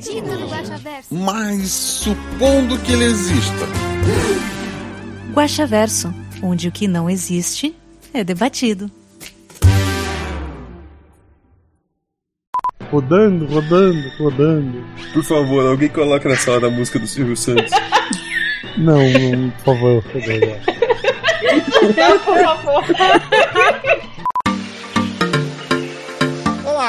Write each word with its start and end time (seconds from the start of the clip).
Guaxaverso. 0.00 1.14
Mas 1.14 1.70
supondo 1.70 2.78
que 2.78 2.92
ele 2.92 3.04
exista. 3.04 3.66
Guaxaverso, 5.34 6.14
onde 6.42 6.68
o 6.68 6.72
que 6.72 6.88
não 6.88 7.10
existe 7.10 7.74
é 8.12 8.24
debatido. 8.24 8.90
Rodando, 12.90 13.46
rodando, 13.46 14.10
rodando. 14.18 14.84
Por 15.12 15.22
favor, 15.22 15.66
alguém 15.66 15.88
coloca 15.88 16.28
na 16.28 16.36
sala 16.36 16.60
da 16.60 16.70
música 16.70 16.98
do 16.98 17.06
Silvio 17.06 17.36
Santos. 17.36 17.70
Não, 18.76 18.98
não, 18.98 19.50
por 19.50 19.64
favor, 19.64 20.02
por 20.02 20.22
favor. 20.22 20.80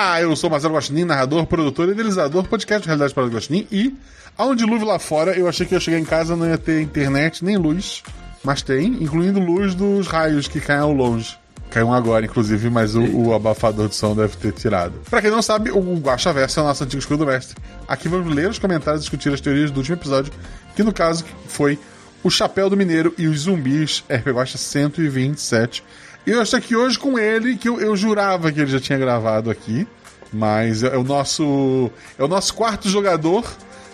Olá, 0.01 0.19
eu 0.19 0.35
sou 0.35 0.49
Marcelo 0.49 0.73
Guaxinim, 0.73 1.03
narrador, 1.03 1.45
produtor 1.45 1.87
e 1.87 1.91
idealizador 1.91 2.41
do 2.41 2.49
podcast 2.49 2.87
Realidade 2.87 3.13
para 3.13 3.23
o 3.23 3.29
Guaxinim. 3.29 3.67
E 3.71 3.95
há 4.35 4.45
um 4.47 4.55
dilúvio 4.55 4.87
lá 4.87 4.97
fora, 4.97 5.37
eu 5.37 5.47
achei 5.47 5.63
que 5.63 5.75
eu 5.75 5.79
chegar 5.79 5.99
em 5.99 6.03
casa 6.03 6.35
não 6.35 6.47
ia 6.47 6.57
ter 6.57 6.81
internet 6.81 7.45
nem 7.45 7.55
luz, 7.55 8.01
mas 8.43 8.63
tem, 8.63 8.87
incluindo 8.87 9.39
luz 9.39 9.75
dos 9.75 10.07
raios 10.07 10.47
que 10.47 10.59
caem 10.59 10.79
ao 10.79 10.91
longe. 10.91 11.37
Caiu 11.69 11.93
agora, 11.93 12.25
inclusive, 12.25 12.67
mas 12.67 12.95
o, 12.95 13.03
o 13.03 13.35
abafador 13.35 13.87
de 13.89 13.95
som 13.95 14.15
deve 14.15 14.35
ter 14.37 14.51
tirado. 14.53 14.93
Pra 15.07 15.21
quem 15.21 15.29
não 15.29 15.39
sabe, 15.39 15.69
o 15.69 15.99
Guaxaverso 15.99 16.61
é 16.61 16.63
o 16.63 16.65
nosso 16.65 16.83
antigo 16.83 16.99
escudo 16.99 17.23
mestre. 17.23 17.55
Aqui 17.87 18.09
vamos 18.09 18.33
ler 18.33 18.49
os 18.49 18.57
comentários 18.57 19.03
e 19.03 19.03
discutir 19.03 19.31
as 19.31 19.39
teorias 19.39 19.69
do 19.69 19.77
último 19.77 19.97
episódio, 19.97 20.33
que 20.75 20.81
no 20.81 20.91
caso 20.91 21.23
foi 21.47 21.77
O 22.23 22.29
Chapéu 22.31 22.71
do 22.71 22.75
Mineiro 22.75 23.13
e 23.19 23.27
os 23.27 23.41
Zumbis, 23.41 24.03
RP 24.09 24.31
Guaxa 24.31 24.57
127. 24.57 25.83
E 26.25 26.31
eu 26.31 26.41
estou 26.41 26.57
aqui 26.57 26.75
hoje 26.75 26.99
com 26.99 27.17
ele, 27.17 27.57
que 27.57 27.67
eu, 27.67 27.79
eu 27.79 27.95
jurava 27.95 28.51
que 28.51 28.59
ele 28.59 28.69
já 28.71 28.79
tinha 28.79 28.97
gravado 28.97 29.49
aqui, 29.49 29.87
mas 30.31 30.83
é 30.83 30.95
o 30.95 31.03
nosso 31.03 31.89
é 32.17 32.23
o 32.23 32.27
nosso 32.27 32.53
quarto 32.53 32.87
jogador. 32.87 33.45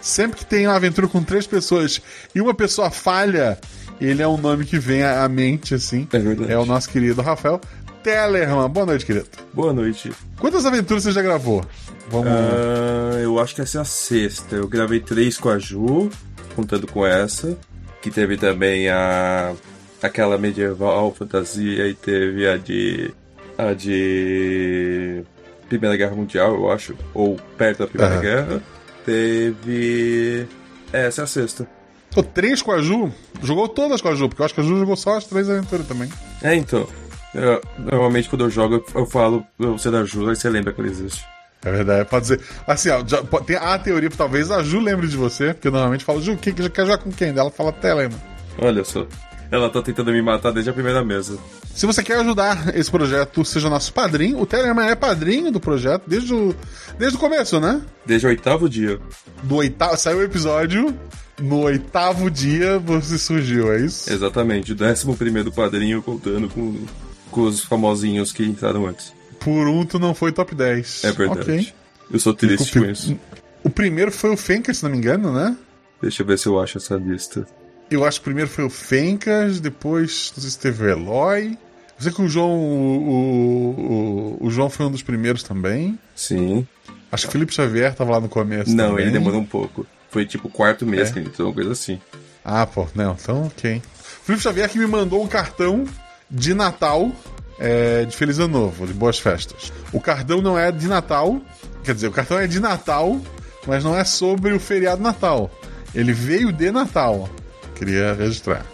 Sempre 0.02 0.38
que 0.38 0.46
tem 0.46 0.68
uma 0.68 0.76
aventura 0.76 1.08
com 1.08 1.24
três 1.24 1.48
pessoas 1.48 2.02
e 2.34 2.40
uma 2.40 2.54
pessoa 2.54 2.90
falha, 2.90 3.58
ele 4.00 4.22
é 4.22 4.28
um 4.28 4.38
nome 4.38 4.66
que 4.66 4.78
vem 4.78 5.04
à 5.04 5.28
mente, 5.28 5.74
assim. 5.74 6.08
É 6.14 6.20
verdade. 6.20 6.52
É 6.52 6.58
o 6.58 6.66
nosso 6.66 6.90
querido 6.90 7.22
Rafael 7.22 7.60
Tellerman. 8.04 8.70
Boa 8.70 8.86
noite, 8.86 9.06
querido. 9.06 9.28
Boa 9.54 9.74
noite. 9.74 10.12
Quantas 10.40 10.66
aventuras 10.66 11.04
você 11.04 11.12
já 11.12 11.22
gravou? 11.22 11.66
Vamos. 12.10 12.28
Ah, 12.30 13.20
eu 13.22 13.40
acho 13.40 13.56
que 13.56 13.62
essa 13.62 13.80
é 13.80 13.82
a 13.82 13.86
sexta. 13.86 14.56
Eu 14.56 14.68
gravei 14.68 15.00
três 15.00 15.38
com 15.38 15.50
a 15.50 15.60
Ju, 15.60 16.10
contando 16.56 16.88
com 16.88 17.06
essa. 17.06 17.58
Que 18.02 18.10
teve 18.10 18.38
também 18.38 18.88
a. 18.90 19.54
aquela 20.02 20.38
medieval 20.38 21.14
fantasia 21.14 21.88
e 21.88 21.94
teve 21.94 22.48
a 22.48 22.58
de. 22.58 23.12
a 23.58 23.74
de. 23.74 25.24
Primeira 25.68 25.98
Guerra 25.98 26.16
Mundial, 26.16 26.54
eu 26.56 26.72
acho. 26.72 26.96
Ou 27.14 27.36
perto 27.58 27.80
da 27.80 27.88
Primeira 27.88 28.14
Aham. 28.16 28.22
Guerra. 28.22 28.62
Teve. 29.06 30.48
Essa 30.94 31.22
é 31.22 31.24
a 31.24 31.28
sexta. 31.28 31.68
Pô, 32.12 32.24
três 32.24 32.62
com 32.62 32.72
a 32.72 32.82
Ju? 32.82 33.12
Jogou 33.44 33.68
todas 33.68 34.02
com 34.02 34.08
a 34.08 34.16
Ju, 34.16 34.30
porque 34.30 34.42
eu 34.42 34.46
acho 34.46 34.54
que 34.54 34.62
a 34.62 34.64
Ju 34.64 34.80
jogou 34.80 34.96
só 34.96 35.18
as 35.18 35.26
três 35.26 35.50
aventuras 35.50 35.86
também. 35.88 36.10
É, 36.42 36.56
então. 36.56 36.88
eu- 37.36 37.62
normalmente 37.78 38.30
quando 38.30 38.46
eu 38.46 38.50
jogo, 38.50 38.84
eu 38.96 39.06
falo 39.06 39.46
você 39.58 39.92
da 39.92 40.04
Ju, 40.06 40.28
aí 40.30 40.36
você 40.36 40.50
lembra 40.50 40.72
que 40.74 40.80
ela 40.80 40.90
existe. 40.90 41.24
É 41.66 41.72
verdade, 41.72 42.10
pode 42.10 42.22
dizer. 42.22 42.42
Assim, 42.66 42.90
ó, 42.90 43.04
já, 43.06 43.22
pode- 43.24 43.46
tem 43.48 43.58
a 43.58 43.78
teoria, 43.78 44.10
talvez 44.10 44.50
a 44.50 44.64
Ju 44.64 44.80
lembre 44.80 45.08
de 45.08 45.18
você, 45.18 45.54
porque 45.54 45.68
eu 45.68 45.72
normalmente 45.72 46.06
falo, 46.06 46.22
Ju, 46.22 46.38
que, 46.38 46.54
que 46.54 46.70
quer 46.70 46.86
jogar 46.86 47.00
com 47.00 47.12
quem? 47.12 47.30
Ela 47.38 47.52
fala 47.52 47.72
Tellerman. 47.74 48.18
Olha 48.60 48.84
só. 48.86 49.06
Ela 49.50 49.70
tá 49.70 49.82
tentando 49.82 50.12
me 50.12 50.22
matar 50.22 50.52
desde 50.52 50.70
a 50.70 50.74
primeira 50.74 51.04
mesa. 51.04 51.38
Se 51.74 51.86
você 51.86 52.04
quer 52.04 52.20
ajudar 52.20 52.76
esse 52.76 52.92
projeto, 52.92 53.46
seja 53.46 53.70
nosso 53.70 53.94
padrinho. 53.94 54.40
O 54.40 54.46
Tellerman 54.46 54.90
é 54.90 54.96
padrinho 54.96 55.52
do 55.52 55.60
projeto 55.60 56.04
desde 56.08 56.34
o, 56.34 56.54
desde 56.98 57.18
o 57.18 57.20
começo, 57.20 57.60
né? 57.60 57.82
Desde 58.06 58.26
o 58.26 58.30
oitavo 58.30 58.68
dia. 58.68 59.00
Do 59.44 59.56
oitavo, 59.56 59.98
saiu 59.98 60.18
o 60.18 60.24
episódio, 60.24 60.94
no 61.42 61.62
oitavo 61.62 62.32
dia 62.32 62.80
você 62.80 63.18
surgiu, 63.18 63.72
é 63.72 63.82
isso? 63.82 64.12
Exatamente. 64.12 64.72
O 64.72 64.76
décimo 64.76 65.16
primeiro 65.16 65.52
padrinho 65.52 66.02
contando 66.02 66.50
com, 66.50 66.86
com 67.32 67.42
os 67.42 67.64
famosinhos 67.64 68.32
que 68.32 68.44
entraram 68.44 68.88
antes. 68.88 69.14
Por 69.40 69.68
um, 69.68 69.86
tu 69.86 70.00
não 70.00 70.16
foi 70.16 70.32
top 70.32 70.56
10. 70.56 71.04
É 71.04 71.12
verdade. 71.12 71.42
Ok. 71.42 71.74
Eu 72.12 72.20
sou 72.20 72.34
triste 72.34 72.80
com 72.80 72.86
isso. 72.86 73.20
O 73.64 73.70
primeiro 73.70 74.12
foi 74.12 74.32
o 74.32 74.38
Fencas, 74.38 74.78
se 74.78 74.84
não 74.84 74.90
me 74.90 74.98
engano, 74.98 75.32
né? 75.32 75.56
Deixa 76.02 76.24
eu 76.24 76.28
ver 76.28 76.40
se 76.40 76.48
eu 76.48 76.60
acho 76.60 76.78
essa 76.78 76.96
lista. 76.96 77.46
Eu 77.90 78.04
acho 78.06 78.20
que 78.20 78.26
primeiro 78.26 78.50
foi 78.50 78.64
o 78.66 78.70
Fencas, 78.70 79.60
depois 79.60 80.32
não 80.36 80.42
sei 80.42 80.52
se 80.52 80.60
teve 80.60 80.84
o 80.84 80.90
Eloy. 80.90 81.52
Eu 81.98 82.04
sei 82.04 82.12
que 82.12 82.22
o 82.22 82.28
João. 82.28 82.52
O, 82.52 83.10
o, 83.10 84.38
o- 84.42 84.48
o 84.48 84.52
João 84.52 84.70
foi 84.70 84.86
um 84.86 84.92
dos 84.92 85.02
primeiros 85.02 85.42
também. 85.44 85.98
Sim. 86.16 86.68
Acho 87.12 87.24
que 87.24 87.30
o 87.30 87.32
Felipe 87.32 87.54
Xavier 87.54 87.94
tava 87.96 88.12
lá 88.12 88.20
no 88.20 88.30
começo. 88.30 88.76
Não, 88.76 88.90
também. 88.92 89.04
ele 89.06 89.12
demorou 89.12 89.40
um 89.40 89.46
pouco. 89.46 89.86
Foi 90.10 90.26
tipo 90.26 90.48
o 90.48 90.52
quarto 90.52 90.86
mês 90.86 91.10
É? 91.10 91.14
que 91.14 91.20
ele 91.20 91.28
entrou, 91.30 91.48
uma 91.50 91.54
coisa 91.56 91.72
assim. 91.72 92.00
Ah, 92.44 92.66
pô, 92.66 92.88
não, 92.96 93.14
então 93.20 93.46
ok. 93.48 93.82
O 94.22 94.26
Felipe 94.26 94.44
Xavier 94.44 94.70
que 94.70 94.78
me 94.80 94.86
mandou 94.88 95.24
um 95.24 95.28
cartão 95.28 95.86
de 96.30 96.54
Natal 96.54 97.12
é, 97.60 98.06
de 98.06 98.16
Feliz 98.16 98.38
Ano 98.40 98.60
Novo, 98.60 98.86
de 98.86 98.94
Boas 98.94 99.18
Festas. 99.20 99.72
O 99.92 100.00
cartão 100.00 100.42
não 100.42 100.58
é 100.60 100.72
de 100.72 100.88
Natal, 100.88 101.42
quer 101.84 101.94
dizer, 101.96 102.08
o 102.08 102.12
cartão 102.12 102.38
é 102.38 102.48
de 102.48 102.60
Natal, 102.60 103.20
mas 103.66 103.84
não 103.84 103.98
é 103.98 104.04
sobre 104.04 104.54
o 104.54 104.60
feriado 104.60 105.02
Natal. 105.02 105.50
Ele 105.96 106.14
veio 106.14 106.52
de 106.54 106.70
Natal. 106.72 107.30
Queria 107.78 108.14
registrar. 108.14 108.66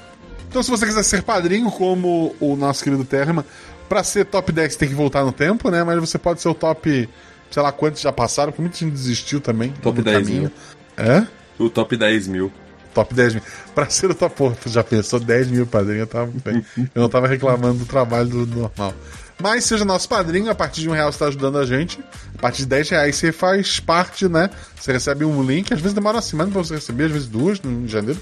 Então, 0.48 0.62
se 0.62 0.70
você 0.70 0.86
quiser 0.86 1.04
ser 1.04 1.24
padrinho, 1.24 1.70
como 1.72 2.36
o 2.40 2.56
nosso 2.56 2.84
querido 2.84 3.04
Terma, 3.04 3.46
pra 3.90 4.04
ser 4.04 4.26
top 4.26 4.52
10 4.52 4.76
tem 4.76 4.88
que 4.88 4.96
voltar 4.96 5.24
no 5.26 5.32
tempo, 5.32 5.70
né? 5.70 5.84
Mas 5.84 6.00
você 6.00 6.18
pode 6.18 6.42
ser 6.42 6.48
o 6.48 6.54
top, 6.54 7.10
sei 7.52 7.64
lá 7.64 7.72
quantos 7.72 8.02
já 8.02 8.12
passaram, 8.12 8.52
porque 8.52 8.62
muita 8.62 8.78
gente 8.78 8.92
desistiu 8.92 9.42
também. 9.42 9.72
Top 9.82 9.98
no 9.98 10.04
10 10.04 10.18
caminho. 10.18 10.42
mil. 10.42 10.52
É? 10.96 11.28
O 11.58 11.70
top 11.70 11.98
10 11.98 12.28
mil. 12.28 12.52
Top 12.94 13.14
10 13.14 13.34
mil. 13.34 13.44
Pra 13.74 13.90
ser 13.90 14.12
o 14.12 14.14
top, 14.14 14.36
pô, 14.36 14.54
já 14.68 14.84
pensou 14.84 15.20
10 15.20 15.48
mil 15.48 15.66
padrinho, 15.66 16.02
eu 16.02 16.08
tava 16.08 16.32
bem. 16.46 16.64
Eu 16.78 17.02
não 17.02 17.10
tava 17.10 17.28
reclamando 17.28 17.80
do 17.80 17.86
trabalho 17.86 18.30
do 18.30 18.46
normal. 18.46 18.94
Mas 19.42 19.66
seja 19.66 19.84
nosso 19.84 20.08
padrinho, 20.08 20.52
a 20.52 20.56
partir 20.56 20.82
de 20.82 20.90
um 20.90 20.94
real 20.94 21.12
você 21.12 21.20
tá 21.20 21.26
ajudando 21.26 21.58
a 21.58 21.66
gente. 21.66 22.00
A 22.38 22.42
partir 22.42 22.60
de 22.60 22.68
10 22.68 22.90
reais 22.90 23.16
você 23.16 23.32
faz 23.32 23.80
parte, 23.80 24.28
né? 24.28 24.50
Você 24.80 24.94
recebe 24.94 25.26
um 25.26 25.44
link, 25.44 25.74
às 25.74 25.82
vezes 25.82 25.94
demora 25.94 26.18
uma 26.18 26.22
semana 26.22 26.52
pra 26.52 26.64
você 26.64 26.76
receber, 26.76 27.06
às 27.06 27.12
vezes 27.12 27.28
duas, 27.28 27.60
em 27.66 27.88
janeiro. 27.88 28.20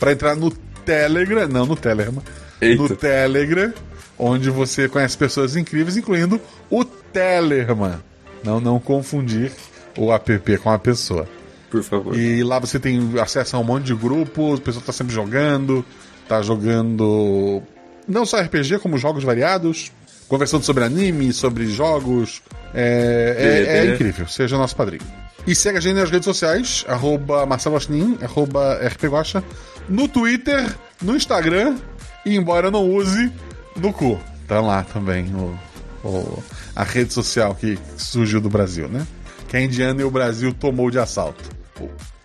Pra 0.00 0.12
entrar 0.12 0.34
no 0.34 0.50
Telegram, 0.50 1.46
não 1.46 1.66
no 1.66 1.76
Telegram, 1.76 2.22
Eita. 2.60 2.82
no 2.82 2.96
Telegram, 2.96 3.72
onde 4.18 4.50
você 4.50 4.88
conhece 4.88 5.16
pessoas 5.16 5.54
incríveis, 5.54 5.96
incluindo 5.96 6.40
o 6.68 6.84
Telegram. 6.84 8.00
Não, 8.42 8.60
não 8.60 8.80
confundir 8.80 9.52
o 9.96 10.12
app 10.12 10.56
com 10.58 10.70
a 10.70 10.78
pessoa. 10.78 11.28
Por 11.70 11.82
favor. 11.84 12.16
E 12.18 12.42
lá 12.42 12.58
você 12.58 12.80
tem 12.80 13.12
acesso 13.20 13.54
a 13.54 13.58
um 13.60 13.64
monte 13.64 13.84
de 13.84 13.94
grupos, 13.94 14.58
o 14.58 14.62
pessoal 14.62 14.84
tá 14.84 14.92
sempre 14.92 15.14
jogando, 15.14 15.84
tá 16.26 16.42
jogando 16.42 17.62
não 18.08 18.26
só 18.26 18.40
RPG, 18.40 18.78
como 18.80 18.98
jogos 18.98 19.22
variados, 19.22 19.92
conversando 20.26 20.64
sobre 20.64 20.82
anime, 20.84 21.32
sobre 21.32 21.66
jogos. 21.68 22.42
É, 22.74 23.66
é- 23.68 23.86
é 23.86 23.94
incrível, 23.94 24.26
seja 24.26 24.56
nosso 24.56 24.74
padrinho. 24.74 25.02
E 25.46 25.54
segue 25.54 25.78
a 25.78 25.80
gente 25.80 25.94
nas 25.96 26.10
redes 26.10 26.24
sociais, 26.24 26.84
arroba 26.88 27.46
Marcelo 27.46 27.78
arroba 28.22 28.78
RPGuaxa, 28.86 29.42
no 29.90 30.08
Twitter, 30.08 30.74
no 31.02 31.14
Instagram, 31.16 31.76
e 32.24 32.34
embora 32.36 32.70
não 32.70 32.88
use, 32.88 33.30
no 33.76 33.92
cu. 33.92 34.18
Tá 34.48 34.60
lá 34.60 34.82
também 34.84 35.26
o, 35.34 35.58
o- 36.06 36.42
a 36.74 36.82
rede 36.84 37.12
social 37.12 37.54
que 37.54 37.78
surgiu 37.98 38.40
do 38.40 38.48
Brasil, 38.48 38.88
né? 38.88 39.06
Que 39.48 39.56
a 39.56 39.60
Indiana 39.60 40.00
e 40.00 40.04
o 40.04 40.10
Brasil 40.10 40.54
tomou 40.54 40.90
de 40.90 40.98
assalto. 40.98 41.42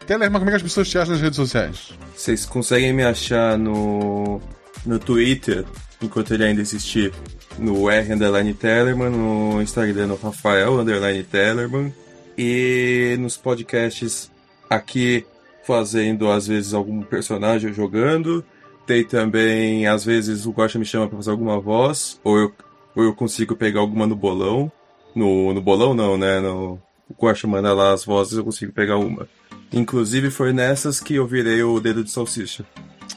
Tellerman, 0.06 0.40
como 0.40 0.50
é 0.50 0.52
que 0.52 0.58
as 0.58 0.64
pessoas 0.64 0.88
te 0.88 0.98
acham 1.00 1.14
nas 1.14 1.22
redes 1.22 1.36
sociais? 1.38 1.90
Vocês 2.16 2.46
conseguem 2.46 2.94
me 2.94 3.04
achar 3.04 3.58
no, 3.58 4.40
no 4.86 5.00
Twitter, 5.00 5.66
enquanto 6.02 6.34
ele 6.34 6.44
ainda 6.44 6.62
existir, 6.62 7.12
no 7.58 7.90
R 7.90 8.14
underline 8.14 8.54
Tellerman, 8.54 9.10
no 9.10 9.62
Instagram 9.62 10.08
no 10.08 10.16
Rafael 10.16 10.80
underline 10.80 11.24
Tellerman, 11.24 11.94
e 12.38 13.16
nos 13.20 13.38
podcasts 13.38 14.30
aqui 14.70 15.26
fazendo 15.66 16.30
às 16.32 16.48
vezes 16.48 16.74
algum 16.74 17.02
personagem 17.02 17.74
jogando. 17.74 18.44
Tem 18.86 19.04
também, 19.04 19.88
às 19.88 20.06
vezes 20.06 20.46
o 20.46 20.52
Guaxa 20.52 20.78
me 20.78 20.86
chama 20.86 21.08
pra 21.08 21.18
fazer 21.18 21.32
alguma 21.32 21.60
voz, 21.60 22.20
ou 22.24 22.38
eu, 22.38 22.54
ou 22.96 23.04
eu 23.04 23.16
consigo 23.16 23.56
pegar 23.56 23.80
alguma 23.80 24.06
no 24.06 24.16
bolão. 24.16 24.72
No, 25.16 25.54
no 25.54 25.62
bolão 25.62 25.94
não, 25.96 26.18
né? 26.18 26.40
No, 26.40 26.74
o 27.10 27.16
Guaxa 27.20 27.48
manda 27.48 27.74
lá 27.74 27.94
as 27.94 28.06
vozes, 28.06 28.38
eu 28.38 28.44
consigo 28.44 28.72
pegar 28.72 28.98
uma. 28.98 29.28
Inclusive 29.74 30.30
foi 30.30 30.54
nessas 30.54 31.00
que 31.00 31.16
eu 31.16 31.26
virei 31.26 31.64
o 31.64 31.80
dedo 31.80 32.04
de 32.04 32.12
salsicha. 32.12 32.64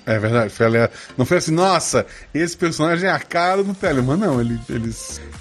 É 0.06 0.18
verdade. 0.18 0.48
Foi 0.54 0.64
ali- 0.66 0.88
não 1.18 1.26
foi 1.26 1.36
assim, 1.36 1.52
nossa, 1.52 2.06
esse 2.32 2.56
personagem 2.56 3.06
é 3.08 3.12
a 3.12 3.18
cara 3.18 3.62
do 3.62 3.74
Telemann. 3.74 4.16
Não, 4.16 4.40
ele, 4.40 4.58
ele, 4.70 4.90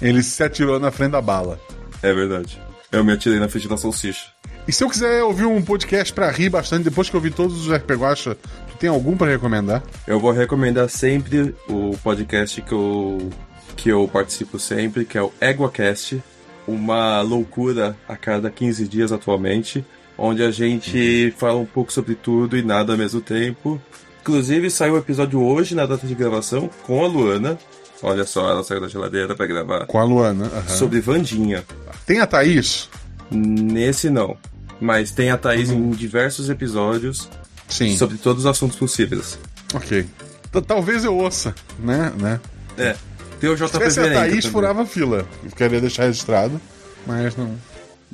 ele 0.02 0.22
se 0.22 0.42
atirou 0.42 0.78
na 0.78 0.90
frente 0.90 1.12
da 1.12 1.22
bala. 1.22 1.58
É 2.02 2.12
verdade. 2.12 2.60
Eu 2.92 3.02
me 3.02 3.12
atirei 3.12 3.38
na 3.38 3.48
frente 3.48 3.66
da 3.66 3.78
salsicha. 3.78 4.26
E 4.68 4.72
se 4.72 4.84
eu 4.84 4.90
quiser 4.90 5.24
ouvir 5.24 5.46
um 5.46 5.62
podcast 5.62 6.12
pra 6.12 6.30
rir 6.30 6.50
bastante, 6.50 6.84
depois 6.84 7.08
que 7.08 7.16
eu 7.16 7.20
vi 7.22 7.30
todos 7.30 7.66
os 7.66 7.74
RPG 7.74 7.94
Guacha, 7.94 8.34
tu 8.34 8.76
tem 8.78 8.90
algum 8.90 9.16
pra 9.16 9.26
recomendar? 9.26 9.82
Eu 10.06 10.20
vou 10.20 10.30
recomendar 10.30 10.90
sempre 10.90 11.54
o 11.66 11.96
podcast 12.04 12.60
que 12.60 12.72
eu, 12.72 13.30
que 13.74 13.88
eu 13.88 14.06
participo 14.12 14.58
sempre, 14.58 15.06
que 15.06 15.16
é 15.16 15.22
o 15.22 15.32
EguaCast. 15.40 16.22
Uma 16.66 17.22
loucura 17.22 17.96
a 18.06 18.14
cada 18.14 18.50
15 18.50 18.86
dias 18.86 19.10
atualmente, 19.10 19.82
onde 20.18 20.42
a 20.42 20.50
gente 20.50 21.32
fala 21.38 21.58
um 21.58 21.64
pouco 21.64 21.90
sobre 21.90 22.14
tudo 22.14 22.54
e 22.54 22.62
nada 22.62 22.92
ao 22.92 22.98
mesmo 22.98 23.22
tempo. 23.22 23.80
Inclusive, 24.20 24.70
saiu 24.70 24.92
o 24.94 24.98
episódio 24.98 25.42
hoje, 25.42 25.74
na 25.74 25.86
data 25.86 26.06
de 26.06 26.14
gravação, 26.14 26.68
com 26.82 27.02
a 27.02 27.08
Luana. 27.08 27.58
Olha 28.02 28.26
só, 28.26 28.50
ela 28.50 28.62
saiu 28.62 28.82
da 28.82 28.88
geladeira 28.88 29.34
pra 29.34 29.46
gravar. 29.46 29.86
Com 29.86 29.98
a 29.98 30.04
Luana. 30.04 30.44
aham. 30.44 30.68
Sobre 30.68 31.00
Vandinha. 31.00 31.64
Tem 32.04 32.20
a 32.20 32.26
Thaís? 32.26 32.90
Nesse 33.30 34.10
não. 34.10 34.36
Mas 34.80 35.10
tem 35.10 35.30
a 35.30 35.36
Thaís 35.36 35.70
em 35.70 35.90
diversos 35.90 36.48
episódios 36.48 37.28
Sim. 37.68 37.96
sobre 37.96 38.16
todos 38.18 38.44
os 38.44 38.46
assuntos 38.46 38.76
possíveis. 38.76 39.38
Ok. 39.74 40.06
T- 40.52 40.62
Talvez 40.62 41.04
eu 41.04 41.16
ouça, 41.16 41.54
né? 41.78 42.12
né? 42.18 42.40
É. 42.76 42.94
Tem 43.40 43.50
o 43.50 43.56
Se 43.58 43.66
tivesse 43.70 44.00
a 44.00 44.04
JP 44.04 44.14
Thaís, 44.14 44.36
também. 44.36 44.50
furava 44.52 44.82
a 44.82 44.86
fila. 44.86 45.26
Eu 45.44 45.50
queria 45.50 45.80
deixar 45.80 46.04
registrado, 46.04 46.60
mas 47.06 47.36
não. 47.36 47.54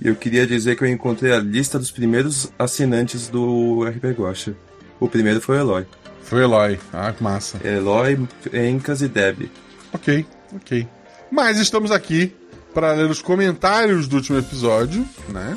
Eu 0.02 0.16
queria 0.16 0.46
dizer 0.46 0.76
que 0.76 0.82
eu 0.84 0.88
encontrei 0.88 1.32
a 1.32 1.38
lista 1.38 1.78
dos 1.78 1.90
primeiros 1.90 2.50
assinantes 2.58 3.28
do 3.28 3.84
RP 3.84 4.04
Guacha. 4.18 4.54
O 4.98 5.08
primeiro 5.08 5.40
foi 5.40 5.56
o 5.58 5.60
Eloy. 5.60 5.86
Foi 6.24 6.40
o 6.40 6.42
Eloy. 6.44 6.78
Ah, 6.92 7.12
que 7.12 7.22
massa. 7.22 7.58
Eloy, 7.64 8.18
Encas 8.52 9.02
e 9.02 9.08
Deb. 9.08 9.48
Ok, 9.92 10.26
ok. 10.56 10.88
Mas 11.30 11.58
estamos 11.58 11.90
aqui 11.92 12.34
para 12.74 12.92
ler 12.92 13.08
os 13.08 13.22
comentários 13.22 14.08
do 14.08 14.16
último 14.16 14.38
episódio, 14.38 15.06
né? 15.28 15.56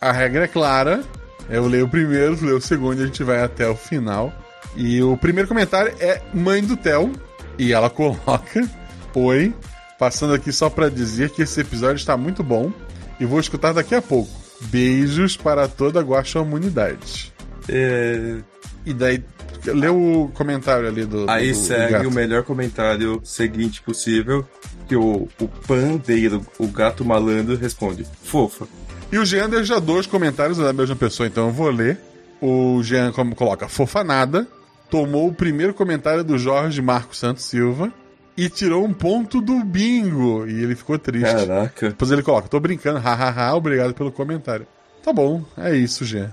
A 0.00 0.12
regra 0.12 0.44
é 0.44 0.48
clara. 0.48 1.02
Eu 1.48 1.66
leio 1.66 1.86
o 1.86 1.88
primeiro, 1.88 2.36
tu 2.36 2.44
lê 2.44 2.52
o 2.52 2.60
segundo 2.60 3.00
e 3.00 3.04
a 3.04 3.06
gente 3.06 3.22
vai 3.24 3.42
até 3.42 3.66
o 3.68 3.74
final. 3.74 4.32
E 4.76 5.02
o 5.02 5.16
primeiro 5.16 5.48
comentário 5.48 5.94
é 5.98 6.20
mãe 6.34 6.62
do 6.62 6.76
Theo. 6.76 7.12
E 7.58 7.72
ela 7.72 7.88
coloca: 7.90 8.68
Oi, 9.14 9.52
passando 9.98 10.34
aqui 10.34 10.52
só 10.52 10.68
para 10.68 10.90
dizer 10.90 11.30
que 11.30 11.42
esse 11.42 11.60
episódio 11.60 11.96
está 11.96 12.16
muito 12.16 12.42
bom 12.42 12.70
e 13.18 13.24
vou 13.24 13.40
escutar 13.40 13.72
daqui 13.72 13.94
a 13.94 14.02
pouco. 14.02 14.30
Beijos 14.62 15.36
para 15.36 15.66
toda 15.68 16.00
a 16.00 16.02
guaxa 16.02 16.40
humanidade. 16.40 17.32
É, 17.68 18.36
E 18.84 18.92
daí, 18.92 19.22
lê 19.64 19.88
o 19.88 20.30
comentário 20.34 20.86
ali 20.88 21.04
do. 21.04 21.24
do- 21.26 21.30
Aí 21.30 21.50
do 21.52 21.56
segue 21.58 21.92
gato. 21.92 22.08
o 22.08 22.10
melhor 22.12 22.42
comentário 22.42 23.20
seguinte 23.24 23.80
possível, 23.82 24.46
que 24.86 24.96
o, 24.96 25.28
o 25.40 25.48
pandeiro, 25.66 26.44
o 26.58 26.66
gato 26.66 27.04
malandro, 27.04 27.56
responde. 27.56 28.04
Fofa. 28.22 28.66
E 29.10 29.18
o 29.18 29.24
Jean 29.24 29.48
deixa 29.48 29.80
dois 29.80 30.06
comentários 30.06 30.58
da 30.58 30.72
mesma 30.72 30.94
pessoa, 30.96 31.26
então 31.26 31.46
eu 31.46 31.52
vou 31.52 31.70
ler. 31.70 31.98
O 32.40 32.82
Jean 32.82 33.10
como 33.12 33.34
coloca 33.34 33.68
fofanada, 33.68 34.46
tomou 34.90 35.28
o 35.28 35.34
primeiro 35.34 35.72
comentário 35.74 36.22
do 36.22 36.38
Jorge 36.38 36.80
Marco 36.82 37.16
Santos 37.16 37.44
Silva 37.44 37.92
e 38.36 38.48
tirou 38.48 38.84
um 38.84 38.92
ponto 38.92 39.40
do 39.40 39.64
bingo. 39.64 40.46
E 40.46 40.62
ele 40.62 40.76
ficou 40.76 40.98
triste. 40.98 41.24
Caraca. 41.34 41.88
Depois 41.88 42.10
ele 42.10 42.22
coloca, 42.22 42.48
tô 42.48 42.60
brincando, 42.60 42.98
hahaha, 43.00 43.54
obrigado 43.56 43.94
pelo 43.94 44.12
comentário. 44.12 44.66
Tá 45.02 45.12
bom, 45.12 45.42
é 45.56 45.74
isso, 45.74 46.04
Jean. 46.04 46.32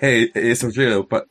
É, 0.00 0.30
esse 0.34 0.64
é 0.64 0.68
o 0.68 0.70
Jean. 0.70 1.00
o 1.00 1.04
pa- 1.04 1.24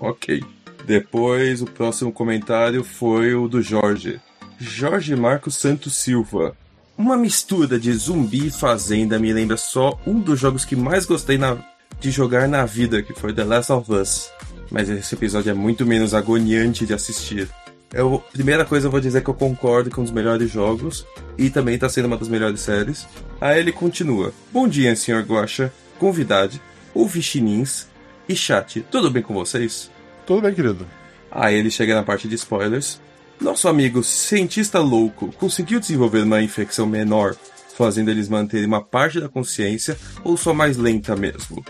Ok. 0.00 0.42
Depois, 0.84 1.62
o 1.62 1.66
próximo 1.66 2.10
comentário 2.12 2.82
foi 2.82 3.34
o 3.34 3.46
do 3.46 3.62
Jorge. 3.62 4.20
Jorge 4.58 5.14
Marcos 5.14 5.54
Santos 5.56 5.94
Silva. 5.96 6.54
Uma 7.00 7.16
mistura 7.16 7.78
de 7.78 7.90
zumbi 7.94 8.48
e 8.48 8.50
fazenda 8.50 9.18
me 9.18 9.32
lembra 9.32 9.56
só 9.56 9.98
um 10.06 10.20
dos 10.20 10.38
jogos 10.38 10.66
que 10.66 10.76
mais 10.76 11.06
gostei 11.06 11.38
na- 11.38 11.56
de 11.98 12.10
jogar 12.10 12.46
na 12.46 12.66
vida, 12.66 13.02
que 13.02 13.14
foi 13.14 13.32
The 13.32 13.42
Last 13.42 13.72
of 13.72 13.90
Us. 13.90 14.30
Mas 14.70 14.86
esse 14.90 15.14
episódio 15.14 15.48
é 15.48 15.54
muito 15.54 15.86
menos 15.86 16.12
agoniante 16.12 16.84
de 16.84 16.92
assistir. 16.92 17.48
Eu, 17.90 18.22
primeira 18.30 18.66
coisa, 18.66 18.86
eu 18.86 18.90
vou 18.90 19.00
dizer 19.00 19.22
que 19.24 19.30
eu 19.30 19.34
concordo 19.34 19.88
com 19.88 20.02
um 20.02 20.04
dos 20.04 20.12
melhores 20.12 20.50
jogos 20.50 21.06
e 21.38 21.48
também 21.48 21.78
tá 21.78 21.88
sendo 21.88 22.04
uma 22.04 22.18
das 22.18 22.28
melhores 22.28 22.60
séries. 22.60 23.06
Aí 23.40 23.58
ele 23.58 23.72
continua: 23.72 24.30
Bom 24.52 24.68
dia, 24.68 24.94
senhor 24.94 25.22
Guaxa, 25.22 25.72
convidade, 25.98 26.60
ouvichinins 26.92 27.86
e 28.28 28.36
chat. 28.36 28.84
Tudo 28.90 29.10
bem 29.10 29.22
com 29.22 29.32
vocês? 29.32 29.90
Tudo 30.26 30.42
bem, 30.42 30.52
querido. 30.52 30.86
Aí 31.30 31.54
ele 31.54 31.70
chega 31.70 31.94
na 31.94 32.02
parte 32.02 32.28
de 32.28 32.34
spoilers. 32.34 33.00
Nosso 33.40 33.68
amigo 33.68 34.04
cientista 34.04 34.80
louco 34.80 35.32
conseguiu 35.38 35.80
desenvolver 35.80 36.22
uma 36.22 36.42
infecção 36.42 36.86
menor, 36.86 37.34
fazendo 37.74 38.10
eles 38.10 38.28
manterem 38.28 38.66
uma 38.66 38.82
parte 38.82 39.18
da 39.18 39.30
consciência 39.30 39.96
ou 40.22 40.36
só 40.36 40.52
mais 40.52 40.76
lenta 40.76 41.16
mesmo? 41.16 41.64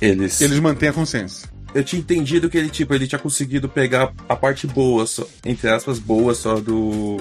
Eles. 0.00 0.40
Eles 0.40 0.60
mantêm 0.60 0.90
a 0.90 0.92
consciência. 0.92 1.48
Eu 1.74 1.82
tinha 1.82 2.00
entendido 2.00 2.50
que 2.50 2.58
ele, 2.58 2.68
tipo, 2.68 2.92
ele 2.92 3.06
tinha 3.06 3.18
conseguido 3.18 3.68
pegar 3.68 4.12
a 4.28 4.36
parte 4.36 4.66
boa, 4.66 5.06
só, 5.06 5.26
entre 5.46 5.70
aspas, 5.70 5.98
boa 5.98 6.34
só 6.34 6.56
do. 6.60 7.16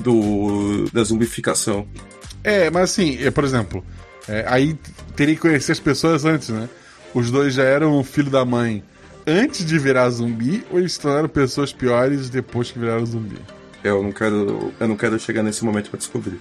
do. 0.00 0.90
da 0.92 1.04
zumbificação. 1.04 1.86
É, 2.42 2.68
mas 2.70 2.90
assim, 2.90 3.18
é, 3.24 3.30
por 3.30 3.44
exemplo, 3.44 3.84
é, 4.26 4.44
aí 4.48 4.76
teria 5.14 5.36
que 5.36 5.40
conhecer 5.40 5.70
as 5.70 5.78
pessoas 5.78 6.24
antes, 6.24 6.48
né? 6.48 6.68
Os 7.14 7.30
dois 7.30 7.54
já 7.54 7.62
eram 7.62 8.02
filho 8.02 8.30
da 8.30 8.44
mãe 8.44 8.82
antes 9.26 9.64
de 9.64 9.78
virar 9.78 10.08
zumbi 10.10 10.64
ou 10.70 10.78
eles 10.78 10.94
se 10.94 11.00
tornaram 11.00 11.28
pessoas 11.28 11.72
piores 11.72 12.28
depois 12.30 12.70
que 12.70 12.78
viraram 12.78 13.04
zumbi? 13.06 13.38
Eu 13.82 14.02
não 14.02 14.12
quero. 14.12 14.72
Eu 14.78 14.88
não 14.88 14.96
quero 14.96 15.18
chegar 15.18 15.42
nesse 15.42 15.64
momento 15.64 15.90
pra 15.90 15.98
descobrir. 15.98 16.40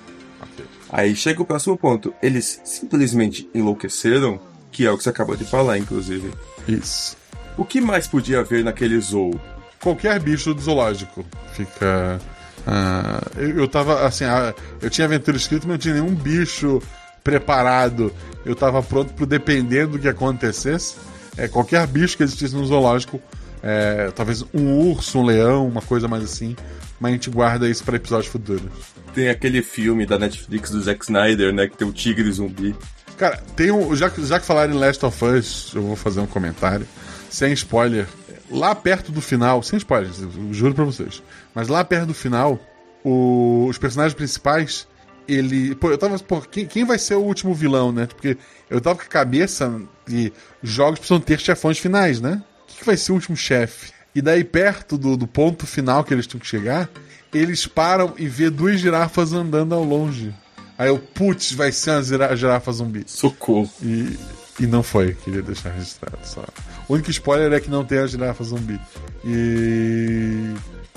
Aí 0.89 1.15
chega 1.15 1.41
o 1.41 1.45
próximo 1.45 1.77
ponto. 1.77 2.13
Eles 2.21 2.59
simplesmente 2.63 3.49
enlouqueceram, 3.53 4.39
que 4.71 4.85
é 4.85 4.91
o 4.91 4.97
que 4.97 5.03
você 5.03 5.09
acabou 5.09 5.35
de 5.35 5.45
falar, 5.45 5.77
inclusive. 5.77 6.31
Isso. 6.67 7.15
O 7.57 7.65
que 7.65 7.79
mais 7.79 8.07
podia 8.07 8.41
haver 8.41 8.63
naquele 8.63 8.99
zoo? 8.99 9.39
Qualquer 9.81 10.19
bicho 10.19 10.53
do 10.53 10.61
zoológico 10.61 11.25
fica. 11.53 12.19
ah, 12.67 13.21
eu, 13.37 13.57
eu 13.57 13.67
tava 13.67 14.05
assim, 14.05 14.25
ah, 14.25 14.53
eu 14.81 14.89
tinha 14.89 15.05
aventura 15.05 15.37
escrito, 15.37 15.63
mas 15.67 15.71
não 15.71 15.77
tinha 15.77 15.93
nenhum 15.95 16.13
bicho 16.13 16.81
preparado. 17.23 18.13
Eu 18.45 18.55
tava 18.55 18.83
pronto 18.83 19.13
pro 19.13 19.25
dependendo 19.25 19.93
do 19.93 19.99
que 19.99 20.07
acontecesse. 20.07 20.95
É, 21.37 21.47
qualquer 21.47 21.85
bicho 21.87 22.17
que 22.17 22.23
existisse 22.23 22.55
no 22.55 22.65
zoológico, 22.65 23.21
é, 23.63 24.11
talvez 24.15 24.43
um 24.53 24.79
urso, 24.89 25.19
um 25.19 25.23
leão, 25.23 25.67
uma 25.67 25.81
coisa 25.81 26.07
mais 26.07 26.23
assim. 26.23 26.55
Mas 26.99 27.09
a 27.09 27.13
gente 27.13 27.29
guarda 27.29 27.67
isso 27.69 27.83
pra 27.83 27.95
episódios 27.95 28.31
futuros. 28.31 28.63
Tem 29.13 29.29
aquele 29.29 29.61
filme 29.63 30.05
da 30.05 30.19
Netflix 30.19 30.69
do 30.69 30.81
Zack 30.81 31.03
Snyder, 31.03 31.51
né? 31.53 31.67
Que 31.67 31.75
tem 31.77 31.87
o 31.87 31.91
tigre 31.91 32.31
zumbi. 32.31 32.75
Cara, 33.17 33.37
tem 33.55 33.71
um. 33.71 33.95
Já, 33.95 34.09
que- 34.09 34.23
já 34.25 34.39
que 34.39 34.45
falaram 34.45 34.73
em 34.73 34.77
Last 34.77 35.03
of 35.05 35.25
Us, 35.25 35.71
eu 35.75 35.81
vou 35.81 35.95
fazer 35.95 36.19
um 36.19 36.27
comentário. 36.27 36.87
Sem 37.29 37.53
spoiler. 37.53 38.07
Lá 38.51 38.75
perto 38.75 39.11
do 39.11 39.21
final, 39.21 39.63
sem 39.63 39.77
spoilers, 39.77 40.21
eu 40.21 40.29
juro 40.53 40.73
pra 40.75 40.83
vocês. 40.83 41.23
Mas 41.55 41.67
lá 41.69 41.83
perto 41.83 42.07
do 42.07 42.13
final, 42.13 42.59
o- 43.03 43.65
os 43.69 43.77
personagens 43.77 44.13
principais, 44.13 44.87
ele. 45.27 45.75
Pô, 45.75 45.91
eu 45.91 45.97
tava. 45.97 46.17
Pô, 46.19 46.41
quem, 46.41 46.65
quem 46.65 46.85
vai 46.85 46.97
ser 46.97 47.15
o 47.15 47.21
último 47.21 47.53
vilão, 47.53 47.91
né? 47.91 48.05
Porque 48.05 48.37
eu 48.69 48.79
tava 48.81 48.97
com 48.97 49.05
a 49.05 49.07
cabeça 49.07 49.81
de 50.07 50.31
jogos 50.61 50.99
precisam 50.99 51.19
ter 51.19 51.39
chefões 51.39 51.77
finais, 51.77 52.19
né? 52.19 52.41
O 52.63 52.73
que, 52.73 52.85
vai 52.85 52.97
ser 52.97 53.11
o 53.11 53.15
último 53.15 53.35
chefe? 53.35 53.91
E 54.13 54.21
daí, 54.21 54.43
perto 54.43 54.97
do, 54.97 55.15
do 55.15 55.27
ponto 55.27 55.65
final 55.65 56.03
que 56.03 56.13
eles 56.13 56.27
tinham 56.27 56.41
que 56.41 56.47
chegar, 56.47 56.89
eles 57.33 57.65
param 57.65 58.13
e 58.17 58.27
vê 58.27 58.49
duas 58.49 58.79
girafas 58.79 59.31
andando 59.33 59.73
ao 59.73 59.83
longe. 59.83 60.33
Aí 60.77 60.89
eu, 60.89 60.97
putz, 60.97 61.53
vai 61.53 61.71
ser 61.71 61.91
uma 61.91 62.35
girafa 62.35 62.71
zumbi. 62.71 63.03
Socorro. 63.05 63.69
E, 63.81 64.17
e 64.59 64.67
não 64.67 64.83
foi, 64.83 65.13
queria 65.13 65.41
deixar 65.41 65.69
registrado 65.69 66.17
só. 66.23 66.43
O 66.87 66.93
único 66.93 67.11
spoiler 67.11 67.53
é 67.53 67.59
que 67.59 67.69
não 67.69 67.85
tem 67.85 67.99
a 67.99 68.07
girafa 68.07 68.43
zumbi. 68.43 68.79
E. 69.23 70.53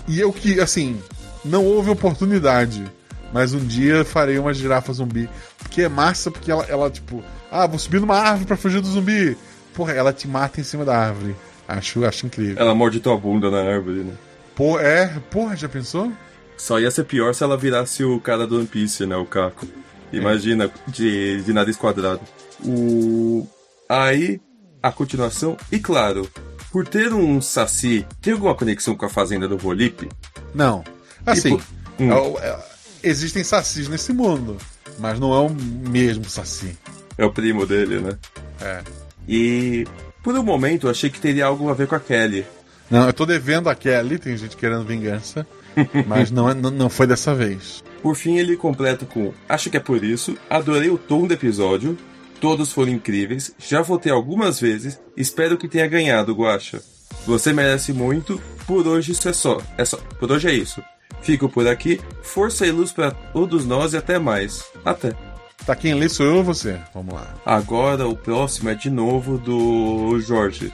E 0.06 0.20
eu 0.20 0.32
que, 0.32 0.60
assim, 0.60 1.00
não 1.44 1.64
houve 1.64 1.90
oportunidade. 1.90 2.84
Mas 3.34 3.52
um 3.52 3.58
dia 3.58 4.04
farei 4.04 4.38
uma 4.38 4.54
girafa 4.54 4.92
zumbi. 4.92 5.28
Porque 5.58 5.82
é 5.82 5.88
massa, 5.88 6.30
porque 6.30 6.52
ela, 6.52 6.64
ela 6.68 6.88
tipo, 6.88 7.20
ah, 7.50 7.66
vou 7.66 7.80
subir 7.80 8.00
numa 8.00 8.16
árvore 8.16 8.46
pra 8.46 8.56
fugir 8.56 8.80
do 8.80 8.86
zumbi. 8.86 9.36
Porra, 9.74 9.92
ela 9.92 10.12
te 10.12 10.28
mata 10.28 10.60
em 10.60 10.64
cima 10.64 10.84
da 10.84 10.96
árvore. 10.96 11.34
Acho, 11.66 12.04
acho 12.06 12.26
incrível. 12.26 12.54
Ela 12.56 12.76
morde 12.76 13.00
tua 13.00 13.16
bunda 13.18 13.50
na 13.50 13.58
árvore, 13.60 14.04
né? 14.04 14.14
Pô, 14.54 14.78
é, 14.78 15.08
porra, 15.32 15.56
já 15.56 15.68
pensou? 15.68 16.12
Só 16.56 16.78
ia 16.78 16.92
ser 16.92 17.02
pior 17.06 17.34
se 17.34 17.42
ela 17.42 17.56
virasse 17.56 18.04
o 18.04 18.20
cara 18.20 18.46
do 18.46 18.56
One 18.56 18.66
Piece, 18.68 19.04
né? 19.04 19.16
O 19.16 19.26
Caco. 19.26 19.66
Imagina, 20.12 20.70
de, 20.86 21.42
de 21.42 21.52
nada 21.52 21.68
esquadrado. 21.68 22.20
O... 22.64 23.48
Aí, 23.88 24.40
a 24.80 24.92
continuação. 24.92 25.56
E 25.72 25.80
claro, 25.80 26.30
por 26.70 26.86
ter 26.86 27.12
um 27.12 27.40
Saci, 27.40 28.06
tem 28.22 28.32
alguma 28.32 28.54
conexão 28.54 28.94
com 28.94 29.06
a 29.06 29.10
fazenda 29.10 29.48
do 29.48 29.58
Volipe? 29.58 30.08
Não. 30.54 30.84
Assim, 31.26 31.56
por- 31.56 31.64
hum. 31.98 32.12
Existem 33.04 33.44
sacis 33.44 33.88
nesse 33.88 34.12
mundo. 34.12 34.56
Mas 34.98 35.18
não 35.18 35.32
é 35.34 35.38
o 35.40 35.50
mesmo 35.50 36.28
saci. 36.28 36.76
É 37.18 37.24
o 37.24 37.32
primo 37.32 37.66
dele, 37.66 38.00
né? 38.00 38.16
É. 38.60 38.82
E 39.28 39.86
Por 40.22 40.34
um 40.34 40.42
momento, 40.42 40.86
eu 40.86 40.90
achei 40.90 41.10
que 41.10 41.20
teria 41.20 41.46
algo 41.46 41.68
a 41.68 41.74
ver 41.74 41.86
com 41.86 41.94
a 41.94 42.00
Kelly. 42.00 42.44
Não, 42.90 43.06
eu 43.06 43.12
tô 43.12 43.24
devendo 43.26 43.68
a 43.68 43.74
Kelly, 43.74 44.18
tem 44.18 44.36
gente 44.36 44.56
querendo 44.56 44.84
vingança, 44.84 45.46
mas 46.06 46.30
não, 46.30 46.48
é- 46.48 46.54
não, 46.54 46.70
não 46.70 46.88
foi 46.88 47.06
dessa 47.06 47.34
vez. 47.34 47.82
Por 48.02 48.14
fim, 48.14 48.36
ele 48.36 48.56
completa 48.56 49.04
com: 49.06 49.32
Acho 49.48 49.70
que 49.70 49.76
é 49.76 49.80
por 49.80 50.02
isso, 50.04 50.36
adorei 50.48 50.90
o 50.90 50.98
tom 50.98 51.26
do 51.26 51.34
episódio, 51.34 51.96
todos 52.40 52.72
foram 52.72 52.92
incríveis, 52.92 53.52
já 53.58 53.80
votei 53.82 54.12
algumas 54.12 54.60
vezes, 54.60 54.98
espero 55.16 55.56
que 55.58 55.68
tenha 55.68 55.86
ganhado, 55.86 56.34
Guacha. 56.34 56.82
Você 57.26 57.52
merece 57.52 57.92
muito, 57.92 58.40
por 58.66 58.86
hoje 58.86 59.12
isso 59.12 59.28
é 59.28 59.32
só. 59.32 59.60
É 59.78 59.84
só. 59.84 59.96
Por 60.20 60.30
hoje 60.30 60.48
é 60.48 60.52
isso. 60.54 60.82
Fico 61.22 61.48
por 61.48 61.66
aqui, 61.66 62.00
força 62.22 62.66
e 62.66 62.70
luz 62.70 62.92
para 62.92 63.10
todos 63.10 63.64
nós 63.64 63.92
e 63.92 63.96
até 63.96 64.18
mais. 64.18 64.64
Até. 64.84 65.12
Tá, 65.64 65.74
quem 65.74 65.94
lê 65.94 66.08
sou 66.10 66.26
eu 66.26 66.36
ou 66.36 66.44
você? 66.44 66.78
Vamos 66.92 67.14
lá. 67.14 67.34
Agora 67.44 68.06
o 68.06 68.14
próximo 68.14 68.68
é 68.68 68.74
de 68.74 68.90
novo 68.90 69.38
do 69.38 70.20
Jorge. 70.20 70.70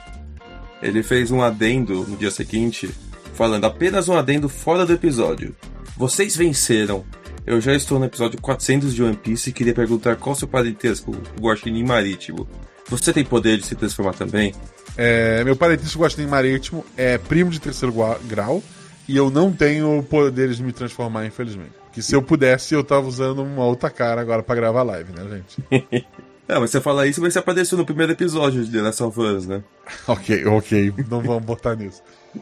Ele 0.81 1.01
fez 1.01 1.31
um 1.31 1.41
adendo 1.41 2.05
no 2.05 2.17
dia 2.17 2.31
seguinte, 2.31 2.89
falando 3.33 3.65
apenas 3.65 4.09
um 4.09 4.17
adendo 4.17 4.49
fora 4.49 4.85
do 4.85 4.93
episódio. 4.93 5.55
Vocês 5.95 6.35
venceram. 6.35 7.05
Eu 7.45 7.61
já 7.61 7.73
estou 7.73 7.99
no 7.99 8.05
episódio 8.05 8.39
400 8.41 8.93
de 8.93 9.01
One 9.01 9.15
Piece 9.15 9.49
e 9.49 9.53
queria 9.53 9.73
perguntar 9.73 10.15
qual 10.17 10.35
seu 10.35 10.47
parentesco 10.47 11.11
o 11.11 11.41
Guaxinim 11.41 11.83
Marítimo. 11.83 12.47
Você 12.89 13.13
tem 13.13 13.23
poder 13.23 13.57
de 13.57 13.65
se 13.65 13.75
transformar 13.75 14.13
também? 14.13 14.53
É, 14.97 15.43
meu 15.43 15.55
parentesco 15.55 16.01
Guaxinim 16.01 16.27
Marítimo 16.27 16.85
é 16.97 17.17
primo 17.17 17.49
de 17.49 17.59
terceiro 17.59 17.95
grau 18.25 18.61
e 19.07 19.17
eu 19.17 19.29
não 19.29 19.51
tenho 19.51 20.03
poderes 20.03 20.57
de 20.57 20.63
me 20.63 20.71
transformar, 20.71 21.25
infelizmente. 21.25 21.71
Que 21.91 22.01
se 22.01 22.15
eu 22.15 22.21
pudesse, 22.21 22.73
eu 22.73 22.83
tava 22.83 23.07
usando 23.07 23.43
uma 23.43 23.65
outra 23.65 23.89
cara 23.89 24.21
agora 24.21 24.41
pra 24.41 24.55
gravar 24.55 24.83
live, 24.83 25.11
né, 25.13 25.43
gente? 25.69 26.05
É, 26.47 26.59
mas 26.59 26.69
você 26.69 26.81
fala 26.81 27.07
isso, 27.07 27.21
mas 27.21 27.31
você 27.31 27.39
apareceu 27.39 27.77
no 27.77 27.85
primeiro 27.85 28.11
episódio 28.11 28.65
de 28.65 28.69
The 28.69 28.81
Last 28.81 29.01
of 29.03 29.17
Us, 29.17 29.47
né? 29.47 29.63
ok, 30.05 30.45
ok, 30.47 30.93
não 31.09 31.21
vamos 31.21 31.45
botar 31.45 31.77
nisso. 31.77 32.01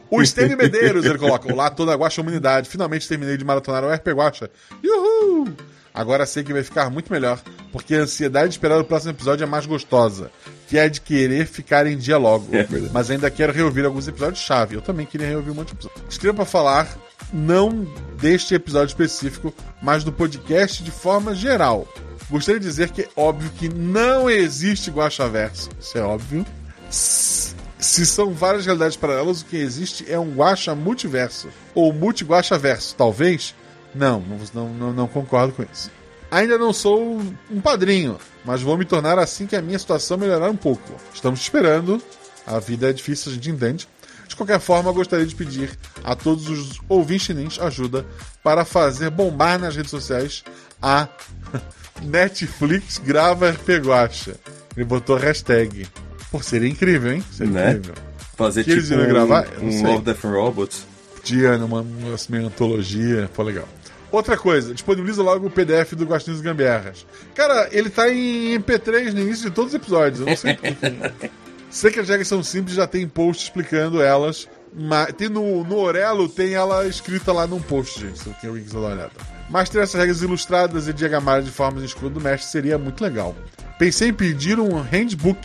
O 0.10 0.26
Stênio 0.26 0.58
Medeiros, 0.58 1.06
ele 1.06 1.20
coloca: 1.20 1.54
Olá, 1.54 1.70
toda 1.70 1.94
a 1.94 1.96
guacha 1.96 2.20
humanidade. 2.20 2.68
Finalmente 2.70 3.08
terminei 3.08 3.38
de 3.38 3.46
maratonar 3.46 3.84
o 3.84 3.94
RP 3.94 4.08
Guacha. 4.08 4.50
Uhul! 4.84 5.50
Agora 5.94 6.26
sei 6.26 6.44
que 6.44 6.52
vai 6.52 6.64
ficar 6.64 6.90
muito 6.90 7.12
melhor, 7.12 7.40
porque 7.72 7.94
a 7.94 8.00
ansiedade 8.00 8.50
de 8.50 8.56
esperar 8.56 8.80
o 8.80 8.84
próximo 8.84 9.12
episódio 9.12 9.44
é 9.44 9.48
mais 9.48 9.68
gostosa, 9.68 10.32
que 10.70 10.78
é 10.78 10.88
de 10.88 11.02
querer 11.02 11.48
ficar 11.48 11.88
em 11.88 11.98
dia 11.98 12.18
logo. 12.18 12.56
É 12.56 12.64
verdade. 12.64 12.94
Mas 12.94 13.10
ainda 13.10 13.32
quero 13.32 13.52
reouvir 13.52 13.86
alguns 13.86 14.08
episódios 14.08 14.40
chave. 14.40 14.76
Eu 14.76 14.82
também 14.82 15.04
queria 15.04 15.28
reouvir 15.28 15.50
um 15.50 15.56
monte 15.56 15.70
de 15.70 15.74
episódios. 15.74 16.04
Escreva 16.08 16.36
pra 16.36 16.46
falar, 16.46 16.96
não 17.34 17.88
deste 18.22 18.54
episódio 18.54 18.92
específico, 18.92 19.52
mas 19.82 20.04
do 20.04 20.12
podcast 20.12 20.84
de 20.84 20.92
forma 20.92 21.34
geral. 21.34 21.88
Gostaria 22.30 22.60
de 22.60 22.68
dizer 22.68 22.92
que 22.92 23.02
é 23.02 23.10
óbvio 23.16 23.50
que 23.58 23.68
não 23.68 24.30
existe 24.30 24.92
Guaxaverso. 24.92 25.70
Isso 25.80 25.98
é 25.98 26.02
óbvio. 26.02 26.46
Se 26.92 28.06
são 28.06 28.32
várias 28.32 28.68
realidades 28.68 28.96
paralelas, 28.96 29.42
o 29.42 29.46
que 29.46 29.58
existe 29.58 30.06
é 30.08 30.20
um 30.20 30.36
Guaxa 30.36 30.76
multiverso. 30.76 31.50
Ou 31.74 31.92
multi-Guaxaverso, 31.92 32.94
talvez? 32.96 33.56
Não, 33.96 34.24
não, 34.54 34.70
não, 34.70 34.94
não 34.94 35.08
concordo 35.08 35.52
com 35.52 35.64
isso. 35.64 35.90
Ainda 36.32 36.58
não 36.58 36.72
sou 36.72 37.22
um 37.50 37.60
padrinho, 37.62 38.18
mas 38.46 38.62
vou 38.62 38.78
me 38.78 38.86
tornar 38.86 39.18
assim 39.18 39.48
que 39.48 39.56
a 39.56 39.62
minha 39.62 39.80
situação 39.80 40.18
melhorar 40.18 40.50
um 40.50 40.56
pouco. 40.56 40.94
Estamos 41.14 41.40
te 41.40 41.44
esperando. 41.44 42.02
A 42.46 42.60
vida 42.60 42.90
é 42.90 42.94
difícil, 42.94 43.32
a 43.32 43.36
gente 43.36 43.50
entende. 43.50 43.88
De 44.28 44.36
qualquer 44.36 44.60
forma, 44.60 44.90
eu 44.90 44.94
gostaria 44.94 45.26
de 45.26 45.34
pedir 45.36 45.72
a 46.04 46.16
todos 46.16 46.48
os 46.50 46.80
ouvintes 46.88 47.60
ajuda 47.60 48.06
para 48.44 48.64
fazer 48.64 49.10
bombar 49.10 49.60
nas 49.60 49.76
redes 49.76 49.90
sociais 49.90 50.44
a 50.82 51.08
Netflix 52.02 52.98
grava 53.00 53.50
RP 53.50 53.70
Guacha. 53.84 54.36
Ele 54.76 54.86
botou 54.86 55.18
hashtag. 55.18 55.88
Pô, 56.32 56.42
seria 56.42 56.70
incrível, 56.70 57.12
hein? 57.14 57.24
Seria 57.32 57.52
Né? 57.54 57.70
incrível. 57.72 57.96
Fazer 58.38 58.64
Que 58.64 58.72
eles 58.72 58.88
tipo 58.88 59.00
iam 59.00 59.06
um, 59.06 59.10
gravar? 59.10 59.48
Um. 59.62 59.84
Love, 59.84 60.04
Death 60.06 60.26
and 60.26 60.32
Robots. 60.32 60.86
Podia, 61.16 61.58
numa, 61.58 61.82
numa 61.82 62.16
meio 62.30 62.46
antologia, 62.48 63.30
foi 63.34 63.46
legal. 63.46 63.68
Outra 64.12 64.36
coisa, 64.36 64.74
disponibiliza 64.74 65.22
logo 65.22 65.48
o 65.48 65.52
PDF 65.52 65.94
do 65.94 66.06
Gostinhos 66.06 66.40
e 66.40 66.44
Gamberras. 66.44 67.06
Cara, 67.36 67.70
ele 67.72 67.90
tá 67.90 68.10
em 68.10 68.60
MP3 68.60 69.14
no 69.14 69.20
início 69.20 69.50
de 69.50 69.56
todos 69.56 69.74
os 69.74 69.76
episódios, 69.76 70.20
eu 70.20 70.26
não 70.26 70.36
sei 70.36 70.56
porquê. 70.56 71.30
sei 71.70 71.92
que 71.92 72.00
as 72.00 72.10
regras 72.10 72.28
são 72.28 72.42
simples, 72.42 72.76
já 72.76 72.88
tem 72.88 73.08
post 73.08 73.44
explicando 73.44 74.02
elas. 74.02 74.48
Mas 74.74 75.14
tem 75.14 75.30
no, 75.30 75.64
no 75.64 75.78
Orelo 75.78 76.30
tem 76.30 76.54
ela 76.54 76.88
escrita 76.88 77.32
lá 77.32 77.48
num 77.48 77.60
post, 77.60 78.00
gente, 78.00 78.20
se 78.20 78.48
alguém 78.48 78.64
quiser 78.64 78.74
dar 78.76 78.80
uma 78.80 78.90
olhada. 78.90 79.12
Mas 79.50 79.70
ter 79.70 79.80
essas 79.80 80.00
regras 80.00 80.22
ilustradas 80.22 80.88
e 80.88 80.94
diagramadas 80.94 81.46
de 81.46 81.52
formas 81.52 81.84
escuras 81.84 82.14
do 82.14 82.22
mestre 82.22 82.52
seria 82.52 82.78
muito 82.78 83.04
legal. 83.04 83.36
Pensei 83.80 84.10
em 84.10 84.14
pedir 84.14 84.60
um 84.60 84.80
handbook 84.80 85.40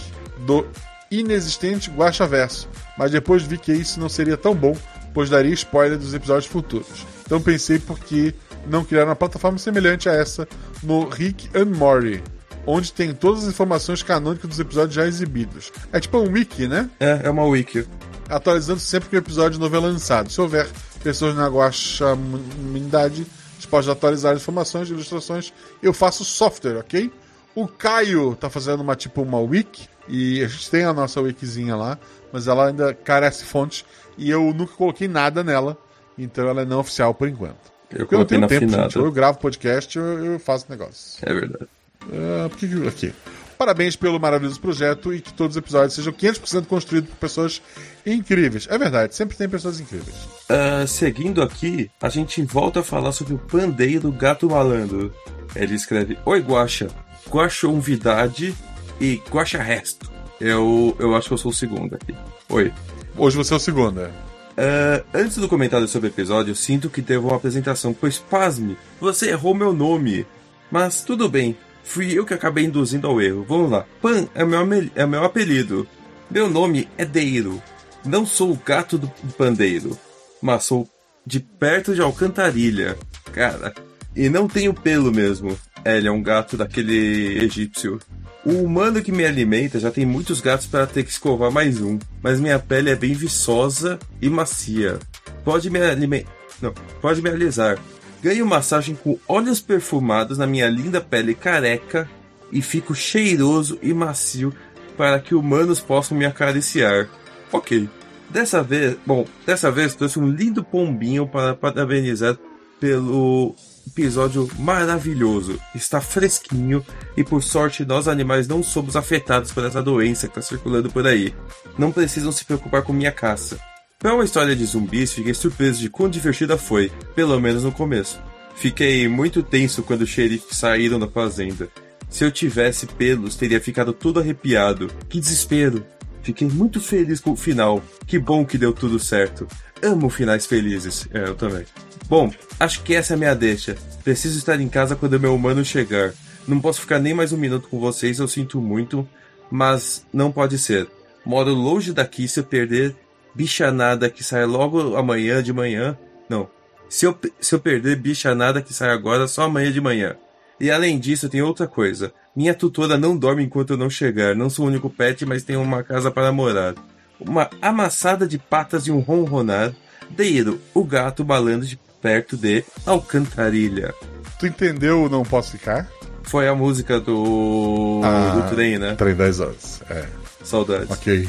do 0.46 0.66
inexistente 1.10 1.90
Guaxaverso, 1.90 2.68
mas 2.98 3.10
depois 3.10 3.42
vi 3.42 3.56
que 3.56 3.72
isso 3.72 3.98
não 3.98 4.08
seria 4.08 4.36
tão 4.36 4.54
bom, 4.54 4.76
pois 5.14 5.30
daria 5.30 5.54
spoiler 5.54 5.96
dos 5.96 6.12
episódios 6.12 6.46
futuros. 6.46 7.06
Então 7.24 7.40
pensei 7.40 7.78
porque 7.78 8.34
não 8.66 8.84
criar 8.84 9.04
uma 9.04 9.16
plataforma 9.16 9.58
semelhante 9.58 10.08
a 10.08 10.12
essa 10.12 10.48
no 10.82 11.08
Rick 11.08 11.50
and 11.54 11.76
Morty, 11.76 12.22
onde 12.66 12.92
tem 12.92 13.12
todas 13.12 13.44
as 13.44 13.50
informações 13.50 14.02
canônicas 14.02 14.48
dos 14.48 14.60
episódios 14.60 14.94
já 14.94 15.06
exibidos. 15.06 15.72
É 15.92 16.00
tipo 16.00 16.18
um 16.18 16.32
wiki, 16.32 16.66
né? 16.66 16.88
É, 16.98 17.22
é 17.24 17.30
uma 17.30 17.44
wiki. 17.44 17.86
atualizando 18.28 18.80
sempre 18.80 19.08
que 19.08 19.16
o 19.16 19.18
episódio 19.18 19.60
novo 19.60 19.76
é 19.76 19.80
lançado. 19.80 20.30
Se 20.30 20.40
houver 20.40 20.68
pessoas 21.02 21.34
na 21.34 21.48
guaxamunidade 21.48 23.26
dispostas 23.58 23.88
a 23.88 23.92
atualizar 23.92 24.34
informações 24.34 24.88
e 24.88 24.92
ilustrações, 24.92 25.52
eu 25.82 25.92
faço 25.92 26.24
software, 26.24 26.78
ok? 26.78 27.12
O 27.54 27.68
Caio 27.68 28.34
tá 28.34 28.50
fazendo 28.50 28.80
uma 28.80 28.96
tipo 28.96 29.22
uma 29.22 29.38
wiki, 29.38 29.88
e 30.08 30.42
a 30.42 30.48
gente 30.48 30.70
tem 30.70 30.84
a 30.84 30.92
nossa 30.92 31.20
wikizinha 31.20 31.76
lá, 31.76 31.98
mas 32.32 32.46
ela 32.46 32.68
ainda 32.68 32.92
carece 32.92 33.44
fontes, 33.44 33.84
e 34.18 34.28
eu 34.30 34.52
nunca 34.52 34.74
coloquei 34.74 35.08
nada 35.08 35.42
nela, 35.42 35.78
então 36.18 36.48
ela 36.48 36.62
é 36.62 36.64
não 36.64 36.80
oficial 36.80 37.14
por 37.14 37.28
enquanto. 37.28 37.73
Eu 37.94 38.00
Porque 38.00 38.14
eu 38.14 38.18
não 38.20 38.26
tenho 38.26 38.46
tempo, 38.46 38.66
finada. 38.66 38.82
gente. 38.84 38.96
Eu 38.96 39.10
gravo 39.12 39.38
podcast 39.38 39.98
ou 39.98 40.04
eu 40.24 40.38
faço 40.38 40.66
negócio. 40.68 41.18
É 41.22 41.32
verdade. 41.32 41.66
Ah, 42.12 42.48
por 42.48 42.58
que 42.58 42.68
que- 42.68 42.88
aqui. 42.88 43.12
Parabéns 43.56 43.94
pelo 43.94 44.18
maravilhoso 44.18 44.60
projeto 44.60 45.14
e 45.14 45.20
que 45.20 45.32
todos 45.32 45.56
os 45.56 45.62
episódios 45.62 45.94
sejam 45.94 46.12
500% 46.12 46.66
construídos 46.66 47.08
por 47.10 47.16
pessoas 47.16 47.62
incríveis. 48.04 48.66
É 48.68 48.76
verdade, 48.76 49.14
sempre 49.14 49.36
tem 49.36 49.48
pessoas 49.48 49.78
incríveis. 49.80 50.14
Ah, 50.48 50.84
seguindo 50.86 51.40
aqui, 51.40 51.88
a 52.02 52.08
gente 52.08 52.42
volta 52.42 52.80
a 52.80 52.82
falar 52.82 53.12
sobre 53.12 53.34
o 53.34 53.38
pandeiro 53.38 54.10
gato 54.10 54.50
malandro. 54.50 55.14
Ele 55.54 55.74
escreve: 55.74 56.18
Oi, 56.26 56.40
Guaxa. 56.40 56.88
Guaxa 57.30 57.68
Umvidade 57.68 58.54
e 59.00 59.22
Guaxa 59.30 59.62
Resto. 59.62 60.10
Eu, 60.40 60.94
eu 60.98 61.14
acho 61.14 61.28
que 61.28 61.34
eu 61.34 61.38
sou 61.38 61.52
o 61.52 61.54
segundo 61.54 61.94
aqui. 61.94 62.14
Oi. 62.50 62.72
Hoje 63.16 63.36
você 63.36 63.54
é 63.54 63.56
o 63.56 63.60
segundo, 63.60 64.00
é. 64.00 64.10
Ah, 64.56 65.02
antes 65.12 65.36
do 65.36 65.48
comentário 65.48 65.88
sobre 65.88 66.08
o 66.08 66.12
episódio, 66.12 66.54
sinto 66.54 66.88
que 66.88 67.02
devo 67.02 67.28
uma 67.28 67.36
apresentação, 67.36 67.92
pois 67.92 68.18
pasme, 68.18 68.76
você 69.00 69.30
errou 69.30 69.54
meu 69.54 69.72
nome. 69.72 70.26
Mas 70.70 71.02
tudo 71.02 71.28
bem, 71.28 71.56
fui 71.82 72.12
eu 72.12 72.24
que 72.24 72.34
acabei 72.34 72.64
induzindo 72.64 73.06
ao 73.06 73.20
erro. 73.20 73.44
Vamos 73.48 73.70
lá. 73.70 73.84
Pan 74.00 74.28
é 74.34 74.44
meu, 74.44 74.60
é 74.94 75.06
meu 75.06 75.24
apelido. 75.24 75.86
Meu 76.30 76.48
nome 76.48 76.88
é 76.96 77.04
Deiro. 77.04 77.62
Não 78.04 78.26
sou 78.26 78.52
o 78.52 78.60
gato 78.64 78.98
do 78.98 79.08
pandeiro, 79.36 79.98
mas 80.40 80.64
sou 80.64 80.88
de 81.26 81.40
perto 81.40 81.94
de 81.94 82.02
Alcantarilha. 82.02 82.98
Cara, 83.32 83.74
e 84.14 84.28
não 84.28 84.46
tenho 84.46 84.74
pelo 84.74 85.10
mesmo. 85.10 85.56
É, 85.84 85.96
ele 85.96 86.08
é 86.08 86.12
um 86.12 86.22
gato 86.22 86.56
daquele 86.56 87.42
egípcio. 87.44 87.98
O 88.44 88.52
humano 88.62 89.00
que 89.00 89.10
me 89.10 89.24
alimenta 89.24 89.80
já 89.80 89.90
tem 89.90 90.04
muitos 90.04 90.42
gatos 90.42 90.66
para 90.66 90.86
ter 90.86 91.02
que 91.02 91.10
escovar 91.10 91.50
mais 91.50 91.80
um, 91.80 91.98
mas 92.22 92.38
minha 92.38 92.58
pele 92.58 92.90
é 92.90 92.94
bem 92.94 93.14
viçosa 93.14 93.98
e 94.20 94.28
macia. 94.28 94.98
Pode 95.42 95.70
me 95.70 95.80
alimentar. 95.80 96.30
Não, 96.60 96.74
pode 97.00 97.22
me 97.22 97.30
alisar. 97.30 97.78
Ganho 98.22 98.44
massagem 98.44 98.94
com 98.94 99.18
óleos 99.26 99.60
perfumados 99.60 100.36
na 100.36 100.46
minha 100.46 100.68
linda 100.68 101.00
pele 101.00 101.34
careca 101.34 102.08
e 102.52 102.60
fico 102.60 102.94
cheiroso 102.94 103.78
e 103.82 103.94
macio 103.94 104.52
para 104.94 105.18
que 105.20 105.34
humanos 105.34 105.80
possam 105.80 106.16
me 106.16 106.26
acariciar. 106.26 107.08
Ok. 107.50 107.88
Dessa 108.28 108.62
vez, 108.62 108.96
bom, 109.06 109.26
dessa 109.46 109.70
vez 109.70 109.94
trouxe 109.94 110.18
um 110.18 110.28
lindo 110.28 110.62
pombinho 110.62 111.26
para 111.26 111.54
parabenizar 111.54 112.36
pelo 112.78 113.54
episódio 113.86 114.48
maravilhoso. 114.58 115.60
Está 115.74 116.00
fresquinho 116.00 116.84
e 117.16 117.24
por 117.24 117.42
sorte 117.42 117.84
nós 117.84 118.08
animais 118.08 118.48
não 118.48 118.62
somos 118.62 118.96
afetados 118.96 119.52
por 119.52 119.64
essa 119.64 119.82
doença 119.82 120.26
que 120.26 120.38
está 120.38 120.42
circulando 120.42 120.90
por 120.90 121.06
aí. 121.06 121.34
Não 121.78 121.92
precisam 121.92 122.32
se 122.32 122.44
preocupar 122.44 122.82
com 122.82 122.92
minha 122.92 123.12
caça. 123.12 123.58
Para 123.98 124.14
uma 124.14 124.24
história 124.24 124.54
de 124.54 124.64
zumbis, 124.64 125.12
fiquei 125.12 125.32
surpreso 125.32 125.80
de 125.80 125.88
quão 125.88 126.08
divertida 126.08 126.58
foi, 126.58 126.92
pelo 127.14 127.40
menos 127.40 127.64
no 127.64 127.72
começo. 127.72 128.20
Fiquei 128.54 129.08
muito 129.08 129.42
tenso 129.42 129.82
quando 129.82 130.02
os 130.02 130.10
xerifes 130.10 130.56
saíram 130.56 130.98
da 130.98 131.08
fazenda. 131.08 131.68
Se 132.08 132.24
eu 132.24 132.30
tivesse 132.30 132.86
pelos, 132.86 133.34
teria 133.34 133.60
ficado 133.60 133.92
todo 133.92 134.20
arrepiado. 134.20 134.88
Que 135.08 135.18
desespero! 135.18 135.84
Fiquei 136.22 136.48
muito 136.48 136.80
feliz 136.80 137.20
com 137.20 137.32
o 137.32 137.36
final. 137.36 137.82
Que 138.06 138.18
bom 138.18 138.46
que 138.46 138.56
deu 138.56 138.72
tudo 138.72 138.98
certo. 138.98 139.46
Amo 139.82 140.08
finais 140.08 140.46
felizes. 140.46 141.06
É, 141.12 141.28
eu 141.28 141.34
também. 141.34 141.66
Bom, 142.08 142.32
acho 142.58 142.82
que 142.82 142.94
essa 142.94 143.12
é 143.12 143.16
a 143.16 143.18
minha 143.18 143.34
deixa. 143.34 143.76
Preciso 144.02 144.38
estar 144.38 144.60
em 144.60 144.68
casa 144.68 144.96
quando 144.96 145.20
meu 145.20 145.34
humano 145.34 145.64
chegar. 145.64 146.12
Não 146.46 146.60
posso 146.60 146.80
ficar 146.80 146.98
nem 146.98 147.14
mais 147.14 147.32
um 147.32 147.36
minuto 147.36 147.68
com 147.68 147.80
vocês, 147.80 148.18
eu 148.18 148.28
sinto 148.28 148.60
muito, 148.60 149.08
mas 149.50 150.04
não 150.12 150.30
pode 150.30 150.58
ser. 150.58 150.88
Moro 151.24 151.54
longe 151.54 151.92
daqui 151.92 152.28
se 152.28 152.40
eu 152.40 152.44
perder 152.44 152.94
bichanada 153.34 154.10
que 154.10 154.22
sai 154.22 154.44
logo 154.44 154.96
amanhã 154.96 155.42
de 155.42 155.52
manhã. 155.52 155.96
Não. 156.28 156.48
Se 156.88 157.06
eu, 157.06 157.18
se 157.40 157.54
eu 157.54 157.58
perder 157.58 157.96
bichanada 157.96 158.60
que 158.60 158.74
sai 158.74 158.90
agora, 158.90 159.26
só 159.26 159.42
amanhã 159.42 159.72
de 159.72 159.80
manhã. 159.80 160.16
E 160.60 160.70
além 160.70 160.98
disso, 160.98 161.28
tem 161.28 161.42
outra 161.42 161.66
coisa. 161.66 162.12
Minha 162.36 162.54
tutora 162.54 162.96
não 162.96 163.16
dorme 163.16 163.42
enquanto 163.42 163.70
eu 163.70 163.76
não 163.76 163.90
chegar. 163.90 164.34
Não 164.36 164.50
sou 164.50 164.66
o 164.66 164.68
único 164.68 164.90
pet, 164.90 165.24
mas 165.24 165.42
tenho 165.42 165.62
uma 165.62 165.82
casa 165.82 166.10
para 166.10 166.30
morar. 166.30 166.74
Uma 167.18 167.48
amassada 167.60 168.26
de 168.26 168.38
patas 168.38 168.86
e 168.86 168.92
um 168.92 169.00
ronronar. 169.00 169.74
Deiro, 170.10 170.60
o 170.74 170.84
gato 170.84 171.24
balando 171.24 171.64
de 171.64 171.78
perto 172.04 172.36
de 172.36 172.62
Alcantarilha. 172.84 173.94
Tu 174.38 174.46
entendeu 174.46 175.04
o 175.04 175.08
Não 175.08 175.22
Posso 175.22 175.52
Ficar? 175.52 175.88
Foi 176.24 176.46
a 176.46 176.54
música 176.54 177.00
do, 177.00 178.02
Ah. 178.04 178.30
do 178.42 178.54
trem, 178.54 178.78
né? 178.78 178.94
Trem 178.94 179.14
10 179.14 179.40
horas. 179.40 179.80
É. 179.88 180.04
Saudades. 180.42 180.90
Ok. 180.90 181.26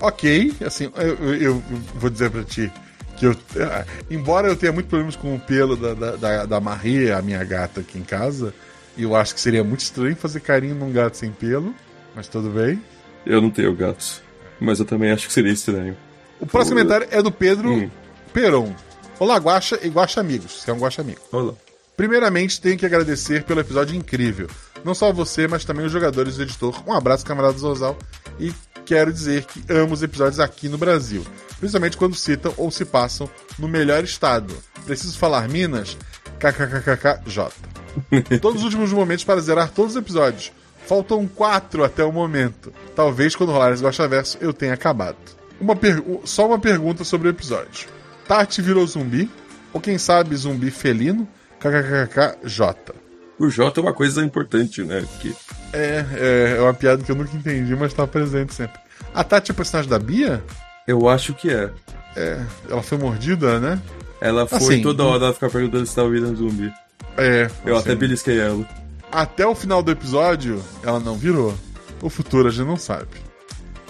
Ok, 0.00 0.52
assim, 0.66 0.90
eu, 0.96 1.34
eu- 1.34 1.62
vou 1.94 2.10
dizer 2.10 2.30
pra 2.30 2.44
ti 2.44 2.70
que 3.16 3.24
eu. 3.26 3.34
ah, 3.60 3.84
Embora 4.10 4.48
eu 4.48 4.54
tenha 4.56 4.70
muitos 4.70 4.90
problemas 4.90 5.16
com 5.16 5.34
o 5.34 5.40
pelo 5.40 5.76
da, 5.76 5.94
da, 5.94 6.16
da, 6.16 6.44
da 6.46 6.60
Marie, 6.60 7.10
a 7.10 7.22
minha 7.22 7.42
gata 7.42 7.80
aqui 7.80 7.98
em 7.98 8.02
casa, 8.04 8.52
eu 8.98 9.16
acho 9.16 9.34
que 9.34 9.40
seria 9.40 9.64
muito 9.64 9.80
estranho 9.80 10.14
fazer 10.14 10.40
carinho 10.40 10.74
num 10.74 10.92
gato 10.92 11.16
sem 11.16 11.30
pelo, 11.32 11.74
mas 12.14 12.28
tudo 12.28 12.50
bem. 12.50 12.80
Eu 13.24 13.40
não 13.40 13.50
tenho 13.50 13.74
gatos. 13.74 14.20
Mas 14.60 14.78
eu 14.78 14.84
também 14.84 15.10
acho 15.10 15.26
que 15.26 15.32
seria 15.32 15.52
estranho. 15.52 15.96
O 16.38 16.46
próximo 16.46 16.76
comentário 16.76 17.08
é 17.10 17.22
do 17.22 17.32
Pedro 17.32 17.72
Hum. 17.72 17.90
Peron. 18.32 18.74
Olá, 19.18 19.36
Guaxa 19.36 19.80
e 19.82 19.88
Guaxa 19.88 20.20
Amigos. 20.20 20.62
Você 20.62 20.70
é 20.70 20.74
um 20.74 20.78
Guaxa 20.78 21.02
Amigo. 21.02 21.20
Olá. 21.32 21.52
Primeiramente, 21.96 22.60
tenho 22.60 22.78
que 22.78 22.86
agradecer 22.86 23.42
pelo 23.42 23.58
episódio 23.58 23.96
incrível. 23.96 24.48
Não 24.84 24.94
só 24.94 25.12
você, 25.12 25.48
mas 25.48 25.64
também 25.64 25.84
os 25.84 25.90
jogadores 25.90 26.36
e 26.36 26.40
o 26.40 26.42
editor. 26.42 26.80
Um 26.86 26.92
abraço, 26.92 27.26
camarada 27.26 27.58
Zorzal. 27.58 27.98
E 28.38 28.54
quero 28.86 29.12
dizer 29.12 29.44
que 29.44 29.60
amo 29.68 29.92
os 29.92 30.04
episódios 30.04 30.38
aqui 30.38 30.68
no 30.68 30.78
Brasil. 30.78 31.26
Principalmente 31.58 31.96
quando 31.96 32.14
citam 32.14 32.54
ou 32.56 32.70
se 32.70 32.84
passam 32.84 33.28
no 33.58 33.66
melhor 33.66 34.04
estado. 34.04 34.56
Preciso 34.86 35.18
falar 35.18 35.48
Minas? 35.48 35.96
KKKKJ. 36.38 37.50
Todos 38.40 38.60
os 38.60 38.64
últimos 38.66 38.92
momentos 38.92 39.24
para 39.24 39.40
zerar 39.40 39.72
todos 39.72 39.96
os 39.96 40.00
episódios. 40.00 40.52
Faltam 40.86 41.26
quatro 41.26 41.82
até 41.82 42.04
o 42.04 42.12
momento. 42.12 42.72
Talvez 42.94 43.34
quando 43.34 43.50
rolar 43.50 43.72
esse 43.72 43.82
Gosta 43.82 44.06
Verso 44.06 44.38
eu 44.40 44.52
tenha 44.52 44.74
acabado. 44.74 45.16
Uma 45.60 45.76
Só 46.22 46.46
uma 46.46 46.60
pergunta 46.60 47.02
sobre 47.02 47.26
o 47.26 47.30
episódio. 47.30 47.97
Tati 48.28 48.60
virou 48.60 48.86
zumbi? 48.86 49.28
Ou 49.72 49.80
quem 49.80 49.96
sabe 49.96 50.36
zumbi 50.36 50.70
felino? 50.70 51.26
KKKKJ. 51.58 52.94
O 53.38 53.48
J 53.48 53.78
é 53.78 53.82
uma 53.82 53.94
coisa 53.94 54.22
importante, 54.22 54.82
né? 54.84 55.04
Que 55.20 55.34
É, 55.72 56.04
é, 56.14 56.54
é 56.58 56.60
uma 56.60 56.74
piada 56.74 57.02
que 57.02 57.10
eu 57.10 57.16
nunca 57.16 57.34
entendi, 57.34 57.74
mas 57.74 57.94
tá 57.94 58.06
presente 58.06 58.52
sempre. 58.52 58.78
A 59.14 59.24
Tati 59.24 59.50
é 59.50 59.54
personagem 59.54 59.90
da 59.90 59.98
Bia? 59.98 60.42
eu 60.86 61.08
acho 61.08 61.34
que 61.34 61.50
é. 61.50 61.70
É, 62.16 62.40
ela 62.68 62.82
foi 62.82 62.98
mordida, 62.98 63.60
né? 63.60 63.80
Ela 64.20 64.46
foi 64.46 64.58
Assim, 64.58 64.82
toda 64.82 65.04
hora 65.04 65.26
ela 65.26 65.34
ficar 65.34 65.50
perguntando 65.50 65.86
se 65.86 65.94
tava 65.94 66.10
virando 66.10 66.36
zumbi. 66.36 66.72
É. 67.16 67.50
Eu 67.64 67.76
assim, 67.76 67.90
até 67.90 67.94
belisquei 67.94 68.40
ela. 68.40 68.66
Até 69.12 69.46
o 69.46 69.54
final 69.54 69.82
do 69.82 69.90
episódio, 69.90 70.62
ela 70.82 70.98
não 70.98 71.16
virou. 71.16 71.54
O 72.02 72.10
futuro 72.10 72.48
a 72.48 72.50
gente 72.50 72.66
não 72.66 72.76
sabe. 72.76 73.08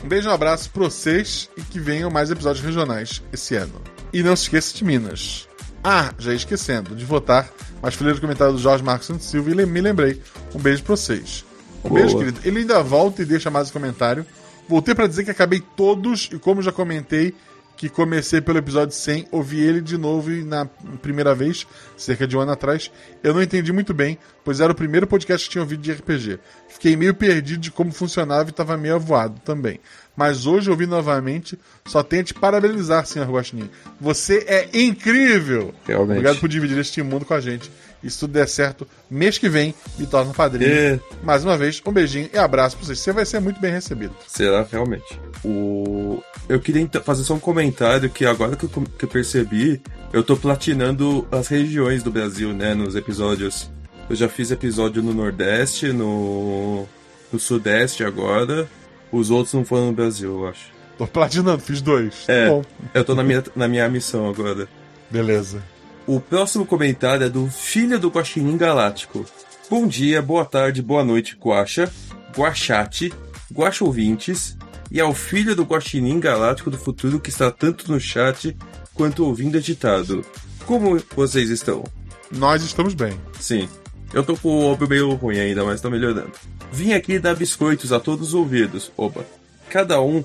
Um 0.05 0.09
beijo 0.09 0.29
e 0.29 0.31
um 0.31 0.35
abraço 0.35 0.71
pra 0.71 0.85
vocês 0.85 1.49
e 1.57 1.63
que 1.63 1.81
venham 1.81 2.11
mais 2.11 2.31
episódios 2.31 2.65
regionais 2.65 3.23
esse 3.33 3.55
ano. 3.57 3.81
E 4.13 4.23
não 4.23 4.35
se 4.35 4.45
esqueça 4.45 4.77
de 4.77 4.85
Minas. 4.85 5.49
Ah, 5.83 6.13
já 6.19 6.31
ia 6.31 6.37
esquecendo 6.37 6.95
de 6.95 7.05
votar, 7.05 7.49
mas 7.81 7.95
fui 7.95 8.07
ler 8.07 8.17
o 8.17 8.21
comentário 8.21 8.53
do 8.53 8.59
Jorge 8.59 8.83
Marcos 8.83 9.07
Santos 9.07 9.27
Silva 9.27 9.51
e 9.51 9.67
me 9.67 9.81
lembrei. 9.81 10.21
Um 10.55 10.59
beijo 10.59 10.83
pra 10.83 10.97
vocês. 10.97 11.45
Um 11.85 11.91
Boa. 11.91 12.01
beijo, 12.01 12.19
querido. 12.19 12.41
Ele 12.45 12.61
ainda 12.61 12.83
volta 12.83 13.23
e 13.23 13.25
deixa 13.25 13.51
mais 13.51 13.71
um 13.71 13.73
comentário. 13.73 14.27
Voltei 14.69 14.95
pra 14.95 15.07
dizer 15.07 15.25
que 15.25 15.31
acabei 15.31 15.63
todos 15.77 16.29
e 16.33 16.39
como 16.39 16.63
já 16.63 16.73
comentei 16.73 17.35
que 17.79 17.89
comecei 17.89 18.41
pelo 18.41 18.59
episódio 18.59 18.93
100, 18.93 19.29
ouvi 19.31 19.61
ele 19.61 19.81
de 19.81 19.97
novo 19.97 20.31
na 20.45 20.67
primeira 21.01 21.33
vez, 21.33 21.65
cerca 21.97 22.27
de 22.27 22.37
um 22.37 22.41
ano 22.41 22.51
atrás, 22.51 22.91
eu 23.23 23.33
não 23.33 23.41
entendi 23.41 23.73
muito 23.73 23.95
bem, 23.95 24.19
pois 24.45 24.59
era 24.59 24.73
o 24.73 24.75
primeiro 24.75 25.07
podcast 25.07 25.47
que 25.47 25.53
tinha 25.53 25.63
ouvido 25.63 25.81
de 25.81 25.93
RPG. 25.93 26.41
Fiquei 26.69 26.97
meio 26.97 27.15
perdido 27.15 27.61
de 27.61 27.71
como 27.71 27.93
funcionava 27.93 28.49
e 28.49 28.51
estava 28.51 28.77
meio 28.77 28.97
avoado 28.97 29.41
também. 29.45 29.79
Mas 30.19 30.47
hoje, 30.47 30.69
ouvi 30.69 30.85
novamente, 30.85 31.57
só 31.87 32.03
tenho 32.03 32.23
a 32.23 32.25
te 32.25 32.35
parabenizar, 32.35 33.07
senhor 33.07 33.31
Guaxinim. 33.31 33.71
Você 34.01 34.45
é 34.49 34.69
incrível! 34.77 35.73
Realmente. 35.87 36.19
Obrigado 36.19 36.41
por 36.41 36.49
dividir 36.49 36.77
este 36.77 37.01
mundo 37.05 37.25
com 37.25 37.35
a 37.35 37.41
gente. 37.41 37.71
E 38.03 38.11
se 38.11 38.19
tudo 38.19 38.33
der 38.33 38.49
certo, 38.49 38.85
mês 39.09 39.39
que 39.39 39.49
vem, 39.49 39.73
me 39.97 40.09
torna 40.09 40.35
padrinho. 40.35 40.73
É. 40.73 41.01
Mais 41.23 41.45
uma 41.45 41.57
vez, 41.57 41.81
um 41.87 41.93
beijinho 41.93 42.29
e 42.35 42.37
abraço 42.37 42.77
pra 42.77 42.85
vocês. 42.85 42.99
Você 42.99 43.13
vai 43.13 43.25
ser 43.25 43.39
muito 43.39 43.61
bem 43.61 43.71
recebido. 43.71 44.13
Será 44.27 44.67
realmente? 44.69 45.21
O... 45.45 46.21
Eu 46.49 46.59
queria 46.59 46.83
então 46.83 47.01
fazer 47.01 47.23
só 47.23 47.35
um 47.35 47.39
comentário 47.39 48.11
que 48.11 48.27
agora 48.27 48.57
que 48.57 48.65
eu, 48.65 48.69
que 48.69 49.05
eu 49.05 49.09
percebi, 49.09 49.81
eu 50.13 50.25
tô 50.25 50.37
platinando 50.37 51.29
as 51.31 51.47
regiões 51.47 52.03
do 52.03 52.11
Brasil, 52.11 52.53
né, 52.53 52.75
nos 52.75 52.97
episódios. 52.97 53.71
Eu 54.11 54.17
já 54.17 54.29
fiz 54.29 54.51
episódio 54.51 55.01
no 55.01 55.15
Nordeste, 55.15 55.93
no, 55.93 56.89
no 57.33 57.39
Sudeste 57.39 58.03
agora. 58.03 58.69
Os 59.13 59.31
outros 59.31 59.55
não 59.55 59.65
foram 59.65 59.87
no 59.87 59.93
Brasil, 59.93 60.31
eu 60.41 60.49
acho. 60.49 60.67
Tô 60.97 61.07
platinando, 61.07 61.61
fiz 61.63 61.81
dois. 61.81 62.27
Tá 62.27 62.33
É, 62.33 62.49
Bom, 62.49 62.63
eu 62.93 63.05
tô 63.05 63.15
na 63.15 63.23
minha, 63.23 63.43
na 63.55 63.69
minha 63.69 63.89
missão 63.89 64.29
agora. 64.29 64.69
beleza. 65.11 65.63
O 66.07 66.21
próximo 66.21 66.65
comentário 66.65 67.27
é 67.27 67.29
do 67.29 67.47
Filho 67.49 67.99
do 67.99 68.09
Guaxinim 68.09 68.57
Galáctico. 68.57 69.25
Bom 69.71 69.87
dia, 69.87 70.23
boa 70.23 70.45
tarde, 70.45 70.81
boa 70.81 71.05
noite, 71.05 71.37
Guaxa, 71.39 71.93
Guaxate, 72.37 73.13
Guaxa 73.53 73.85
ouvintes, 73.85 74.57
e 74.91 75.01
ao 75.01 75.13
filho 75.13 75.55
do 75.55 75.65
Guaxinim 75.65 76.19
Galáctico 76.19 76.71
do 76.71 76.79
futuro 76.79 77.21
que 77.21 77.29
está 77.29 77.51
tanto 77.51 77.93
no 77.93 78.01
chat 78.01 78.57
quanto 78.95 79.25
ouvindo 79.25 79.59
editado. 79.59 80.25
Como 80.65 80.99
vocês 81.15 81.51
estão? 81.51 81.85
Nós 82.31 82.63
estamos 82.63 82.95
bem. 82.95 83.19
Sim. 83.39 83.69
Eu 84.13 84.23
tô 84.23 84.37
com 84.37 84.49
o 84.49 84.65
óbvio 84.73 84.89
meio 84.89 85.15
ruim 85.15 85.39
ainda, 85.39 85.65
mas 85.65 85.81
tô 85.81 85.91
melhorando. 85.91 86.33
Vim 86.73 86.93
aqui 86.93 87.19
dar 87.19 87.35
biscoitos 87.35 87.93
a 87.93 88.01
todos 88.01 88.29
os 88.29 88.35
ouvidos. 88.35 88.91
Opa. 88.97 89.25
Cada 89.69 90.01
um. 90.01 90.25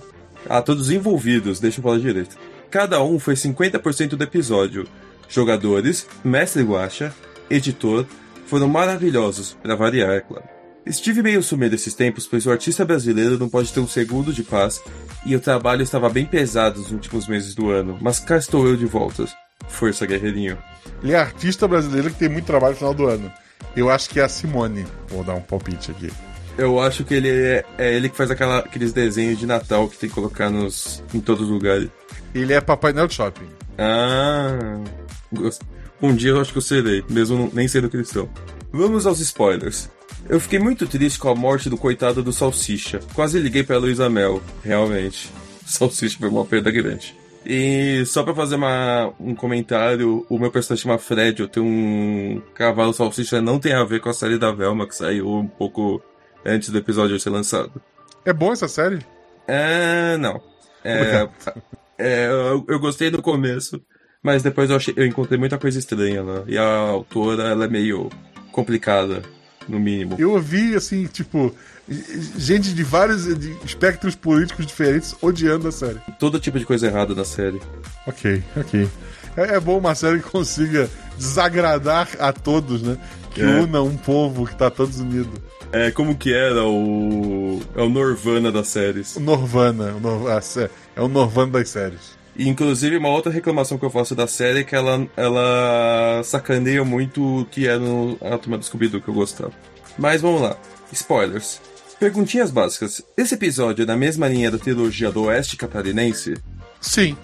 A 0.49 0.61
todos 0.61 0.83
os 0.83 0.91
envolvidos, 0.91 1.59
deixa 1.59 1.79
eu 1.79 1.83
falar 1.83 1.99
direito. 1.99 2.37
Cada 2.69 3.01
um 3.01 3.19
foi 3.19 3.35
50% 3.35 4.09
do 4.09 4.23
episódio. 4.23 4.87
Jogadores, 5.29 6.07
mestre 6.23 6.63
Guacha, 6.63 7.13
editor, 7.49 8.05
foram 8.45 8.67
maravilhosos, 8.67 9.57
pra 9.61 9.75
variar, 9.75 10.11
é 10.11 10.21
claro. 10.21 10.43
Estive 10.85 11.23
meio 11.23 11.41
sumido 11.41 11.75
esses 11.75 11.93
tempos, 11.93 12.27
pois 12.27 12.45
o 12.45 12.51
artista 12.51 12.83
brasileiro 12.83 13.39
não 13.39 13.47
pode 13.47 13.71
ter 13.71 13.79
um 13.79 13.87
segundo 13.87 14.33
de 14.33 14.43
paz, 14.43 14.81
e 15.25 15.35
o 15.35 15.39
trabalho 15.39 15.81
estava 15.81 16.09
bem 16.09 16.25
pesado 16.25 16.79
nos 16.79 16.91
últimos 16.91 17.27
meses 17.27 17.55
do 17.55 17.69
ano, 17.69 17.97
mas 18.01 18.19
cá 18.19 18.37
estou 18.37 18.67
eu 18.67 18.75
de 18.75 18.85
volta. 18.85 19.25
Força, 19.69 20.05
guerreirinho. 20.05 20.57
Ele 21.01 21.13
é 21.13 21.17
artista 21.17 21.67
brasileiro 21.67 22.09
que 22.09 22.19
tem 22.19 22.29
muito 22.29 22.45
trabalho 22.45 22.73
no 22.73 22.79
final 22.79 22.93
do 22.93 23.07
ano. 23.07 23.31
Eu 23.75 23.89
acho 23.89 24.09
que 24.09 24.19
é 24.19 24.23
a 24.23 24.29
Simone. 24.29 24.85
Vou 25.09 25.23
dar 25.23 25.33
um 25.35 25.41
palpite 25.41 25.91
aqui. 25.91 26.11
Eu 26.57 26.79
acho 26.79 27.03
que 27.03 27.13
ele 27.15 27.29
é, 27.29 27.65
é 27.77 27.93
ele 27.95 28.09
que 28.09 28.15
faz 28.15 28.29
aquela, 28.29 28.59
aqueles 28.59 28.93
desenhos 28.93 29.39
de 29.39 29.45
Natal 29.47 29.87
que 29.89 29.97
tem 29.97 30.07
que 30.09 30.13
colocar 30.15 30.49
nos, 30.49 31.03
em 31.13 31.19
todos 31.19 31.43
os 31.45 31.49
lugares. 31.49 31.89
Ele 32.35 32.53
é 32.53 32.61
Papai 32.61 32.93
Noel 32.93 33.09
Shopping. 33.09 33.47
Ah. 33.77 34.79
Um 36.01 36.13
dia 36.15 36.31
eu 36.31 36.41
acho 36.41 36.51
que 36.51 36.57
eu 36.57 36.61
serei, 36.61 37.03
mesmo 37.09 37.37
não- 37.37 37.49
nem 37.53 37.67
sendo 37.67 37.89
cristão. 37.89 38.29
Vamos 38.71 39.07
aos 39.07 39.19
spoilers. 39.19 39.89
Eu 40.29 40.39
fiquei 40.39 40.59
muito 40.59 40.87
triste 40.87 41.17
com 41.19 41.29
a 41.29 41.35
morte 41.35 41.69
do 41.69 41.77
coitado 41.77 42.21
do 42.21 42.31
Salsicha. 42.31 42.99
Quase 43.13 43.39
liguei 43.39 43.63
pra 43.63 43.77
Luísa 43.77 44.09
Mel, 44.09 44.41
realmente. 44.63 45.31
Salsicha 45.65 46.17
foi 46.19 46.29
uma 46.29 46.45
perda 46.45 46.69
grande. 46.71 47.15
E 47.45 48.05
só 48.05 48.23
pra 48.23 48.33
fazer 48.33 48.55
uma, 48.55 49.13
um 49.19 49.35
comentário, 49.35 50.25
o 50.29 50.39
meu 50.39 50.51
personagem 50.51 50.83
chama 50.83 50.97
Fred, 50.97 51.41
eu 51.41 51.47
tenho 51.47 51.65
um 51.65 52.41
cavalo 52.53 52.93
salsicha, 52.93 53.41
não 53.41 53.59
tem 53.59 53.73
a 53.73 53.83
ver 53.83 53.99
com 53.99 54.09
a 54.09 54.13
série 54.13 54.37
da 54.37 54.51
Velma, 54.51 54.87
que 54.87 54.95
saiu 54.95 55.29
um 55.29 55.47
pouco 55.47 56.01
antes 56.45 56.69
do 56.69 56.77
episódio 56.77 57.19
ser 57.19 57.29
lançado. 57.29 57.71
É 58.25 58.31
bom 58.31 58.53
essa 58.53 58.67
série? 58.67 58.99
É, 59.47 60.15
não. 60.17 60.41
É, 60.83 61.27
é, 61.97 62.27
eu, 62.27 62.65
eu 62.67 62.79
gostei 62.79 63.09
do 63.09 63.21
começo, 63.21 63.81
mas 64.21 64.41
depois 64.41 64.69
eu, 64.69 64.77
achei, 64.77 64.93
eu 64.95 65.05
encontrei 65.05 65.37
muita 65.37 65.57
coisa 65.57 65.79
estranha 65.79 66.23
lá. 66.23 66.43
E 66.47 66.57
a 66.57 66.65
autora, 66.65 67.43
ela 67.49 67.65
é 67.65 67.67
meio 67.67 68.09
complicada, 68.51 69.21
no 69.67 69.79
mínimo. 69.79 70.15
Eu 70.19 70.31
ouvi, 70.31 70.75
assim, 70.75 71.05
tipo, 71.05 71.53
gente 72.37 72.73
de 72.73 72.83
vários 72.83 73.25
de 73.37 73.55
espectros 73.65 74.15
políticos 74.15 74.65
diferentes 74.65 75.15
odiando 75.21 75.67
a 75.67 75.71
série. 75.71 75.99
Todo 76.19 76.39
tipo 76.39 76.59
de 76.59 76.65
coisa 76.65 76.87
errada 76.87 77.13
na 77.15 77.25
série. 77.25 77.61
Ok, 78.07 78.43
ok. 78.55 78.89
É, 79.35 79.55
é 79.55 79.59
bom 79.59 79.77
uma 79.79 79.95
série 79.95 80.19
que 80.19 80.29
consiga 80.29 80.89
desagradar 81.17 82.07
a 82.19 82.31
todos, 82.31 82.81
né? 82.81 82.97
Que 83.33 83.41
É. 83.41 83.45
una 83.61 83.81
um 83.81 83.97
povo 83.97 84.45
que 84.45 84.55
tá 84.55 84.69
todos 84.69 84.99
unidos. 84.99 85.39
É, 85.71 85.89
como 85.89 86.15
que 86.15 86.31
era 86.31 86.63
o... 86.65 87.59
É 87.75 87.81
o 87.81 87.89
Norvana 87.89 88.51
das 88.51 88.67
séries. 88.67 89.15
O 89.15 89.19
Norvana, 89.19 89.95
o 89.95 89.99
Nor- 89.99 90.29
é 90.95 91.01
o 91.01 91.07
Norvana 91.07 91.53
das 91.53 91.69
séries. 91.69 92.15
E, 92.35 92.47
inclusive, 92.47 92.97
uma 92.97 93.09
outra 93.09 93.31
reclamação 93.31 93.77
que 93.77 93.85
eu 93.85 93.89
faço 93.89 94.15
da 94.15 94.27
série 94.27 94.59
é 94.59 94.63
que 94.63 94.75
ela, 94.75 95.07
ela 95.15 96.21
sacaneia 96.23 96.83
muito 96.83 97.41
o 97.41 97.45
que 97.45 97.67
é 97.67 97.77
no 97.77 98.17
a 98.21 98.37
turma 98.37 98.57
do 98.57 99.01
que 99.01 99.07
eu 99.07 99.13
gostava. 99.13 99.51
Mas 99.97 100.21
vamos 100.21 100.41
lá. 100.41 100.57
Spoilers. 100.91 101.61
Perguntinhas 101.99 102.51
básicas. 102.51 103.03
Esse 103.15 103.35
episódio 103.35 103.83
é 103.83 103.85
na 103.85 103.95
mesma 103.95 104.27
linha 104.27 104.51
da 104.51 104.57
trilogia 104.57 105.11
do 105.11 105.23
Oeste 105.23 105.55
Catarinense? 105.55 106.35
Sim. 106.81 107.15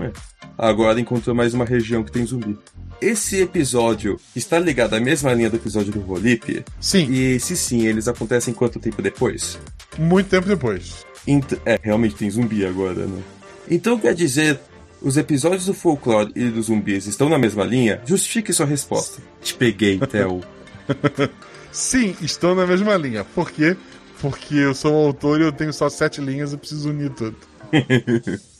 É. 0.00 0.10
Agora 0.56 1.00
encontrou 1.00 1.36
mais 1.36 1.54
uma 1.54 1.64
região 1.64 2.02
que 2.02 2.10
tem 2.10 2.24
zumbi. 2.24 2.58
Esse 3.00 3.42
episódio 3.42 4.18
está 4.34 4.58
ligado 4.58 4.94
à 4.94 5.00
mesma 5.00 5.32
linha 5.34 5.50
do 5.50 5.56
episódio 5.56 5.92
do 5.92 6.00
Volip? 6.00 6.64
Sim. 6.80 7.06
E 7.10 7.38
se 7.38 7.56
sim, 7.56 7.86
eles 7.86 8.08
acontecem 8.08 8.54
quanto 8.54 8.80
tempo 8.80 9.02
depois? 9.02 9.58
Muito 9.98 10.28
tempo 10.28 10.48
depois. 10.48 11.04
É, 11.64 11.78
realmente 11.82 12.14
tem 12.14 12.30
zumbi 12.30 12.64
agora, 12.64 13.06
né? 13.06 13.22
Então 13.70 13.98
quer 13.98 14.14
dizer, 14.14 14.60
os 15.00 15.16
episódios 15.16 15.66
do 15.66 15.74
folclore 15.74 16.32
e 16.34 16.48
dos 16.48 16.66
zumbis 16.66 17.06
estão 17.06 17.28
na 17.28 17.38
mesma 17.38 17.64
linha? 17.64 18.00
Justifique 18.04 18.52
sua 18.52 18.66
resposta. 18.66 19.22
Te 19.42 19.54
peguei, 19.54 19.98
Theo. 19.98 20.42
Sim, 21.70 22.14
estão 22.20 22.54
na 22.54 22.66
mesma 22.66 22.96
linha. 22.96 23.24
Por 23.24 23.50
quê? 23.50 23.76
Porque 24.20 24.54
eu 24.54 24.74
sou 24.74 24.92
um 24.92 25.06
autor 25.06 25.40
e 25.40 25.44
eu 25.44 25.52
tenho 25.52 25.72
só 25.72 25.88
sete 25.88 26.20
linhas 26.20 26.52
e 26.52 26.56
preciso 26.56 26.90
unir 26.90 27.10
tudo. 27.10 27.36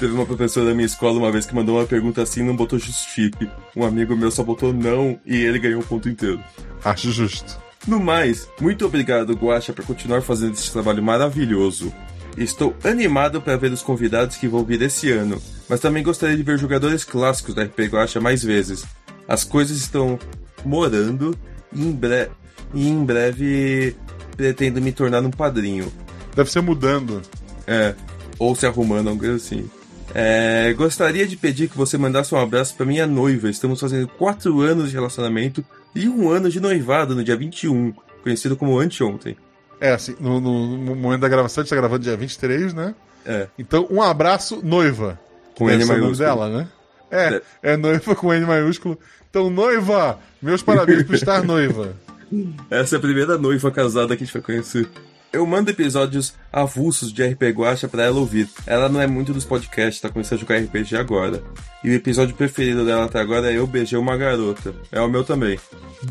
Teve 0.00 0.14
uma 0.14 0.24
professora 0.24 0.66
da 0.66 0.74
minha 0.74 0.86
escola 0.86 1.18
uma 1.18 1.30
vez 1.30 1.44
que 1.44 1.54
mandou 1.54 1.76
uma 1.76 1.86
pergunta 1.86 2.22
assim 2.22 2.40
e 2.40 2.44
não 2.44 2.56
botou 2.56 2.78
justifique. 2.78 3.48
Um 3.76 3.84
amigo 3.84 4.16
meu 4.16 4.30
só 4.30 4.42
botou 4.42 4.72
não 4.72 5.20
e 5.26 5.36
ele 5.36 5.58
ganhou 5.58 5.80
um 5.80 5.84
ponto 5.84 6.08
inteiro. 6.08 6.42
Acho 6.82 7.12
justo. 7.12 7.60
No 7.86 8.00
mais, 8.00 8.48
muito 8.60 8.84
obrigado, 8.86 9.34
Guaxa, 9.34 9.72
por 9.72 9.84
continuar 9.84 10.22
fazendo 10.22 10.54
esse 10.54 10.70
trabalho 10.72 11.02
maravilhoso. 11.02 11.92
Estou 12.36 12.74
animado 12.84 13.40
para 13.42 13.56
ver 13.56 13.72
os 13.72 13.82
convidados 13.82 14.36
que 14.36 14.48
vão 14.48 14.64
vir 14.64 14.80
esse 14.82 15.10
ano, 15.10 15.40
mas 15.68 15.80
também 15.80 16.02
gostaria 16.02 16.36
de 16.36 16.42
ver 16.42 16.58
jogadores 16.58 17.04
clássicos 17.04 17.54
da 17.54 17.64
RP 17.64 17.80
Guaxa 17.90 18.20
mais 18.20 18.42
vezes. 18.42 18.84
As 19.28 19.44
coisas 19.44 19.76
estão 19.78 20.18
morando 20.64 21.36
e 21.72 21.82
em, 21.82 21.92
bre- 21.92 22.30
e 22.74 22.88
em 22.88 23.04
breve 23.04 23.96
pretendo 24.36 24.80
me 24.80 24.92
tornar 24.92 25.22
um 25.22 25.30
padrinho. 25.30 25.92
Deve 26.34 26.50
ser 26.50 26.60
mudando. 26.62 27.20
É, 27.66 27.94
ou 28.38 28.54
se 28.56 28.66
arrumando, 28.66 29.14
coisa 29.18 29.36
assim. 29.36 29.68
É, 30.14 30.72
gostaria 30.76 31.26
de 31.26 31.36
pedir 31.36 31.68
que 31.68 31.76
você 31.76 31.96
mandasse 31.98 32.34
um 32.34 32.38
abraço 32.38 32.74
para 32.74 32.86
minha 32.86 33.06
noiva. 33.06 33.50
Estamos 33.50 33.78
fazendo 33.78 34.08
quatro 34.08 34.60
anos 34.60 34.88
de 34.88 34.94
relacionamento 34.94 35.64
e 35.94 36.08
um 36.08 36.30
ano 36.30 36.48
de 36.48 36.58
noivado 36.58 37.14
no 37.14 37.22
dia 37.22 37.36
21, 37.36 37.92
conhecido 38.22 38.56
como 38.56 38.78
anteontem. 38.78 39.36
É, 39.80 39.92
assim, 39.92 40.14
no, 40.20 40.40
no- 40.40 40.76
no 40.76 40.94
momento 40.94 41.20
da 41.22 41.28
gravação, 41.28 41.62
a 41.62 41.64
gente 41.64 41.70
tá 41.70 41.76
gravando 41.76 42.02
dia 42.04 42.16
23, 42.16 42.74
né? 42.74 42.94
É, 43.24 43.48
Então, 43.58 43.86
um 43.90 44.02
abraço, 44.02 44.60
noiva. 44.62 45.18
com 45.56 45.68
N 45.70 45.78
nome 45.84 46.00
maiúsculo. 46.00 46.16
dela, 46.16 46.48
né? 46.48 46.68
É, 47.10 47.42
é 47.62 47.76
noiva 47.76 48.14
com 48.14 48.32
N 48.32 48.46
maiúsculo. 48.46 48.98
Então, 49.28 49.48
noiva, 49.50 50.18
meus 50.40 50.62
parabéns 50.62 51.02
por 51.04 51.14
estar 51.14 51.42
noiva. 51.42 51.94
Essa 52.70 52.96
é 52.96 52.98
a 52.98 53.00
primeira 53.00 53.36
noiva 53.38 53.70
casada 53.70 54.16
que 54.16 54.22
a 54.22 54.26
gente 54.26 54.32
vai 54.32 54.42
conhecer. 54.42 54.88
Eu 55.32 55.46
mando 55.46 55.70
episódios 55.70 56.34
avulsos 56.52 57.12
de 57.12 57.22
RP 57.24 57.42
Guacha 57.52 57.86
pra 57.86 58.02
ela 58.04 58.18
ouvir. 58.18 58.48
Ela 58.66 58.88
não 58.88 59.00
é 59.00 59.06
muito 59.06 59.32
dos 59.32 59.44
podcasts, 59.44 60.00
tá 60.00 60.08
começando 60.08 60.38
a 60.38 60.40
jogar 60.40 60.56
RPG 60.58 60.96
agora. 60.96 61.40
E 61.84 61.90
o 61.90 61.92
episódio 61.94 62.34
preferido 62.34 62.84
dela 62.84 63.04
até 63.04 63.20
agora 63.20 63.48
é 63.52 63.56
Eu 63.56 63.64
Beijei 63.66 63.96
Uma 63.98 64.16
Garota. 64.16 64.74
É 64.90 65.00
o 65.00 65.08
meu 65.08 65.22
também. 65.22 65.56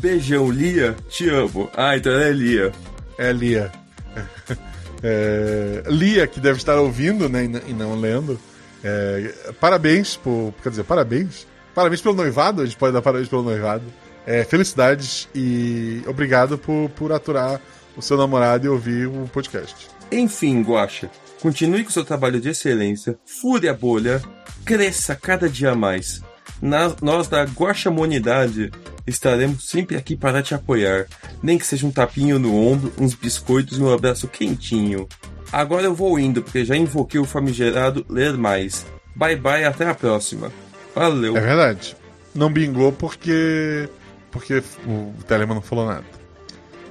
Beijão, 0.00 0.50
Lia, 0.50 0.96
te 1.10 1.28
amo. 1.28 1.68
Ah, 1.76 1.96
então 1.98 2.10
ela 2.12 2.24
é 2.24 2.32
Lia. 2.32 2.72
É 3.20 3.32
Lia. 3.32 3.70
É, 5.02 5.82
Lia, 5.86 6.26
que 6.26 6.38
deve 6.38 6.58
estar 6.58 6.78
ouvindo, 6.78 7.26
né, 7.26 7.48
e 7.66 7.72
não 7.72 7.98
lendo. 7.98 8.38
É, 8.84 9.52
parabéns 9.58 10.14
por. 10.14 10.52
Quer 10.62 10.68
dizer, 10.68 10.84
parabéns. 10.84 11.46
Parabéns 11.74 12.02
pelo 12.02 12.14
noivado, 12.14 12.60
a 12.60 12.66
gente 12.66 12.76
pode 12.76 12.92
dar 12.92 13.00
parabéns 13.00 13.26
pelo 13.26 13.42
noivado. 13.42 13.84
É, 14.26 14.44
felicidades 14.44 15.26
e 15.34 16.02
obrigado 16.06 16.58
por, 16.58 16.90
por 16.90 17.12
aturar 17.12 17.58
o 17.96 18.02
seu 18.02 18.18
namorado 18.18 18.66
e 18.66 18.68
ouvir 18.68 19.06
o 19.06 19.26
podcast. 19.32 19.88
Enfim, 20.12 20.60
Guacha, 20.62 21.10
continue 21.40 21.82
com 21.82 21.90
seu 21.90 22.04
trabalho 22.04 22.38
de 22.38 22.50
excelência, 22.50 23.18
fure 23.24 23.68
a 23.70 23.74
bolha, 23.74 24.20
cresça 24.66 25.16
cada 25.16 25.48
dia 25.48 25.74
mais. 25.74 26.20
Nós 26.60 27.28
da 27.28 27.44
Guaxamonidade 27.44 28.70
estaremos 29.06 29.68
sempre 29.68 29.96
aqui 29.96 30.14
para 30.14 30.42
te 30.42 30.54
apoiar, 30.54 31.06
nem 31.42 31.58
que 31.58 31.66
seja 31.66 31.86
um 31.86 31.90
tapinho 31.90 32.38
no 32.38 32.54
ombro, 32.54 32.92
uns 32.98 33.14
biscoitos 33.14 33.78
e 33.78 33.82
um 33.82 33.92
abraço 33.92 34.28
quentinho. 34.28 35.08
Agora 35.52 35.84
eu 35.84 35.94
vou 35.94 36.18
indo, 36.18 36.42
porque 36.42 36.64
já 36.64 36.76
invoquei 36.76 37.18
o 37.18 37.24
famigerado 37.24 38.04
ler 38.08 38.36
mais. 38.36 38.86
Bye 39.16 39.36
bye, 39.36 39.64
até 39.64 39.86
a 39.86 39.94
próxima. 39.94 40.52
Valeu. 40.94 41.36
É 41.36 41.40
verdade. 41.40 41.96
Não 42.34 42.52
bingou 42.52 42.92
porque. 42.92 43.88
porque 44.30 44.62
o 44.86 45.12
Telemann 45.26 45.56
não 45.56 45.62
falou 45.62 45.86
nada. 45.86 46.04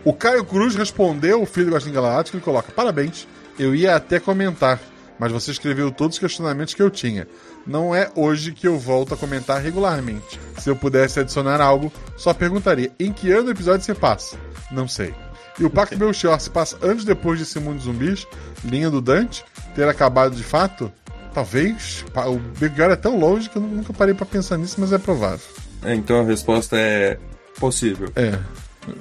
O 0.04 0.14
Caio 0.14 0.44
Cruz 0.44 0.76
respondeu 0.76 1.42
o 1.42 1.46
filho 1.46 1.68
do 1.68 1.72
Gostinho 1.72 1.96
Galáctico 1.96 2.38
e 2.38 2.42
coloca: 2.42 2.72
Parabéns, 2.72 3.28
eu 3.58 3.74
ia 3.74 3.96
até 3.96 4.20
comentar, 4.20 4.80
mas 5.18 5.32
você 5.32 5.52
escreveu 5.52 5.92
todos 5.92 6.16
os 6.16 6.20
questionamentos 6.20 6.74
que 6.74 6.82
eu 6.82 6.90
tinha. 6.90 7.28
Não 7.66 7.94
é 7.94 8.12
hoje 8.16 8.52
que 8.52 8.68
eu 8.68 8.78
volto 8.78 9.14
a 9.14 9.18
comentar 9.18 9.62
regularmente. 9.62 10.40
Se 10.58 10.70
eu 10.70 10.76
pudesse 10.76 11.20
adicionar 11.20 11.62
algo, 11.62 11.92
só 12.18 12.34
perguntaria: 12.34 12.92
em 13.00 13.12
que 13.12 13.32
ano 13.32 13.50
o 13.50 13.52
episódio 13.52 13.86
se 13.86 13.94
passa? 13.94 14.38
Não 14.72 14.88
sei. 14.88 15.14
E 15.60 15.66
o 15.66 15.70
Pacto 15.70 15.98
Belchior 15.98 16.40
se 16.40 16.50
passa 16.50 16.78
anos 16.82 17.04
depois 17.04 17.40
desse 17.40 17.60
mundo 17.60 17.80
de 17.80 17.84
zumbis, 17.84 18.26
linha 18.64 18.90
do 18.90 19.02
Dante, 19.02 19.44
ter 19.76 19.88
acabado 19.88 20.36
de 20.36 20.44
fato? 20.44 20.92
Talvez. 21.34 22.06
O 22.16 22.40
Belchior 22.60 22.92
é 22.92 22.96
tão 22.96 23.20
longe 23.20 23.50
que 23.50 23.58
eu 23.58 23.62
nunca 23.62 23.94
parei 23.94 24.14
pra 24.14 24.26
pensar 24.26 24.58
nisso, 24.58 24.78
mas 24.80 24.94
é 24.94 24.98
provável. 24.98 25.46
É, 25.84 25.94
então 25.94 26.22
a 26.22 26.24
resposta 26.24 26.78
é 26.78 27.18
possível. 27.60 28.10
É, 28.16 28.40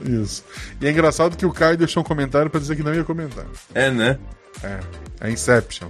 isso. 0.05 0.45
E 0.81 0.87
é 0.87 0.91
engraçado 0.91 1.37
que 1.37 1.47
o 1.47 1.53
Caio 1.53 1.77
deixou 1.77 2.03
um 2.03 2.07
comentário 2.07 2.51
pra 2.51 2.61
dizer 2.61 2.77
que 2.77 2.83
não 2.83 2.95
ia 2.95 3.05
comentar. 3.05 3.47
É, 3.75 3.91
né? 3.91 4.19
É, 4.63 4.81
é 5.21 5.31
Inception. 5.31 5.89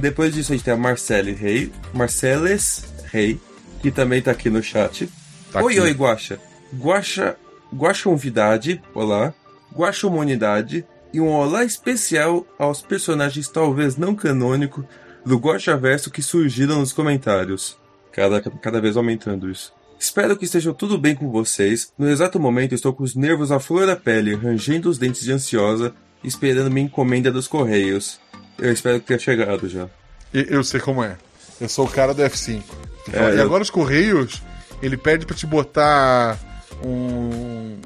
Depois 0.00 0.34
disso 0.34 0.52
a 0.52 0.56
gente 0.56 0.64
tem 0.64 0.74
a 0.74 0.76
Marcele 0.76 1.32
Rei, 1.32 1.72
Marceles 1.94 2.84
Rei, 3.10 3.40
que 3.80 3.90
também 3.90 4.20
tá 4.20 4.30
aqui 4.30 4.50
no 4.50 4.62
chat. 4.62 5.08
Tá 5.52 5.62
oi, 5.62 5.72
aqui. 5.72 5.80
oi, 5.80 5.92
Guaxa. 5.92 6.38
Guaxa, 6.76 7.36
Guaxonvidade, 7.74 8.82
olá. 8.94 9.34
Guaxomonidade 9.74 10.84
e 11.12 11.20
um 11.20 11.28
olá 11.28 11.64
especial 11.64 12.46
aos 12.58 12.82
personagens 12.82 13.48
talvez 13.48 13.96
não 13.96 14.14
canônicos 14.14 14.84
do 15.24 15.38
Guaxaverso 15.38 16.10
que 16.10 16.22
surgiram 16.22 16.80
nos 16.80 16.92
comentários. 16.92 17.78
Cada, 18.12 18.40
cada 18.40 18.80
vez 18.80 18.96
aumentando 18.96 19.50
isso. 19.50 19.72
Espero 19.98 20.36
que 20.36 20.44
esteja 20.44 20.72
tudo 20.72 20.98
bem 20.98 21.14
com 21.14 21.30
vocês. 21.30 21.92
No 21.98 22.08
exato 22.08 22.40
momento 22.40 22.74
estou 22.74 22.92
com 22.92 23.04
os 23.04 23.14
nervos 23.14 23.52
à 23.52 23.60
flor 23.60 23.86
da 23.86 23.94
pele, 23.94 24.34
rangendo 24.34 24.88
os 24.88 24.98
dentes 24.98 25.22
de 25.22 25.32
ansiosa, 25.32 25.94
esperando 26.24 26.70
minha 26.70 26.86
encomenda 26.86 27.30
dos 27.30 27.46
correios. 27.46 28.18
Eu 28.60 28.72
espero 28.72 29.00
que 29.00 29.06
tenha 29.06 29.18
chegado 29.18 29.68
já. 29.68 29.86
E- 30.32 30.46
eu 30.50 30.62
sei 30.62 30.80
como 30.80 31.02
é. 31.02 31.16
Eu 31.60 31.68
sou 31.68 31.86
o 31.86 31.90
cara 31.90 32.14
do 32.14 32.22
F5. 32.22 32.62
Que 33.04 33.10
fala, 33.10 33.30
É, 33.30 33.34
e 33.34 33.38
eu- 33.38 33.42
agora 33.44 33.62
os 33.62 33.70
Correios, 33.70 34.42
ele 34.82 34.96
pede 34.96 35.26
pra 35.26 35.34
te 35.36 35.46
botar 35.46 36.38
um. 36.84 37.78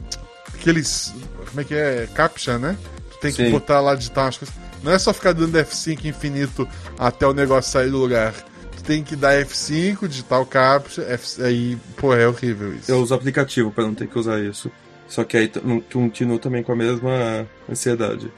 Aqueles. 0.54 1.12
Como 1.48 1.60
é 1.60 1.64
que 1.64 1.74
é? 1.74 2.08
Captcha, 2.14 2.58
né? 2.58 2.76
Tu 3.12 3.18
tem 3.18 3.32
que 3.32 3.44
Sim. 3.44 3.50
botar 3.50 3.80
lá, 3.80 3.94
digitar 3.94 4.24
umas 4.24 4.36
coisas. 4.38 4.54
Não 4.82 4.92
é 4.92 4.98
só 4.98 5.12
ficar 5.14 5.32
dando 5.32 5.56
F5 5.58 6.04
infinito 6.08 6.68
até 6.98 7.26
o 7.26 7.32
negócio 7.32 7.70
sair 7.72 7.90
do 7.90 7.96
lugar. 7.98 8.34
Tu 8.76 8.82
tem 8.84 9.02
que 9.02 9.16
dar 9.16 9.34
F5, 9.40 10.06
digitar 10.08 10.40
o 10.40 10.46
captcha, 10.46 11.02
F... 11.02 11.42
aí, 11.42 11.78
pô, 11.96 12.14
é 12.14 12.26
horrível 12.28 12.74
isso. 12.74 12.90
Eu 12.90 13.00
uso 13.00 13.14
aplicativo 13.14 13.70
para 13.70 13.84
não 13.84 13.94
ter 13.94 14.06
que 14.08 14.18
usar 14.18 14.40
isso. 14.40 14.70
Só 15.08 15.22
que 15.24 15.36
aí 15.36 15.50
continuo 15.92 16.38
também 16.38 16.62
com 16.62 16.72
a 16.72 16.76
mesma 16.76 17.46
ansiedade. 17.70 18.30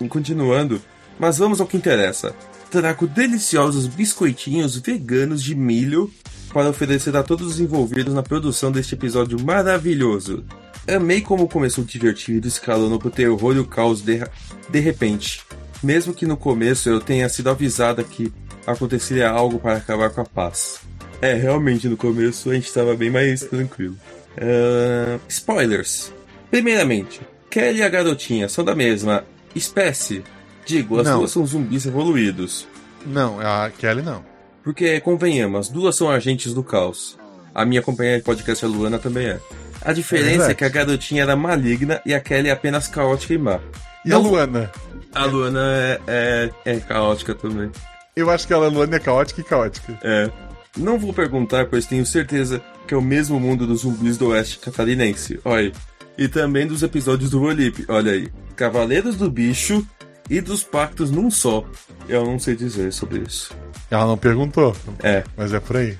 E 0.00 0.08
continuando, 0.08 0.80
mas 1.18 1.38
vamos 1.38 1.60
ao 1.60 1.66
que 1.66 1.76
interessa. 1.76 2.34
Trago 2.70 3.06
deliciosos 3.06 3.86
biscoitinhos 3.86 4.76
veganos 4.76 5.42
de 5.42 5.54
milho 5.54 6.10
para 6.52 6.68
oferecer 6.68 7.16
a 7.16 7.22
todos 7.22 7.46
os 7.46 7.60
envolvidos 7.60 8.14
na 8.14 8.22
produção 8.22 8.70
deste 8.70 8.94
episódio 8.94 9.40
maravilhoso. 9.42 10.44
Amei 10.86 11.20
como 11.20 11.48
começou 11.48 11.84
divertido, 11.84 12.48
escalando 12.48 12.98
pro 12.98 13.10
terror 13.10 13.54
e 13.54 13.60
o 13.60 13.64
caos 13.64 14.02
de, 14.02 14.20
de 14.68 14.80
repente. 14.80 15.42
Mesmo 15.82 16.12
que 16.14 16.26
no 16.26 16.36
começo 16.36 16.88
eu 16.88 17.00
tenha 17.00 17.28
sido 17.28 17.50
avisada 17.50 18.02
que 18.02 18.32
aconteceria 18.66 19.28
algo 19.28 19.58
para 19.58 19.76
acabar 19.76 20.10
com 20.10 20.20
a 20.20 20.24
paz. 20.24 20.80
É, 21.20 21.34
realmente 21.34 21.88
no 21.88 21.96
começo 21.96 22.50
a 22.50 22.54
gente 22.54 22.66
estava 22.66 22.94
bem 22.96 23.10
mais 23.10 23.42
tranquilo. 23.42 23.96
Ahn, 24.36 25.20
spoilers. 25.28 26.12
Primeiramente, 26.50 27.20
Kelly 27.48 27.78
e 27.78 27.82
a 27.82 27.88
garotinha 27.88 28.48
são 28.48 28.64
da 28.64 28.74
mesma 28.74 29.24
espécie. 29.54 30.24
Digo, 30.66 31.00
as 31.00 31.06
Não. 31.06 31.18
duas 31.18 31.30
são 31.30 31.44
zumbis 31.46 31.86
evoluídos. 31.86 32.66
Não, 33.06 33.40
a 33.40 33.70
Kelly 33.70 34.02
não. 34.02 34.24
Porque, 34.62 35.00
convenhamos, 35.00 35.60
as 35.60 35.68
duas 35.68 35.96
são 35.96 36.08
agentes 36.08 36.54
do 36.54 36.62
caos. 36.62 37.18
A 37.54 37.64
minha 37.64 37.82
companheira 37.82 38.18
de 38.18 38.24
podcast, 38.24 38.64
a 38.64 38.68
Luana, 38.68 38.98
também 38.98 39.26
é. 39.26 39.40
A 39.84 39.92
diferença 39.92 40.28
é, 40.28 40.36
verdade. 40.38 40.54
que 40.54 40.64
a 40.64 40.68
garotinha 40.68 41.22
era 41.22 41.34
maligna 41.34 42.00
e 42.06 42.14
a 42.14 42.20
Kelly 42.20 42.48
é 42.48 42.52
apenas 42.52 42.86
caótica 42.86 43.34
e 43.34 43.38
má. 43.38 43.58
E 44.04 44.12
a 44.12 44.18
Luana? 44.18 44.70
A 45.14 45.24
Luana 45.24 45.60
é, 45.60 46.00
é, 46.06 46.50
é 46.64 46.76
caótica 46.80 47.34
também. 47.34 47.70
Eu 48.14 48.30
acho 48.30 48.46
que 48.46 48.54
a 48.54 48.58
Luana 48.58 48.96
é 48.96 49.00
caótica 49.00 49.40
e 49.40 49.44
caótica. 49.44 49.98
É. 50.02 50.30
Não 50.76 50.98
vou 50.98 51.12
perguntar, 51.12 51.66
pois 51.66 51.84
tenho 51.84 52.06
certeza 52.06 52.62
que 52.86 52.94
é 52.94 52.96
o 52.96 53.02
mesmo 53.02 53.38
mundo 53.40 53.66
dos 53.66 53.80
zumbis 53.82 54.16
do 54.16 54.28
oeste 54.28 54.58
catarinense. 54.60 55.40
Olha, 55.44 55.72
E 56.16 56.28
também 56.28 56.66
dos 56.66 56.82
episódios 56.82 57.30
do 57.30 57.40
Volip. 57.40 57.84
Olha 57.88 58.12
aí. 58.12 58.28
Cavaleiros 58.54 59.16
do 59.16 59.30
Bicho 59.30 59.84
e 60.30 60.40
dos 60.40 60.62
Pactos 60.62 61.10
num 61.10 61.30
só. 61.30 61.64
Eu 62.08 62.24
não 62.24 62.38
sei 62.38 62.54
dizer 62.56 62.92
sobre 62.92 63.20
isso. 63.20 63.54
Ela 63.90 64.06
não 64.06 64.16
perguntou, 64.16 64.74
É. 65.02 65.22
mas 65.36 65.52
é 65.52 65.60
por 65.60 65.76
aí. 65.76 65.96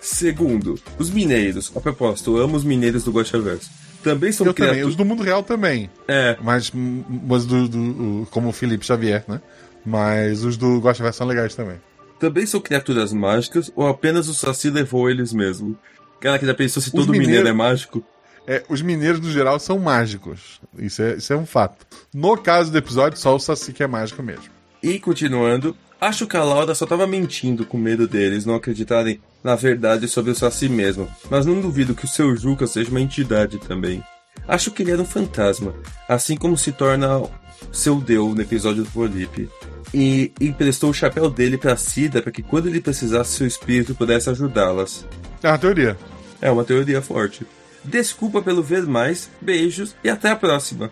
Segundo, 0.00 0.78
os 0.98 1.10
mineiros. 1.10 1.72
A 1.76 1.80
propósito, 1.80 2.36
eu 2.36 2.44
amo 2.44 2.56
os 2.56 2.64
mineiros 2.64 3.04
do 3.04 3.10
Guaxaverso. 3.12 3.70
Também 4.02 4.30
são 4.30 4.46
Eu 4.46 4.54
também, 4.54 4.70
criaturas. 4.70 4.90
os 4.90 4.96
do 4.96 5.04
mundo 5.04 5.22
real 5.22 5.42
também. 5.42 5.90
É, 6.06 6.36
Mas, 6.40 6.70
mas 6.74 7.44
do, 7.44 7.68
do- 7.68 8.26
como 8.30 8.48
o 8.48 8.52
Felipe 8.52 8.86
Xavier, 8.86 9.24
né? 9.28 9.40
Mas 9.84 10.44
os 10.44 10.56
do 10.56 10.80
Gosta 10.80 11.02
Verso 11.02 11.18
são 11.18 11.26
legais 11.26 11.54
também. 11.54 11.80
também 12.18 12.46
são 12.46 12.60
criaturas 12.60 13.12
mágicas 13.12 13.70
ou 13.76 13.86
apenas 13.88 14.28
o 14.28 14.34
Saci 14.34 14.70
levou 14.70 15.08
eles 15.10 15.32
mesmo? 15.32 15.76
Cara, 16.20 16.38
que 16.38 16.46
já 16.46 16.54
pensou 16.54 16.80
se 16.82 16.88
Os 16.88 16.92
todo 16.94 17.06
mineiros- 17.10 17.26
mineiro 17.28 17.48
é 17.48 17.52
mágico? 17.52 18.02
É, 18.48 18.64
os 18.66 18.80
mineiros, 18.80 19.20
no 19.20 19.30
geral, 19.30 19.60
são 19.60 19.78
mágicos. 19.78 20.58
Isso 20.78 21.02
é, 21.02 21.16
isso 21.16 21.30
é 21.30 21.36
um 21.36 21.44
fato. 21.44 21.86
No 22.14 22.34
caso 22.38 22.72
do 22.72 22.78
episódio, 22.78 23.18
só 23.18 23.36
o 23.36 23.38
Saci 23.38 23.74
que 23.74 23.82
é 23.82 23.86
mágico 23.86 24.22
mesmo. 24.22 24.46
E 24.82 24.98
continuando, 24.98 25.76
acho 26.00 26.26
que 26.26 26.34
a 26.34 26.42
Laura 26.42 26.74
só 26.74 26.86
tava 26.86 27.06
mentindo 27.06 27.66
com 27.66 27.76
medo 27.76 28.08
deles 28.08 28.46
não 28.46 28.54
acreditarem 28.54 29.20
na 29.44 29.54
verdade 29.54 30.08
sobre 30.08 30.30
o 30.30 30.34
Saci 30.34 30.66
mesmo, 30.66 31.06
mas 31.28 31.44
não 31.44 31.60
duvido 31.60 31.94
que 31.94 32.06
o 32.06 32.08
seu 32.08 32.34
Juca 32.34 32.66
seja 32.66 32.90
uma 32.90 33.02
entidade 33.02 33.58
também. 33.58 34.02
Acho 34.46 34.70
que 34.70 34.82
ele 34.82 34.92
era 34.92 35.02
um 35.02 35.04
fantasma, 35.04 35.74
assim 36.08 36.34
como 36.34 36.56
se 36.56 36.72
torna 36.72 37.22
seu 37.70 38.00
Deus 38.00 38.34
no 38.34 38.40
episódio 38.40 38.82
do 38.82 38.90
Polipe. 38.90 39.50
E 39.92 40.32
emprestou 40.40 40.88
o 40.88 40.94
chapéu 40.94 41.28
dele 41.28 41.58
pra 41.58 41.76
Cida 41.76 42.22
para 42.22 42.32
que 42.32 42.42
quando 42.42 42.66
ele 42.66 42.80
precisasse 42.80 43.36
seu 43.36 43.46
espírito 43.46 43.94
pudesse 43.94 44.30
ajudá-las. 44.30 45.04
É 45.42 45.48
uma 45.48 45.58
teoria. 45.58 45.98
É 46.40 46.50
uma 46.50 46.64
teoria 46.64 47.02
forte. 47.02 47.46
Desculpa 47.88 48.42
pelo 48.42 48.62
ver 48.62 48.82
mais, 48.86 49.30
beijos 49.40 49.94
e 50.04 50.08
até 50.10 50.30
a 50.30 50.36
próxima. 50.36 50.90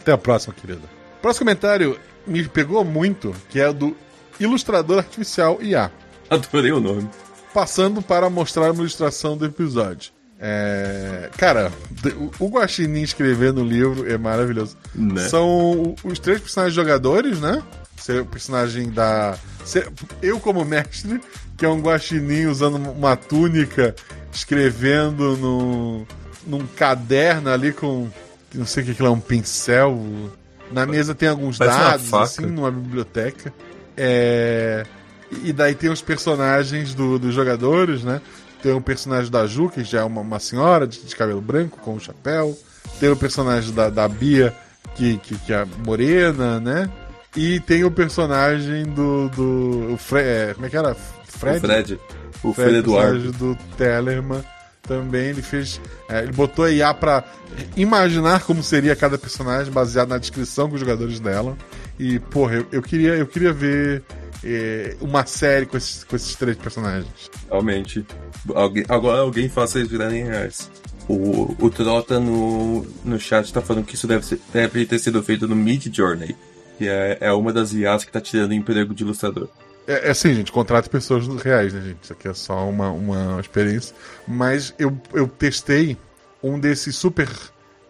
Até 0.00 0.12
a 0.12 0.18
próxima, 0.18 0.54
querida. 0.54 0.82
Próximo 1.22 1.46
comentário 1.46 1.98
me 2.26 2.46
pegou 2.46 2.84
muito, 2.84 3.34
que 3.50 3.60
é 3.60 3.72
do 3.72 3.96
Ilustrador 4.38 4.98
Artificial 4.98 5.58
IA. 5.62 5.90
Adorei 6.28 6.72
o 6.72 6.80
nome. 6.80 7.08
Passando 7.54 8.02
para 8.02 8.28
mostrar 8.28 8.70
uma 8.70 8.80
ilustração 8.80 9.36
do 9.36 9.46
episódio. 9.46 10.12
É... 10.38 11.30
Cara, 11.38 11.72
o- 12.38 12.48
Guaxinim 12.48 13.00
escrevendo 13.02 13.62
o 13.62 13.64
livro 13.64 14.10
é 14.10 14.18
maravilhoso. 14.18 14.76
Né? 14.94 15.26
São 15.28 15.94
os 16.04 16.18
três 16.18 16.40
personagens 16.40 16.74
jogadores, 16.74 17.40
né? 17.40 17.62
Ser 17.96 18.20
o 18.20 18.26
personagem 18.26 18.90
da. 18.90 19.38
Eu, 20.22 20.38
como 20.38 20.62
mestre, 20.64 21.18
que 21.56 21.64
é 21.64 21.68
um 21.68 21.80
guaxinim 21.80 22.44
usando 22.46 22.76
uma 22.76 23.16
túnica, 23.16 23.96
escrevendo 24.30 25.36
no, 25.38 26.06
num 26.46 26.66
caderno 26.66 27.50
ali 27.50 27.72
com. 27.72 28.08
Não 28.54 28.64
sei 28.66 28.82
o 28.84 28.94
que 28.94 29.02
é, 29.02 29.08
um 29.08 29.20
pincel. 29.20 29.98
Na 30.72 30.86
mesa 30.86 31.14
tem 31.14 31.28
alguns 31.28 31.58
Parece 31.58 31.78
dados, 31.78 32.14
assim, 32.14 32.46
numa 32.46 32.70
biblioteca. 32.70 33.52
É. 33.96 34.84
E 35.42 35.52
daí 35.52 35.74
tem 35.74 35.90
os 35.90 36.00
personagens 36.00 36.94
do- 36.94 37.18
dos 37.18 37.34
jogadores, 37.34 38.02
né? 38.04 38.20
Tem 38.62 38.72
o 38.72 38.80
personagem 38.80 39.30
da 39.30 39.46
Ju, 39.46 39.68
que 39.68 39.84
já 39.84 40.00
é 40.00 40.04
uma, 40.04 40.20
uma 40.20 40.38
senhora 40.38 40.86
de, 40.86 41.00
de 41.02 41.14
cabelo 41.14 41.40
branco, 41.40 41.78
com 41.80 41.94
um 41.94 42.00
chapéu. 42.00 42.56
Tem 42.98 43.08
o 43.10 43.16
personagem 43.16 43.72
da, 43.74 43.90
da 43.90 44.08
Bia, 44.08 44.54
que, 44.94 45.18
que, 45.18 45.36
que 45.38 45.52
é 45.52 45.64
morena, 45.84 46.58
né? 46.60 46.88
E 47.36 47.60
tem 47.60 47.84
o 47.84 47.90
personagem 47.90 48.84
do. 48.84 49.28
do 49.30 49.92
o 49.92 49.96
Fre 49.98 50.20
é, 50.20 50.54
como 50.54 50.66
é 50.66 50.70
que 50.70 50.76
era? 50.76 50.94
Fred? 50.94 51.58
O 51.58 51.60
Fred. 51.60 52.00
O 52.42 52.52
Fred, 52.54 52.54
Fred 52.54 52.76
Eduardo. 52.78 53.12
personagem 53.20 53.32
do 53.32 53.58
Tellerman 53.76 54.44
também. 54.86 55.26
Ele 55.30 55.42
fez. 55.42 55.80
é, 56.08 56.22
ele 56.22 56.32
botou 56.32 56.64
a 56.64 56.70
IA 56.70 56.92
pra 56.94 57.24
imaginar 57.76 58.42
como 58.42 58.62
seria 58.62 58.94
cada 58.96 59.18
personagem, 59.18 59.72
baseado 59.72 60.08
na 60.08 60.18
descrição 60.18 60.68
com 60.68 60.74
os 60.74 60.80
jogadores 60.80 61.20
dela. 61.20 61.56
E, 61.98 62.18
porra, 62.18 62.56
eu, 62.56 62.66
eu 62.72 62.82
queria, 62.82 63.14
eu 63.14 63.26
queria 63.26 63.52
ver 63.52 64.02
é, 64.44 64.96
uma 65.00 65.24
série 65.26 65.66
com 65.66 65.76
esses, 65.76 66.04
com 66.04 66.14
esses 66.16 66.34
três 66.34 66.56
personagens. 66.56 67.08
Realmente. 67.50 68.04
Alguém- 68.54 68.84
agora 68.88 69.20
alguém 69.22 69.48
faça 69.48 69.78
eles 69.78 69.90
virarem 69.90 70.24
reais. 70.24 70.70
O, 71.08 71.54
o 71.64 71.70
Trota 71.70 72.18
no, 72.18 72.84
no 73.04 73.18
chat 73.18 73.52
tá 73.52 73.60
falando 73.62 73.84
que 73.84 73.94
isso 73.94 74.06
deve, 74.06 74.26
ser- 74.26 74.40
deve 74.52 74.84
ter 74.86 74.98
sido 74.98 75.22
feito 75.22 75.46
no 75.48 75.54
Mid 75.56 75.86
Journey. 75.94 76.36
Que 76.78 76.86
é, 76.88 77.16
é 77.20 77.32
uma 77.32 77.52
das 77.52 77.72
IAs 77.72 78.04
que 78.04 78.12
tá 78.12 78.20
tirando 78.20 78.52
emprego 78.52 78.94
de 78.94 79.02
ilustrador. 79.02 79.48
É, 79.86 80.08
é 80.08 80.10
assim, 80.10 80.34
gente, 80.34 80.50
contrate 80.50 80.88
pessoas 80.88 81.26
reais, 81.42 81.72
né, 81.72 81.80
gente? 81.80 81.98
Isso 82.02 82.12
aqui 82.12 82.28
é 82.28 82.34
só 82.34 82.68
uma, 82.68 82.90
uma 82.90 83.40
experiência. 83.40 83.94
Mas 84.26 84.74
eu, 84.78 84.98
eu 85.12 85.28
testei 85.28 85.96
um 86.42 86.58
desses 86.58 86.96
super 86.96 87.28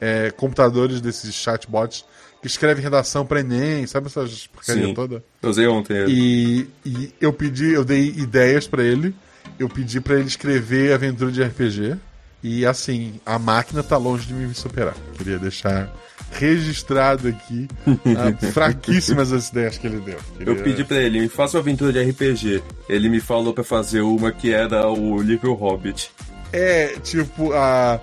é, 0.01 0.31
computadores, 0.31 1.01
desses 1.01 1.35
chatbots, 1.35 2.05
que 2.41 2.47
escreve 2.47 2.83
redação 2.83 3.25
pra 3.27 3.41
Enem, 3.41 3.87
sabe 3.87 4.07
essas 4.07 4.47
porcaria 4.47 4.87
Sim. 4.87 4.95
toda? 4.95 5.25
Eu 5.43 5.51
usei 5.51 5.67
ontem. 5.67 5.97
E, 6.09 6.69
e 6.85 7.15
eu 7.21 7.33
pedi, 7.33 7.73
eu 7.73 7.85
dei 7.85 8.09
ideias 8.09 8.67
pra 8.67 8.83
ele, 8.83 9.15
eu 9.59 9.69
pedi 9.69 10.01
pra 10.01 10.17
ele 10.17 10.29
escrever 10.29 10.93
aventura 10.93 11.33
de 11.33 11.43
RPG. 11.43 11.97
E 12.43 12.65
assim, 12.65 13.21
a 13.25 13.39
máquina 13.39 13.83
tá 13.83 13.97
longe 13.97 14.27
de 14.27 14.35
me 14.35 14.55
superar. 14.55 14.95
Queria 15.17 15.39
deixar 15.39 15.91
registrado 16.39 17.29
aqui 17.29 17.69
ah, 17.87 18.47
fraquíssimas 18.53 19.33
as 19.33 19.49
ideias 19.49 19.79
que 19.79 19.87
ele 19.87 20.01
deu. 20.01 20.19
Eu 20.39 20.57
pedi 20.57 20.85
pra 20.85 20.99
ele, 20.99 21.21
me 21.21 21.29
faça 21.29 21.57
uma 21.57 21.63
aventura 21.63 21.93
de 21.93 22.03
RPG. 22.03 22.63
Ele 22.89 23.09
me 23.09 23.21
falou 23.21 23.53
pra 23.53 23.65
fazer 23.65 24.03
uma 24.03 24.31
que 24.31 24.53
era 24.53 24.89
o 24.89 25.21
livro 25.21 25.55
Hobbit. 25.55 26.11
É, 26.53 26.99
tipo, 27.03 27.53
a, 27.53 28.01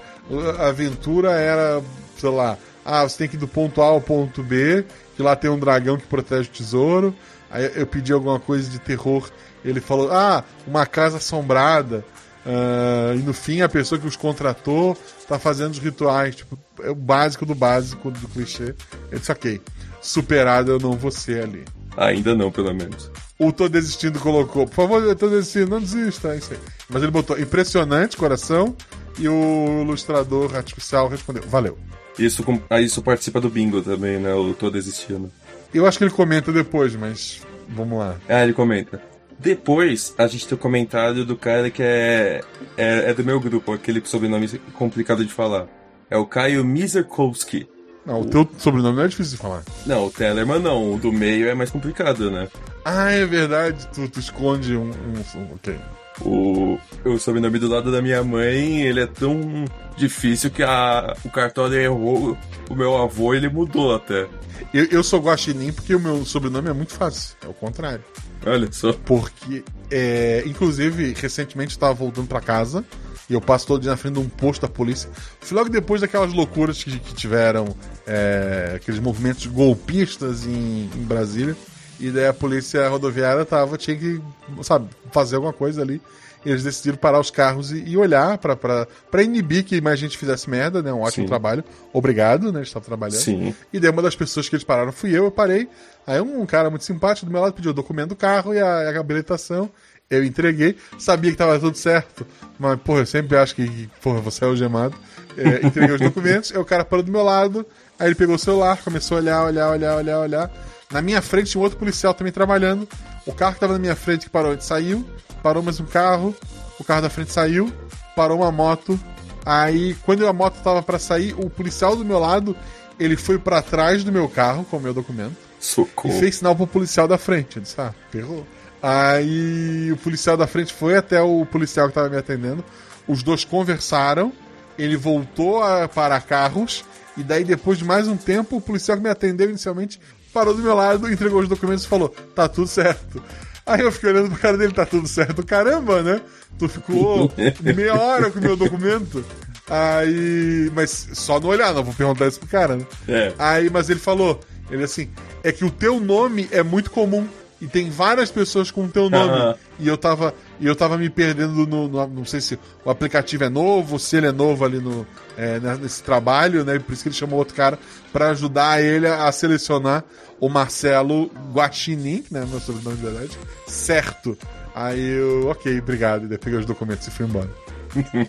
a 0.59 0.67
aventura 0.67 1.31
era, 1.31 1.81
sei 2.17 2.29
lá, 2.29 2.57
ah, 2.85 3.03
você 3.03 3.19
tem 3.19 3.27
que 3.27 3.35
ir 3.35 3.39
do 3.39 3.47
ponto 3.47 3.81
A 3.81 3.85
ao 3.85 4.01
ponto 4.01 4.43
B, 4.43 4.85
que 5.15 5.21
lá 5.21 5.35
tem 5.35 5.49
um 5.49 5.59
dragão 5.59 5.97
que 5.97 6.07
protege 6.07 6.49
o 6.49 6.51
tesouro. 6.51 7.15
Aí 7.49 7.71
eu 7.75 7.87
pedi 7.87 8.11
alguma 8.11 8.39
coisa 8.39 8.69
de 8.69 8.79
terror, 8.79 9.29
ele 9.63 9.79
falou, 9.79 10.11
ah, 10.11 10.43
uma 10.67 10.85
casa 10.85 11.17
assombrada. 11.17 12.03
Ah, 12.45 13.13
e 13.15 13.19
no 13.19 13.33
fim 13.33 13.61
a 13.61 13.69
pessoa 13.69 13.99
que 13.99 14.07
os 14.07 14.15
contratou 14.15 14.97
tá 15.27 15.39
fazendo 15.39 15.71
os 15.71 15.79
rituais, 15.79 16.35
tipo, 16.35 16.57
é 16.81 16.89
o 16.89 16.95
básico 16.95 17.45
do 17.45 17.55
básico 17.55 18.11
do 18.11 18.27
clichê. 18.27 18.75
Eu 19.11 19.19
disse, 19.19 19.31
ok, 19.31 19.61
superado 20.01 20.71
eu 20.71 20.79
não 20.79 20.93
vou 20.93 21.11
ser 21.11 21.43
ali. 21.43 21.63
Ainda 21.95 22.35
não, 22.35 22.51
pelo 22.51 22.73
menos. 22.73 23.09
O 23.37 23.51
Tô 23.51 23.67
Desistindo 23.67 24.19
colocou, 24.19 24.65
por 24.67 24.75
favor, 24.75 25.03
eu 25.03 25.15
tô 25.15 25.27
desistindo, 25.27 25.71
não 25.71 25.79
desista, 25.79 26.33
é 26.33 26.37
isso 26.37 26.53
aí. 26.53 26.59
Mas 26.89 27.01
ele 27.01 27.11
botou 27.11 27.39
impressionante, 27.39 28.15
coração, 28.15 28.75
e 29.17 29.27
o 29.27 29.81
ilustrador 29.81 30.55
artificial 30.55 31.07
respondeu, 31.07 31.43
valeu. 31.47 31.77
Isso, 32.17 32.43
ah, 32.69 32.79
isso 32.79 33.01
participa 33.01 33.41
do 33.41 33.49
bingo 33.49 33.81
também, 33.81 34.19
né? 34.19 34.31
Eu 34.31 34.55
tô 34.57 34.69
desistindo. 34.69 35.31
Eu 35.73 35.87
acho 35.87 35.97
que 35.97 36.03
ele 36.03 36.11
comenta 36.11 36.51
depois, 36.51 36.95
mas 36.95 37.41
vamos 37.69 37.97
lá. 37.97 38.15
Ah, 38.29 38.43
ele 38.43 38.53
comenta. 38.53 39.01
Depois, 39.43 40.15
a 40.17 40.25
gente 40.25 40.47
tem 40.47 40.55
o 40.55 40.59
comentário 40.59 41.25
do 41.25 41.35
cara 41.35 41.69
que 41.69 41.83
é, 41.83 42.41
é, 42.77 43.09
é 43.09 43.13
do 43.13 43.25
meu 43.25 43.41
grupo, 43.41 43.73
aquele 43.73 44.01
sobrenome 44.05 44.47
complicado 44.73 45.25
de 45.25 45.33
falar. 45.33 45.67
É 46.09 46.15
o 46.17 46.25
Caio 46.25 46.63
Mizerkowski. 46.63 47.67
Não, 48.05 48.21
o 48.21 48.25
teu 48.25 48.49
sobrenome 48.57 48.95
não 48.95 49.03
é 49.03 49.07
difícil 49.09 49.35
de 49.35 49.41
falar. 49.41 49.63
Não, 49.85 50.05
o 50.05 50.09
Tellerman 50.09 50.59
não, 50.59 50.93
o 50.93 50.97
do 50.97 51.11
meio 51.11 51.49
é 51.49 51.53
mais 51.53 51.69
complicado, 51.69 52.31
né? 52.31 52.47
Ah, 52.85 53.11
é 53.11 53.25
verdade, 53.25 53.85
tu, 53.93 54.07
tu 54.07 54.19
esconde 54.21 54.77
um, 54.77 54.91
um, 54.91 55.39
um- 55.39 55.53
Ok. 55.55 55.75
O, 56.21 56.77
o 57.03 57.17
sobrenome 57.17 57.57
do 57.59 57.67
lado 57.67 57.91
da 57.91 58.01
minha 58.01 58.23
mãe, 58.23 58.81
ele 58.83 59.01
é 59.01 59.07
tão 59.07 59.65
difícil 59.97 60.51
que 60.51 60.61
a, 60.63 61.15
o 61.25 61.29
cartório 61.29 61.75
errou 61.75 62.37
o 62.69 62.75
meu 62.75 62.95
avô 62.95 63.33
ele 63.33 63.49
mudou 63.49 63.93
até. 63.95 64.27
Eu, 64.73 64.85
eu 64.85 65.03
sou 65.03 65.19
guaxinim 65.19 65.71
porque 65.71 65.93
o 65.93 65.99
meu 65.99 66.25
sobrenome 66.25 66.69
é 66.69 66.73
muito 66.73 66.93
fácil, 66.93 67.35
é 67.43 67.47
o 67.47 67.53
contrário. 67.53 68.03
Olha 68.45 68.71
só. 68.71 68.93
Porque, 68.93 69.63
é, 69.89 70.43
inclusive, 70.45 71.13
recentemente 71.13 71.75
eu 71.75 71.79
tava 71.79 71.93
voltando 71.93 72.27
pra 72.27 72.41
casa 72.41 72.83
e 73.29 73.33
eu 73.33 73.41
passo 73.41 73.67
todo 73.67 73.81
dia 73.81 73.91
na 73.91 73.97
frente 73.97 74.15
de 74.15 74.19
um 74.19 74.29
posto 74.29 74.61
da 74.61 74.67
polícia. 74.67 75.09
Foi 75.39 75.57
logo 75.57 75.69
depois 75.69 76.01
daquelas 76.01 76.33
loucuras 76.33 76.83
que, 76.83 76.99
que 76.99 77.13
tiveram, 77.13 77.75
é, 78.05 78.73
aqueles 78.75 78.99
movimentos 78.99 79.45
golpistas 79.45 80.45
em, 80.45 80.89
em 80.95 81.03
Brasília. 81.03 81.55
E 81.99 82.11
daí 82.11 82.27
a 82.27 82.33
polícia 82.33 82.87
rodoviária 82.89 83.45
tava, 83.45 83.77
tinha 83.77 83.95
que, 83.95 84.21
sabe, 84.61 84.89
fazer 85.11 85.35
alguma 85.35 85.53
coisa 85.53 85.81
ali. 85.81 86.01
E 86.45 86.49
eles 86.49 86.63
decidiram 86.63 86.97
parar 86.97 87.19
os 87.19 87.31
carros 87.31 87.71
e, 87.71 87.83
e 87.83 87.97
olhar 87.97 88.37
pra 88.37 89.23
inibir 89.23 89.63
que 89.63 89.79
mais 89.79 89.99
gente 89.99 90.17
fizesse 90.17 90.49
merda, 90.49 90.81
né? 90.81 90.91
Um 90.91 91.01
ótimo 91.01 91.23
Sim. 91.23 91.27
trabalho. 91.27 91.63
Obrigado, 91.91 92.51
né? 92.51 92.59
Eles 92.59 92.69
estavam 92.69 92.85
trabalhando. 92.85 93.21
Sim. 93.21 93.55
E 93.71 93.79
daí 93.79 93.89
uma 93.89 94.01
das 94.01 94.15
pessoas 94.15 94.49
que 94.49 94.55
eles 94.55 94.63
pararam 94.63 94.91
fui 94.91 95.11
eu, 95.11 95.25
eu 95.25 95.31
parei. 95.31 95.67
Aí 96.05 96.19
um 96.19 96.45
cara 96.45 96.69
muito 96.69 96.83
simpático 96.83 97.25
do 97.25 97.31
meu 97.31 97.41
lado 97.41 97.53
pediu 97.53 97.71
o 97.71 97.73
documento 97.73 98.09
do 98.09 98.15
carro 98.15 98.53
e 98.53 98.59
a, 98.59 98.89
a 98.89 98.99
habilitação. 98.99 99.69
Eu 100.09 100.23
entreguei, 100.23 100.75
sabia 100.99 101.31
que 101.31 101.37
tava 101.37 101.57
tudo 101.59 101.75
certo, 101.75 102.27
mas, 102.59 102.79
porra, 102.81 102.99
eu 102.99 103.05
sempre 103.05 103.35
acho 103.35 103.55
que, 103.55 103.89
porra, 104.01 104.19
você 104.19 104.43
é 104.43 104.47
algemado. 104.47 104.95
É, 105.35 105.65
entreguei 105.65 105.95
os 105.95 106.01
documentos, 106.01 106.51
aí 106.51 106.57
o 106.57 106.65
cara 106.65 106.85
parou 106.85 107.03
do 107.03 107.11
meu 107.11 107.23
lado, 107.23 107.65
aí 107.97 108.09
ele 108.09 108.15
pegou 108.15 108.35
o 108.35 108.39
celular, 108.39 108.77
começou 108.83 109.17
a 109.17 109.21
olhar, 109.21 109.43
olhar, 109.45 109.69
olhar, 109.71 109.95
olhar, 109.95 110.19
olhar. 110.19 110.51
Na 110.91 111.01
minha 111.01 111.21
frente 111.21 111.49
tinha 111.49 111.59
um 111.59 111.63
outro 111.63 111.79
policial 111.79 112.13
também 112.13 112.31
trabalhando. 112.31 112.87
O 113.25 113.33
carro 113.33 113.55
que 113.55 113.59
tava 113.59 113.73
na 113.73 113.79
minha 113.79 113.95
frente 113.95 114.25
que 114.25 114.29
parou, 114.29 114.51
ele 114.51 114.61
saiu, 114.61 115.03
parou 115.43 115.61
mais 115.61 115.79
um 115.79 115.85
carro, 115.85 116.33
o 116.79 116.83
carro 116.83 117.01
da 117.03 117.09
frente 117.09 117.31
saiu, 117.31 117.71
parou 118.15 118.39
uma 118.39 118.51
moto, 118.51 118.99
Aí, 119.45 119.95
quando 120.05 120.25
a 120.25 120.33
moto 120.33 120.61
tava 120.63 120.81
pra 120.81 120.97
sair, 120.97 121.33
o 121.37 121.49
policial 121.49 121.95
do 121.95 122.05
meu 122.05 122.17
lado, 122.17 122.55
ele 122.99 123.17
foi 123.17 123.37
pra 123.37 123.61
trás 123.61 124.03
do 124.03 124.11
meu 124.11 124.29
carro 124.29 124.63
com 124.65 124.77
o 124.77 124.79
meu 124.79 124.93
documento 124.93 125.35
e 125.61 125.65
Socorro. 125.65 126.19
fez 126.19 126.37
sinal 126.37 126.55
pro 126.55 126.65
policial 126.65 127.07
da 127.07 127.17
frente. 127.17 127.57
Eu 127.57 127.63
disse, 127.63 127.79
ah, 127.79 127.93
ferrou. 128.09 128.45
Aí 128.81 129.91
o 129.91 129.97
policial 129.97 130.37
da 130.37 130.47
frente 130.47 130.73
foi 130.73 130.95
até 130.97 131.21
o 131.21 131.45
policial 131.45 131.87
que 131.87 131.93
tava 131.93 132.09
me 132.09 132.17
atendendo. 132.17 132.63
Os 133.07 133.21
dois 133.21 133.43
conversaram. 133.43 134.31
Ele 134.77 134.95
voltou 134.95 135.61
a 135.61 135.87
parar 135.87 136.21
carros. 136.21 136.83
E 137.15 137.23
daí, 137.23 137.43
depois 137.43 137.77
de 137.77 137.85
mais 137.85 138.07
um 138.07 138.17
tempo, 138.17 138.57
o 138.57 138.61
policial 138.61 138.97
que 138.97 139.03
me 139.03 139.09
atendeu 139.09 139.49
inicialmente 139.49 139.99
parou 140.33 140.53
do 140.53 140.63
meu 140.63 140.73
lado, 140.73 141.11
entregou 141.11 141.41
os 141.41 141.47
documentos 141.47 141.83
e 141.83 141.87
falou: 141.87 142.09
tá 142.33 142.49
tudo 142.49 142.67
certo. 142.67 143.21
Aí 143.65 143.81
eu 143.81 143.91
fiquei 143.91 144.09
olhando 144.09 144.29
pro 144.29 144.39
cara 144.39 144.57
dele, 144.57 144.73
tá 144.73 144.85
tudo 144.85 145.07
certo. 145.07 145.45
Caramba, 145.45 146.01
né? 146.01 146.21
Tu 146.57 146.67
ficou 146.67 147.31
meia 147.61 147.95
hora 147.95 148.29
com 148.29 148.39
o 148.39 148.41
meu 148.41 148.55
documento. 148.57 149.23
Aí. 149.69 150.71
Mas 150.75 151.09
só 151.13 151.39
não 151.39 151.49
olhar, 151.49 151.73
não 151.73 151.83
vou 151.83 151.93
perguntar 151.93 152.27
isso 152.27 152.39
pro 152.39 152.49
cara, 152.49 152.75
né? 152.75 152.85
É. 153.07 153.33
Aí, 153.39 153.69
mas 153.69 153.89
ele 153.89 153.99
falou, 153.99 154.39
ele 154.69 154.83
assim, 154.83 155.09
é 155.43 155.51
que 155.51 155.63
o 155.63 155.71
teu 155.71 155.99
nome 155.99 156.47
é 156.51 156.61
muito 156.61 156.91
comum 156.91 157.27
e 157.63 157.67
tem 157.67 157.89
várias 157.89 158.29
pessoas 158.29 158.69
com 158.69 158.83
o 158.85 158.87
teu 158.89 159.09
nome. 159.09 159.33
Aham. 159.33 159.55
E 159.79 159.87
eu 159.87 159.97
tava, 159.97 160.33
e 160.59 160.67
eu 160.67 160.75
tava 160.75 160.97
me 160.97 161.09
perdendo 161.09 161.65
no, 161.65 161.87
no- 161.87 162.07
não 162.07 162.25
sei 162.25 162.41
se 162.41 162.59
o 162.85 162.89
aplicativo 162.89 163.43
é 163.45 163.49
novo, 163.49 163.97
se 163.97 164.17
ele 164.17 164.27
é 164.27 164.31
novo 164.31 164.63
ali 164.65 164.79
no 164.79 165.05
é, 165.37 165.59
né, 165.59 165.77
nesse 165.81 166.03
trabalho, 166.03 166.63
né? 166.63 166.77
Por 166.79 166.93
isso 166.93 167.03
que 167.03 167.09
ele 167.09 167.15
chamou 167.15 167.39
outro 167.39 167.55
cara 167.55 167.79
pra 168.11 168.29
ajudar 168.29 168.81
ele 168.83 169.07
a 169.07 169.31
selecionar 169.31 170.03
o 170.39 170.49
Marcelo 170.49 171.31
Guaxinim, 171.53 172.23
né, 172.29 172.45
meu 172.49 172.59
sobrenome 172.59 172.97
de 172.97 173.01
verdade, 173.03 173.31
certo. 173.65 174.37
Aí 174.75 174.99
eu, 174.99 175.47
ok, 175.49 175.79
obrigado. 175.79 176.27
Daí 176.27 176.37
peguei 176.37 176.59
os 176.59 176.65
documentos 176.65 177.07
e 177.07 177.11
fui 177.11 177.25
embora. 177.25 177.49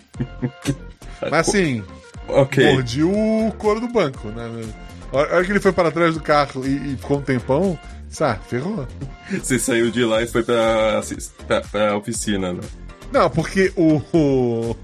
Mas 1.29 1.49
assim, 1.49 1.83
Ok. 2.27 2.71
mordi 2.73 3.03
o 3.03 3.51
couro 3.57 3.79
do 3.79 3.87
banco, 3.87 4.27
né? 4.29 4.49
A 5.13 5.17
hora 5.17 5.45
que 5.45 5.51
ele 5.51 5.59
foi 5.59 5.71
para 5.71 5.91
trás 5.91 6.13
do 6.15 6.21
carro 6.21 6.65
e, 6.65 6.93
e 6.93 6.97
ficou 6.97 7.19
um 7.19 7.21
tempão, 7.21 7.77
disse, 8.15 8.23
ah, 8.23 8.39
ferrou. 8.47 8.87
Você 9.31 9.59
saiu 9.59 9.91
de 9.91 10.03
lá 10.05 10.21
e 10.23 10.27
foi 10.27 10.43
pra, 10.43 11.01
pra, 11.47 11.61
pra 11.61 11.97
oficina, 11.97 12.53
né? 12.53 12.61
Não, 13.11 13.29
porque 13.29 13.71
o, 13.75 14.01
o- 14.13 14.75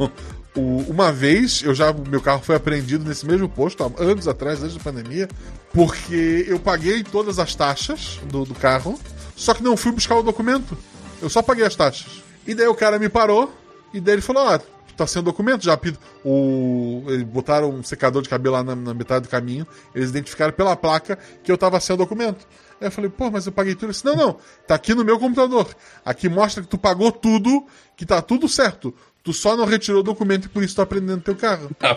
o- 0.56 0.86
uma 0.90 1.12
vez 1.12 1.62
eu 1.64 1.74
já 1.74 1.92
meu 1.94 2.22
carro 2.22 2.42
foi 2.42 2.56
apreendido 2.56 3.04
nesse 3.06 3.26
mesmo 3.26 3.48
posto 3.50 3.84
há 3.84 4.04
anos 4.04 4.28
atrás, 4.28 4.62
antes 4.62 4.76
da 4.78 4.84
pandemia, 4.84 5.28
porque 5.74 6.46
eu 6.48 6.60
paguei 6.60 7.04
todas 7.04 7.40
as 7.40 7.56
taxas 7.56 8.20
do, 8.30 8.46
do 8.46 8.54
carro, 8.56 9.00
só 9.36 9.54
que 9.54 9.64
não 9.64 9.76
fui 9.78 9.92
buscar 9.92 10.16
o 10.16 10.24
documento. 10.24 10.78
Eu 11.22 11.30
só 11.30 11.42
paguei 11.42 11.66
as 11.66 11.76
taxas. 11.76 12.22
E 12.46 12.54
daí 12.54 12.68
o 12.68 12.76
cara 12.76 13.00
me 13.00 13.10
parou 13.10 13.54
e 13.94 14.00
daí 14.00 14.16
ele 14.16 14.22
falou: 14.22 14.48
"Ah, 14.48 14.60
tá 14.98 15.08
sem 15.08 15.22
documento, 15.24 15.64
já 15.64 15.76
pido. 15.78 15.98
O 16.24 17.04
eles 17.08 17.24
botaram 17.24 17.70
um 17.70 17.84
secador 17.84 18.22
de 18.22 18.30
cabelo 18.30 18.56
lá 18.56 18.64
na, 18.64 18.76
na 18.76 18.94
metade 18.94 19.24
do 19.24 19.30
caminho, 19.30 19.66
eles 19.96 20.10
identificaram 20.10 20.52
pela 20.54 20.76
placa 20.76 21.18
que 21.44 21.52
eu 21.52 21.58
tava 21.58 21.80
sem 21.80 21.94
o 21.94 21.98
documento. 21.98 22.46
Aí 22.82 22.88
eu 22.88 22.92
falei, 22.92 23.12
pô, 23.12 23.30
mas 23.30 23.46
eu 23.46 23.52
paguei 23.52 23.76
tudo. 23.76 23.86
Ele 23.86 23.92
disse, 23.92 24.04
não, 24.04 24.16
não, 24.16 24.38
tá 24.68 24.74
aqui 24.74 24.96
no 24.96 25.06
meu 25.06 25.20
computador. 25.20 25.68
Aqui 26.04 26.28
mostra 26.28 26.64
que 26.64 26.68
tu 26.68 26.80
pagou 26.80 27.12
tudo, 27.12 27.66
que 27.96 28.06
tá 28.06 28.22
tudo 28.22 28.50
certo. 28.50 28.94
Tu 29.24 29.32
só 29.32 29.56
não 29.56 29.66
retirou 29.66 30.02
o 30.02 30.04
documento 30.04 30.46
e 30.46 30.50
por 30.50 30.64
isso 30.64 30.76
tá 30.76 30.86
prendendo 30.86 31.22
teu 31.22 31.36
carro. 31.36 31.70
Ah, 31.80 31.96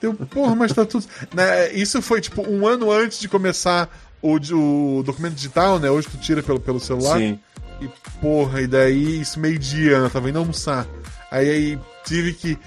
Eu, 0.00 0.14
porra, 0.14 0.56
mas 0.56 0.72
tá 0.72 0.84
tudo. 0.84 1.04
Né, 1.32 1.72
isso 1.74 2.00
foi 2.02 2.20
tipo 2.20 2.42
um 2.48 2.66
ano 2.66 2.90
antes 2.90 3.20
de 3.20 3.28
começar 3.28 3.88
o, 4.22 4.36
o 4.36 5.02
documento 5.02 5.34
digital, 5.34 5.78
né? 5.78 5.90
Hoje 5.90 6.08
tu 6.08 6.16
tira 6.16 6.42
pelo, 6.42 6.58
pelo 6.58 6.80
celular. 6.80 7.18
Sim. 7.18 7.38
E 7.80 7.88
porra, 8.20 8.62
e 8.62 8.66
daí 8.66 9.20
isso 9.20 9.38
meio-dia, 9.38 10.00
né? 10.00 10.08
tava 10.08 10.30
indo 10.30 10.38
almoçar. 10.38 10.86
Aí, 11.30 11.50
aí 11.50 11.78
tive 12.04 12.32
que. 12.32 12.58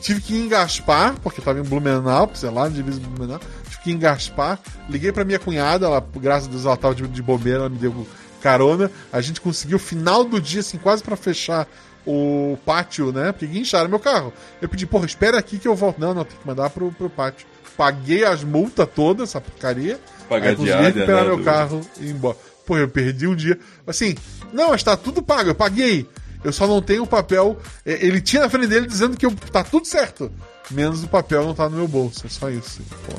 Tive 0.00 0.20
que 0.20 0.34
engaspar, 0.36 1.14
porque 1.20 1.40
tava 1.40 1.60
em 1.60 1.62
Blumenau, 1.62 2.30
sei 2.34 2.50
lá, 2.50 2.68
divisa 2.68 3.00
Blumenau. 3.00 3.40
Tive 3.82 3.84
que 3.84 3.90
engaspar. 3.92 4.58
Liguei 4.88 5.12
pra 5.12 5.24
minha 5.24 5.38
cunhada, 5.38 5.86
ela, 5.86 6.04
graças 6.16 6.48
a 6.48 6.50
Deus, 6.50 6.64
ela 6.64 6.76
tava 6.76 6.94
de, 6.94 7.06
de 7.08 7.22
bobeira, 7.22 7.60
ela 7.60 7.68
me 7.68 7.78
deu 7.78 8.06
carona. 8.40 8.90
A 9.12 9.20
gente 9.20 9.40
conseguiu, 9.40 9.78
final 9.78 10.24
do 10.24 10.40
dia, 10.40 10.60
assim, 10.60 10.78
quase 10.78 11.02
pra 11.02 11.16
fechar 11.16 11.66
o 12.06 12.56
pátio, 12.64 13.12
né? 13.12 13.32
Porque 13.32 13.46
guincharam 13.46 13.88
meu 13.88 14.00
carro. 14.00 14.32
Eu 14.60 14.68
pedi, 14.68 14.86
porra, 14.86 15.06
espera 15.06 15.38
aqui 15.38 15.58
que 15.58 15.68
eu 15.68 15.74
volto. 15.76 15.98
Não, 16.00 16.12
não, 16.14 16.24
tem 16.24 16.36
que 16.36 16.46
mandar 16.46 16.70
pro, 16.70 16.90
pro 16.92 17.08
pátio. 17.10 17.46
Paguei 17.76 18.24
as 18.24 18.42
multas 18.44 18.88
todas, 18.94 19.30
essa 19.30 19.40
porcaria. 19.40 19.98
Pagar 20.28 20.50
aí 20.50 20.56
consegui 20.56 20.72
recuperar 20.82 21.22
né, 21.22 21.28
meu 21.28 21.36
do- 21.38 21.44
carro 21.44 21.80
e 22.00 22.06
ir 22.06 22.10
embora. 22.10 22.36
Pô, 22.66 22.76
eu 22.78 22.88
perdi 22.88 23.26
um 23.26 23.34
dia. 23.34 23.58
Assim, 23.86 24.14
não, 24.52 24.70
mas 24.70 24.82
tá 24.82 24.96
tudo 24.96 25.22
pago, 25.22 25.50
eu 25.50 25.54
paguei. 25.54 26.08
Eu 26.44 26.52
só 26.52 26.66
não 26.66 26.82
tenho 26.82 27.04
o 27.04 27.06
papel. 27.06 27.56
é, 27.86 28.04
Ele 28.04 28.20
tinha 28.20 28.42
na 28.42 28.48
frente 28.50 28.66
dele 28.66 28.86
dizendo 28.86 29.16
que 29.16 29.24
eu, 29.26 29.32
tá 29.52 29.62
tudo 29.64 29.86
certo. 29.86 30.30
Menos 30.70 31.02
o 31.04 31.08
papel 31.08 31.44
não 31.44 31.54
tá 31.54 31.68
no 31.68 31.76
meu 31.76 31.88
bolso. 31.88 32.26
É 32.26 32.28
só 32.28 32.50
isso. 32.50 32.82
Pô. 33.06 33.14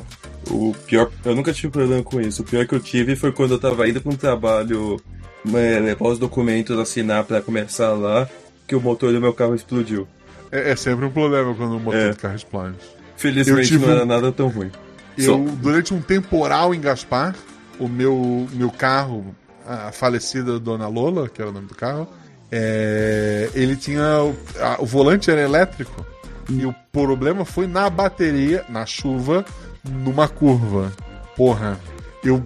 O 0.50 0.74
pior, 0.86 1.10
eu 1.24 1.34
nunca 1.34 1.52
tive 1.52 1.70
problema 1.72 2.02
com 2.02 2.20
isso. 2.20 2.42
O 2.42 2.44
pior 2.44 2.66
que 2.66 2.74
eu 2.74 2.80
tive 2.80 3.16
foi 3.16 3.32
quando 3.32 3.52
eu 3.52 3.58
tava 3.58 3.88
indo 3.88 4.00
pra 4.00 4.12
um 4.12 4.16
trabalho, 4.16 5.00
né, 5.44 5.78
levar 5.80 6.08
os 6.08 6.18
documentos, 6.18 6.78
assinar 6.78 7.24
pra 7.24 7.40
começar 7.40 7.92
lá, 7.92 8.28
que 8.66 8.74
o 8.76 8.80
motor 8.80 9.12
do 9.12 9.20
meu 9.20 9.32
carro 9.32 9.54
explodiu. 9.54 10.06
É, 10.52 10.70
é 10.72 10.76
sempre 10.76 11.04
um 11.06 11.10
problema 11.10 11.54
quando 11.54 11.76
o 11.76 11.80
motor 11.80 12.00
É. 12.00 12.10
do 12.10 12.16
carro 12.16 12.36
explode. 12.36 12.76
Felizmente 13.16 13.78
não 13.78 13.90
era 13.90 14.02
um- 14.02 14.06
nada 14.06 14.30
tão 14.32 14.48
ruim. 14.48 14.70
Eu, 15.16 15.24
Só- 15.24 15.54
durante 15.62 15.94
um 15.94 16.00
temporal 16.00 16.74
em 16.74 16.80
Gaspar, 16.80 17.34
o 17.78 17.88
meu, 17.88 18.46
meu 18.52 18.70
carro, 18.70 19.34
a 19.66 19.90
falecida 19.92 20.58
Dona 20.58 20.88
Lola, 20.88 21.28
que 21.28 21.40
era 21.40 21.50
o 21.50 21.52
nome 21.54 21.66
do 21.68 21.74
carro, 21.74 22.06
é, 22.50 23.48
ele 23.54 23.76
tinha. 23.76 24.22
O, 24.22 24.36
a- 24.60 24.76
o 24.80 24.86
volante 24.86 25.30
era 25.30 25.40
elétrico. 25.40 26.04
E 26.50 26.66
o 26.66 26.74
problema 26.92 27.44
foi 27.44 27.66
na 27.66 27.88
bateria, 27.88 28.64
na 28.68 28.84
chuva, 28.84 29.44
numa 29.88 30.28
curva. 30.28 30.92
Porra, 31.36 31.78
eu 32.22 32.42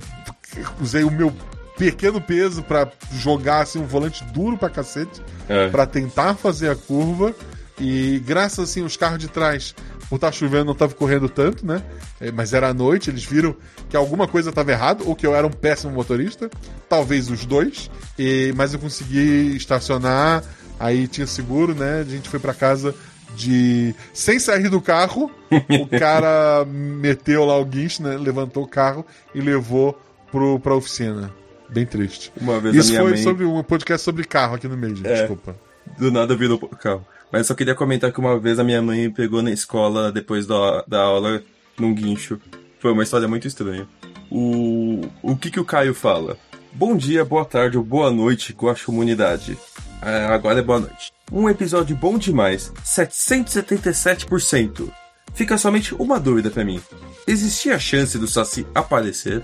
usei 0.81 1.05
o 1.05 1.11
meu 1.11 1.33
pequeno 1.77 2.21
peso 2.21 2.63
pra 2.63 2.91
jogar 3.13 3.61
assim, 3.63 3.79
um 3.79 3.87
volante 3.87 4.25
duro 4.25 4.57
pra 4.59 4.69
cacete 4.69 5.23
É. 5.49 5.69
pra 5.69 5.87
tentar 5.87 6.35
fazer 6.35 6.71
a 6.71 6.75
curva 6.75 7.33
e 7.79 8.21
graças 8.27 8.71
assim 8.71 8.83
os 8.83 8.97
carros 8.97 9.19
de 9.21 9.29
trás 9.29 9.75
por 10.09 10.17
estar 10.17 10.33
chovendo 10.33 10.65
não 10.65 10.73
estavam 10.73 10.97
correndo 10.97 11.29
tanto, 11.29 11.65
né? 11.67 11.83
É, 12.21 12.33
Mas 12.33 12.53
era 12.55 12.69
à 12.71 12.75
noite, 12.75 13.11
eles 13.11 13.25
viram 13.25 13.55
que 13.91 13.97
alguma 13.97 14.27
coisa 14.27 14.49
estava 14.49 14.73
errado 14.73 15.05
ou 15.07 15.15
que 15.15 15.27
eu 15.27 15.35
era 15.37 15.47
um 15.47 15.51
péssimo 15.51 15.93
motorista, 15.93 16.51
talvez 16.89 17.31
os 17.31 17.45
dois. 17.45 17.91
E 18.19 18.53
mas 18.57 18.73
eu 18.73 18.81
consegui 18.81 19.55
estacionar, 19.55 20.43
aí 20.81 21.07
tinha 21.07 21.27
seguro, 21.27 21.75
né? 21.75 22.01
A 22.01 22.05
gente 22.05 22.29
foi 22.29 22.41
pra 22.41 22.55
casa 22.55 22.95
de 23.39 23.95
sem 24.13 24.39
sair 24.41 24.69
do 24.69 24.81
carro, 24.81 25.31
o 25.51 25.87
cara 25.99 26.65
meteu 26.67 27.45
lá 27.45 27.57
o 27.57 27.65
guincho, 27.65 28.03
né? 28.03 28.17
Levantou 28.17 28.65
o 28.65 28.69
carro 28.69 29.07
e 29.33 29.41
levou 29.41 29.99
pro, 30.31 30.59
pra 30.59 30.75
oficina. 30.75 31.33
Bem 31.69 31.87
triste. 31.87 32.33
Uma 32.41 32.59
vez 32.59 32.75
Isso 32.75 32.97
a 32.97 33.01
foi 33.01 33.11
mãe 33.13 33.23
sobre 33.23 33.45
um 33.45 33.63
podcast 33.63 34.05
sobre 34.05 34.25
carro 34.25 34.57
aqui 34.57 34.67
no 34.67 34.77
meio, 34.77 34.97
gente. 34.97 35.09
É. 35.09 35.21
Desculpa. 35.21 35.57
do 35.97 36.11
nada 36.11 36.35
virou 36.35 36.59
carro. 36.59 37.07
Mas 37.31 37.47
só 37.47 37.55
queria 37.55 37.75
comentar 37.75 38.11
que 38.11 38.19
uma 38.19 38.39
vez 38.39 38.59
a 38.59 38.65
minha 38.65 38.83
mãe 38.83 39.11
pegou 39.11 39.43
na 39.43 39.51
escola 39.51 40.11
depois 40.11 40.47
da, 40.47 40.83
da 40.89 41.01
aula 41.03 41.43
num 41.79 41.95
guincho. 41.95 42.41
Foi 42.81 42.91
uma 42.91 43.03
história 43.03 43.29
muito 43.29 43.47
estranha. 43.47 43.87
O, 44.31 45.03
o 45.23 45.37
que 45.37 45.51
que 45.51 45.61
o 45.61 45.65
Caio 45.65 45.95
fala? 45.95 46.37
Bom 46.73 46.97
dia, 46.97 47.25
boa 47.25 47.45
tarde 47.45 47.77
ou 47.77 47.85
boa 47.85 48.11
noite, 48.11 48.57
comunidade. 48.85 49.59
Ah, 50.01 50.35
agora 50.35 50.61
é 50.61 50.63
boa 50.63 50.81
noite. 50.81 51.13
Um 51.31 51.49
episódio 51.49 51.95
bom 51.95 52.19
demais, 52.19 52.73
777%. 52.85 54.91
Fica 55.35 55.59
somente 55.59 55.95
uma 55.95 56.19
dúvida 56.19 56.51
pra 56.51 56.65
mim. 56.65 56.81
Existia 57.27 57.77
a 57.77 57.79
chance 57.79 58.19
do 58.19 58.27
Saci 58.27 58.67
aparecer? 58.75 59.43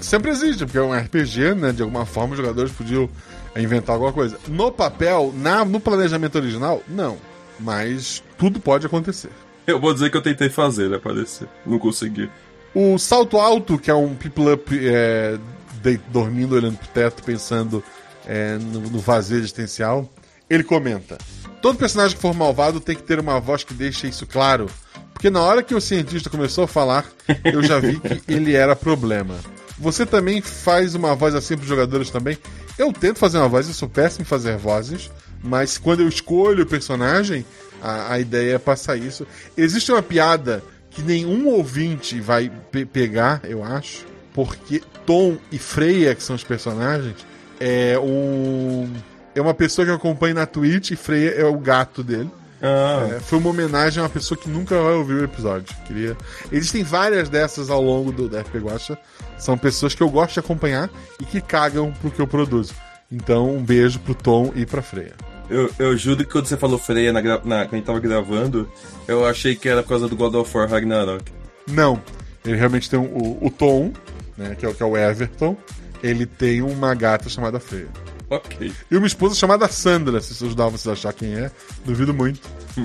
Sempre 0.00 0.30
existe, 0.30 0.64
porque 0.64 0.78
é 0.78 0.82
um 0.82 0.94
RPG, 0.94 1.54
né? 1.54 1.72
De 1.72 1.82
alguma 1.82 2.06
forma 2.06 2.32
os 2.32 2.38
jogadores 2.38 2.72
podiam 2.72 3.08
inventar 3.54 3.94
alguma 3.94 4.12
coisa. 4.12 4.38
No 4.48 4.72
papel, 4.72 5.32
na, 5.36 5.64
no 5.64 5.78
planejamento 5.78 6.36
original, 6.36 6.82
não. 6.88 7.18
Mas 7.58 8.22
tudo 8.38 8.58
pode 8.58 8.86
acontecer. 8.86 9.28
Eu 9.66 9.78
vou 9.78 9.92
dizer 9.92 10.10
que 10.10 10.16
eu 10.16 10.22
tentei 10.22 10.48
fazer 10.48 10.86
ele 10.86 10.96
aparecer. 10.96 11.46
Não 11.66 11.78
consegui. 11.78 12.30
O 12.74 12.96
Salto 12.98 13.36
Alto, 13.36 13.78
que 13.78 13.90
é 13.90 13.94
um 13.94 14.14
people 14.14 14.50
up 14.52 14.88
é, 14.88 15.36
de- 15.82 16.00
dormindo, 16.10 16.54
olhando 16.54 16.78
pro 16.78 16.88
teto, 16.88 17.22
pensando 17.22 17.84
é, 18.26 18.56
no, 18.56 18.80
no 18.80 18.98
vazio 18.98 19.36
existencial, 19.36 20.08
ele 20.50 20.64
comenta: 20.64 21.16
Todo 21.62 21.78
personagem 21.78 22.16
que 22.16 22.20
for 22.22 22.34
malvado 22.34 22.80
tem 22.80 22.96
que 22.96 23.02
ter 23.02 23.18
uma 23.20 23.38
voz 23.40 23.62
que 23.64 23.72
deixe 23.72 24.06
isso 24.08 24.26
claro. 24.26 24.66
Porque 25.14 25.30
na 25.30 25.40
hora 25.42 25.62
que 25.62 25.74
o 25.74 25.80
cientista 25.80 26.28
começou 26.30 26.64
a 26.64 26.68
falar, 26.68 27.06
eu 27.44 27.62
já 27.62 27.78
vi 27.78 28.00
que 28.00 28.22
ele 28.32 28.54
era 28.54 28.74
problema. 28.74 29.36
Você 29.78 30.04
também 30.06 30.40
faz 30.40 30.94
uma 30.94 31.14
voz 31.14 31.34
assim 31.34 31.56
pros 31.56 31.68
jogadores 31.68 32.10
também? 32.10 32.36
Eu 32.78 32.90
tento 32.92 33.18
fazer 33.18 33.36
uma 33.38 33.48
voz, 33.48 33.68
eu 33.68 33.74
sou 33.74 33.88
péssimo 33.88 34.22
em 34.22 34.24
fazer 34.26 34.56
vozes, 34.56 35.10
mas 35.42 35.76
quando 35.76 36.00
eu 36.00 36.08
escolho 36.08 36.64
o 36.64 36.66
personagem, 36.66 37.44
a, 37.82 38.14
a 38.14 38.18
ideia 38.20 38.54
é 38.54 38.58
passar 38.58 38.96
isso. 38.96 39.26
Existe 39.56 39.92
uma 39.92 40.02
piada 40.02 40.62
que 40.90 41.02
nenhum 41.02 41.46
ouvinte 41.48 42.18
vai 42.20 42.50
pe- 42.70 42.86
pegar, 42.86 43.42
eu 43.44 43.62
acho, 43.62 44.06
porque 44.32 44.82
Tom 45.04 45.36
e 45.52 45.58
Freya, 45.58 46.14
que 46.14 46.22
são 46.22 46.34
os 46.36 46.44
personagens, 46.44 47.16
é 47.58 47.98
um 47.98 48.90
é 49.34 49.40
uma 49.40 49.54
pessoa 49.54 49.84
que 49.84 49.90
eu 49.90 49.96
acompanho 49.96 50.34
na 50.34 50.46
Twitch 50.46 50.90
e 50.90 50.96
Freya 50.96 51.30
é 51.30 51.44
o 51.44 51.56
gato 51.58 52.02
dele. 52.02 52.30
Ah, 52.62 53.08
É, 53.16 53.20
foi 53.20 53.38
uma 53.38 53.50
homenagem 53.50 54.00
a 54.00 54.04
uma 54.04 54.10
pessoa 54.10 54.38
que 54.38 54.48
nunca 54.48 54.80
vai 54.80 54.92
ouvir 54.92 55.14
o 55.14 55.24
episódio. 55.24 55.74
Queria... 55.86 56.16
Existem 56.52 56.82
várias 56.82 57.28
dessas 57.28 57.70
ao 57.70 57.82
longo 57.82 58.12
do 58.12 58.28
DFP 58.28 58.58
Guacha. 58.58 58.98
São 59.38 59.56
pessoas 59.56 59.94
que 59.94 60.02
eu 60.02 60.10
gosto 60.10 60.34
de 60.34 60.40
acompanhar 60.40 60.90
e 61.18 61.24
que 61.24 61.40
cagam 61.40 61.90
pro 62.00 62.10
que 62.10 62.20
eu 62.20 62.26
produzo. 62.26 62.74
Então, 63.10 63.54
um 63.56 63.62
beijo 63.64 63.98
pro 64.00 64.14
Tom 64.14 64.52
e 64.54 64.66
pra 64.66 64.82
Freya. 64.82 65.14
eu, 65.48 65.70
eu 65.78 65.96
juro 65.96 66.18
que 66.18 66.30
quando 66.30 66.46
você 66.46 66.56
falou 66.56 66.78
Freya 66.78 67.12
na, 67.12 67.22
na, 67.22 67.38
quando 67.38 67.54
a 67.72 67.76
gente 67.76 67.84
tava 67.86 67.98
gravando, 67.98 68.68
eu 69.08 69.24
achei 69.26 69.56
que 69.56 69.68
era 69.68 69.82
por 69.82 69.88
causa 69.88 70.06
do 70.06 70.14
God 70.14 70.34
of 70.34 70.56
War 70.56 70.68
Ragnarok. 70.68 71.24
Não, 71.66 72.00
ele 72.44 72.56
realmente 72.56 72.88
tem 72.90 72.98
um- 73.00 73.04
o, 73.16 73.46
o 73.46 73.50
Tom, 73.50 73.92
né, 74.36 74.54
que 74.58 74.64
é, 74.66 74.68
o- 74.68 74.74
que 74.74 74.82
é 74.82 74.86
o 74.86 74.96
Everton. 74.96 75.56
Ele 76.02 76.24
tem 76.26 76.60
uma 76.62 76.94
gata 76.94 77.28
chamada 77.28 77.58
Freya. 77.58 77.88
Ok. 78.40 78.72
E 78.88 78.96
uma 78.96 79.08
esposa 79.08 79.34
chamada 79.34 79.66
Sandra, 79.66 80.20
se 80.20 80.32
isso 80.32 80.46
ajudar 80.46 80.68
vocês 80.68 80.86
a 80.86 80.92
achar 80.92 81.12
quem 81.12 81.34
é, 81.34 81.50
duvido 81.84 82.14
muito. 82.14 82.40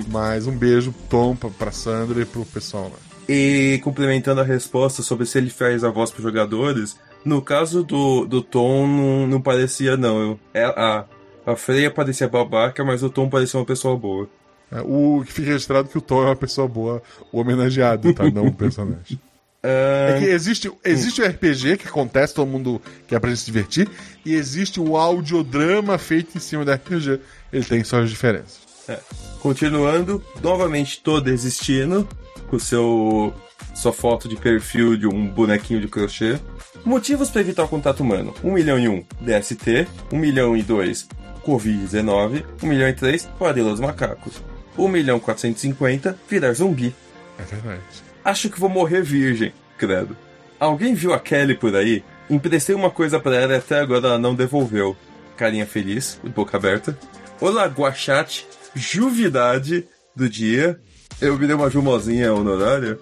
Mas 0.08 0.46
um 0.46 0.56
beijo, 0.56 0.92
Tom, 1.08 1.36
pra, 1.36 1.48
pra 1.50 1.70
Sandra 1.70 2.20
e 2.20 2.24
pro 2.24 2.44
pessoal 2.44 2.90
lá. 2.90 2.98
E 3.28 3.80
complementando 3.82 4.40
a 4.40 4.44
resposta 4.44 5.02
sobre 5.02 5.24
se 5.24 5.38
ele 5.38 5.50
faz 5.50 5.84
a 5.84 5.90
voz 5.90 6.10
pros 6.10 6.24
jogadores, 6.24 6.98
no 7.24 7.40
caso 7.40 7.84
do, 7.84 8.26
do 8.26 8.42
Tom, 8.42 8.86
não, 8.86 9.26
não 9.26 9.40
parecia, 9.40 9.96
não. 9.96 10.20
Eu, 10.20 10.40
é, 10.52 10.64
a, 10.64 11.04
a 11.46 11.56
Freya 11.56 11.90
parecia 11.90 12.28
babaca, 12.28 12.84
mas 12.84 13.02
o 13.02 13.10
Tom 13.10 13.28
parecia 13.28 13.58
uma 13.58 13.66
pessoa 13.66 13.96
boa. 13.96 14.28
É, 14.70 14.80
o 14.80 15.22
que 15.24 15.32
fica 15.32 15.48
registrado 15.48 15.88
que 15.88 15.98
o 15.98 16.00
Tom 16.00 16.22
é 16.22 16.26
uma 16.26 16.36
pessoa 16.36 16.66
boa, 16.66 17.00
o 17.32 17.40
homenageado, 17.40 18.12
tá? 18.12 18.28
Não 18.30 18.46
o 18.46 18.52
personagem. 18.54 19.20
Ah, 19.66 20.10
É 20.10 20.18
que 20.20 20.26
existe, 20.26 20.70
existe 20.84 21.20
o 21.20 21.26
RPG 21.26 21.78
que 21.78 21.88
acontece, 21.88 22.34
todo 22.34 22.46
mundo 22.46 22.80
quer 23.08 23.18
pra 23.18 23.30
gente 23.30 23.40
se 23.40 23.46
divertir, 23.46 23.88
e 24.24 24.34
existe 24.34 24.78
o 24.78 24.96
audiodrama 24.96 25.98
feito 25.98 26.36
em 26.36 26.40
cima 26.40 26.64
do 26.64 26.72
RPG. 26.72 27.20
Ele 27.52 27.64
tem 27.64 27.82
suas 27.82 28.08
diferenças. 28.08 28.60
É. 28.88 28.98
Continuando, 29.40 30.24
novamente 30.40 31.00
tô 31.00 31.20
desistindo 31.20 32.08
com 32.48 32.58
seu 32.58 33.34
sua 33.74 33.92
foto 33.92 34.28
de 34.28 34.36
perfil 34.36 34.96
de 34.96 35.06
um 35.06 35.26
bonequinho 35.26 35.80
de 35.80 35.88
crochê. 35.88 36.38
Motivos 36.84 37.28
para 37.28 37.40
evitar 37.40 37.64
o 37.64 37.68
contato 37.68 38.00
humano: 38.00 38.32
1 38.42 38.52
milhão 38.52 38.78
e 38.78 38.88
1 38.88 39.04
DST, 39.20 39.88
1 40.12 40.16
milhão 40.16 40.56
e 40.56 40.62
2 40.62 41.08
Covid-19, 41.44 42.44
1 42.62 42.66
milhão 42.66 42.88
e 42.88 42.92
3 42.92 43.28
varíola 43.38 43.70
dos 43.70 43.80
macacos, 43.80 44.34
1 44.78 44.88
milhão 44.88 45.18
e 45.18 45.20
450 45.20 46.16
virar 46.28 46.52
zumbi. 46.52 46.94
É 47.38 47.42
verdade. 47.42 48.05
Acho 48.26 48.50
que 48.50 48.58
vou 48.58 48.68
morrer 48.68 49.02
virgem, 49.02 49.52
credo. 49.78 50.16
Alguém 50.58 50.94
viu 50.94 51.14
a 51.14 51.20
Kelly 51.20 51.54
por 51.54 51.76
aí? 51.76 52.02
Emprestei 52.28 52.74
uma 52.74 52.90
coisa 52.90 53.20
pra 53.20 53.36
ela 53.36 53.52
e 53.52 53.58
até 53.58 53.78
agora 53.78 54.08
ela 54.08 54.18
não 54.18 54.34
devolveu. 54.34 54.96
Carinha 55.36 55.64
feliz, 55.64 56.18
boca 56.34 56.56
aberta. 56.56 56.98
Olá, 57.40 57.66
Guachate, 57.66 58.44
juvidade 58.74 59.86
do 60.16 60.28
dia. 60.28 60.80
Eu 61.20 61.38
me 61.38 61.46
dei 61.46 61.54
uma 61.54 61.70
jumozinha 61.70 62.34
honorária. 62.34 62.98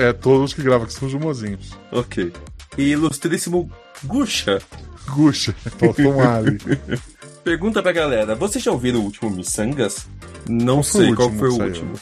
É 0.00 0.12
todos 0.12 0.54
que 0.54 0.62
gravam 0.62 0.86
que 0.86 0.92
são 0.92 1.08
jumozinhos. 1.08 1.72
Ok. 1.90 2.32
E 2.78 2.82
ilustríssimo 2.84 3.68
Guxa. 4.04 4.60
Guxa, 5.08 5.52
faltou 5.76 6.14
um 6.14 6.20
ali. 6.22 6.58
Pergunta 7.42 7.82
pra 7.82 7.90
galera, 7.90 8.36
vocês 8.36 8.62
já 8.62 8.70
ouviram 8.70 9.00
o 9.00 9.04
último 9.06 9.28
Missangas? 9.28 10.06
Não 10.48 10.84
sei 10.84 11.12
qual 11.16 11.32
foi 11.32 11.48
o 11.48 11.60
último. 11.64 11.94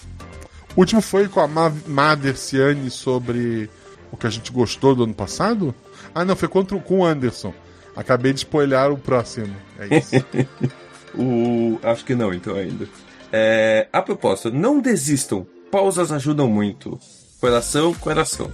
O 0.76 0.80
último 0.80 1.00
foi 1.02 1.28
com 1.28 1.40
a 1.40 1.48
Ma 1.48 1.72
Maderciane 1.86 2.90
sobre 2.90 3.68
o 4.12 4.16
que 4.16 4.26
a 4.26 4.30
gente 4.30 4.52
gostou 4.52 4.94
do 4.94 5.04
ano 5.04 5.14
passado? 5.14 5.74
Ah, 6.14 6.24
não, 6.24 6.34
foi 6.36 6.48
contra, 6.48 6.76
o- 6.76 6.80
com 6.80 7.00
o 7.00 7.04
Anderson. 7.04 7.52
Acabei 7.96 8.32
de 8.32 8.38
spoiler 8.40 8.90
o 8.92 8.96
próximo. 8.98 9.54
É 9.78 9.98
isso. 9.98 10.12
O... 11.12 11.76
Acho 11.82 12.04
que 12.04 12.14
não, 12.14 12.32
então, 12.32 12.54
ainda. 12.54 12.88
É... 13.32 13.88
A 13.92 14.00
propósito, 14.00 14.52
não 14.52 14.78
desistam. 14.80 15.44
Pausas 15.68 16.12
ajudam 16.12 16.46
muito. 16.48 17.00
Coração, 17.40 17.92
coração. 17.94 18.48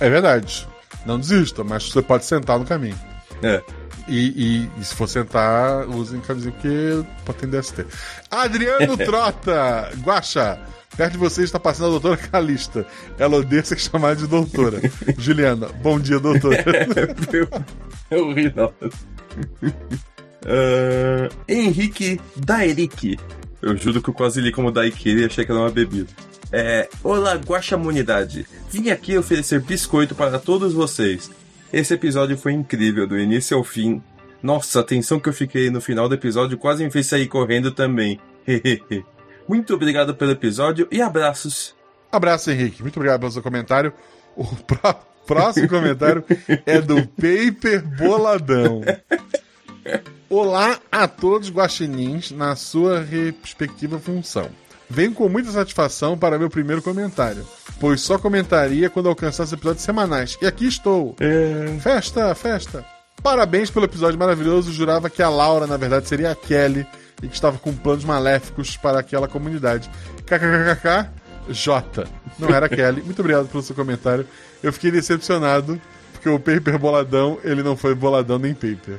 é 0.00 0.08
verdade. 0.08 0.66
Não 1.04 1.18
desista, 1.20 1.62
mas 1.62 1.90
você 1.92 2.00
pode 2.00 2.24
sentar 2.24 2.58
no 2.58 2.64
caminho. 2.64 2.98
É. 3.42 3.62
E, 4.08 4.28
e- 4.66 4.70
e 4.80 4.84
se 4.84 4.94
for 4.94 5.08
sentar, 5.08 5.86
usem 5.88 6.20
camisinha 6.20 6.52
porque 6.52 7.04
pode 7.24 7.38
ter 7.38 7.46
DST. 7.46 7.86
Adriano 8.30 8.96
Trota, 8.98 9.90
Guaxa, 10.02 10.58
perto 10.96 11.12
de 11.12 11.18
você 11.18 11.42
está 11.44 11.60
passando 11.60 11.86
a 11.88 11.90
doutora 11.90 12.16
Calista. 12.16 12.86
Ela 13.18 13.36
odeia 13.36 13.62
ser 13.64 13.78
chamada 13.78 14.16
de 14.16 14.26
doutora. 14.26 14.80
Juliana, 15.18 15.68
bom 15.82 16.00
dia, 16.00 16.18
doutora. 16.18 16.64
eu, 17.32 17.48
eu 18.10 18.32
ri, 18.32 18.52
não. 18.56 18.72
Ah, 20.46 21.28
Henrique 21.48 22.20
Daeric. 22.36 23.18
Eu 23.60 23.76
juro 23.76 24.00
que 24.00 24.08
eu 24.08 24.14
quase 24.14 24.40
li 24.40 24.52
como 24.52 24.70
Daiquiri 24.70 25.22
e 25.22 25.24
achei 25.26 25.44
que 25.44 25.50
era 25.50 25.60
uma 25.60 25.70
bebida. 25.70 26.08
É, 26.52 26.88
Olá, 27.02 27.34
Guaxamunidade. 27.34 28.46
Vim 28.70 28.88
aqui 28.90 29.18
oferecer 29.18 29.60
biscoito 29.60 30.14
para 30.14 30.38
todos 30.38 30.72
vocês. 30.72 31.30
Esse 31.72 31.94
episódio 31.94 32.36
foi 32.38 32.52
incrível, 32.52 33.06
do 33.06 33.18
início 33.18 33.56
ao 33.56 33.64
fim. 33.64 34.02
Nossa, 34.42 34.80
a 34.80 34.84
tensão 34.84 35.18
que 35.20 35.28
eu 35.28 35.32
fiquei 35.32 35.70
no 35.70 35.80
final 35.80 36.08
do 36.08 36.14
episódio 36.14 36.56
quase 36.56 36.84
me 36.84 36.90
fez 36.90 37.06
sair 37.06 37.26
correndo 37.26 37.70
também. 37.72 38.20
Muito 39.46 39.74
obrigado 39.74 40.14
pelo 40.14 40.30
episódio 40.30 40.88
e 40.90 41.02
abraços. 41.02 41.74
Abraço, 42.10 42.50
Henrique. 42.50 42.82
Muito 42.82 42.96
obrigado 42.96 43.20
pelo 43.20 43.32
seu 43.32 43.42
comentário. 43.42 43.92
O 44.36 44.44
pró- 44.56 44.94
próximo 45.26 45.68
comentário 45.68 46.24
é 46.64 46.80
do 46.80 47.06
Paper 47.06 47.84
Boladão. 47.98 48.80
Olá 50.30 50.78
a 50.90 51.06
todos 51.08 51.50
guaxinins 51.50 52.30
na 52.30 52.54
sua 52.56 53.00
respectiva 53.00 53.98
função. 53.98 54.48
Venho 54.90 55.12
com 55.12 55.28
muita 55.28 55.50
satisfação 55.50 56.16
para 56.16 56.38
meu 56.38 56.48
primeiro 56.48 56.80
comentário, 56.80 57.46
pois 57.78 58.00
só 58.00 58.18
comentaria 58.18 58.88
quando 58.88 59.08
alcançasse 59.08 59.54
episódios 59.54 59.84
semanais. 59.84 60.38
E 60.40 60.46
aqui 60.46 60.66
estou. 60.66 61.14
Festa, 61.80 62.34
festa. 62.34 62.84
Parabéns 63.22 63.70
pelo 63.70 63.84
episódio 63.84 64.18
maravilhoso. 64.18 64.72
Jurava 64.72 65.10
que 65.10 65.22
a 65.22 65.28
Laura, 65.28 65.66
na 65.66 65.76
verdade, 65.76 66.08
seria 66.08 66.30
a 66.30 66.34
Kelly 66.34 66.86
e 67.22 67.28
que 67.28 67.34
estava 67.34 67.58
com 67.58 67.74
planos 67.74 68.04
maléficos 68.04 68.76
para 68.76 69.00
aquela 69.00 69.28
comunidade. 69.28 69.90
KKKK, 70.24 71.10
J. 71.50 72.06
Não 72.38 72.48
era 72.48 72.66
a 72.66 72.68
Kelly. 72.68 73.02
Muito 73.02 73.20
obrigado 73.20 73.48
pelo 73.48 73.62
seu 73.62 73.74
comentário. 73.74 74.26
Eu 74.62 74.72
fiquei 74.72 74.90
decepcionado 74.90 75.80
porque 76.12 76.28
o 76.28 76.38
Paper 76.38 76.78
Boladão, 76.78 77.38
ele 77.44 77.62
não 77.62 77.76
foi 77.76 77.94
boladão 77.94 78.38
nem 78.38 78.54
Paper. 78.54 78.98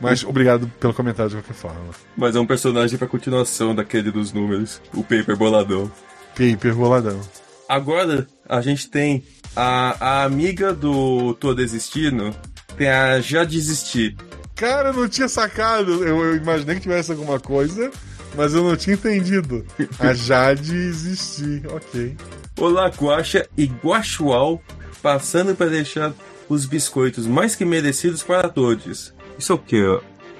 Mas 0.00 0.24
obrigado 0.24 0.70
pelo 0.80 0.94
comentário 0.94 1.30
de 1.30 1.36
qualquer 1.36 1.54
forma. 1.54 1.94
Mas 2.16 2.36
é 2.36 2.40
um 2.40 2.46
personagem 2.46 2.98
pra 2.98 3.08
continuação 3.08 3.74
daquele 3.74 4.10
dos 4.10 4.32
números, 4.32 4.80
o 4.92 5.02
Paper 5.02 5.36
Boladão. 5.36 5.90
Paper 6.34 6.74
Boladão. 6.74 7.20
Agora 7.68 8.26
a 8.48 8.60
gente 8.60 8.88
tem 8.88 9.24
a, 9.56 9.96
a 10.00 10.24
amiga 10.24 10.72
do 10.72 11.34
Tô 11.34 11.54
Desistindo, 11.54 12.34
tem 12.76 12.88
a 12.88 13.20
Já 13.20 13.44
Desisti. 13.44 14.16
Cara, 14.54 14.90
eu 14.90 14.94
não 14.94 15.08
tinha 15.08 15.28
sacado. 15.28 16.04
Eu, 16.04 16.24
eu 16.24 16.36
imaginei 16.36 16.76
que 16.76 16.82
tivesse 16.82 17.10
alguma 17.10 17.40
coisa, 17.40 17.90
mas 18.36 18.54
eu 18.54 18.62
não 18.62 18.76
tinha 18.76 18.94
entendido. 18.94 19.64
A 19.98 20.12
Jade 20.14 20.74
existir. 20.74 21.66
Ok. 21.68 22.16
Olá, 22.58 22.86
Guaxa 22.88 23.48
e 23.56 23.64
Guaxual, 23.64 24.62
passando 25.02 25.54
para 25.56 25.70
deixar 25.70 26.12
os 26.48 26.66
biscoitos 26.66 27.26
mais 27.26 27.56
que 27.56 27.64
merecidos 27.64 28.22
para 28.22 28.48
todos. 28.48 29.13
Isso 29.38 29.52
é 29.52 29.54
o 29.54 29.58
quê? 29.58 29.82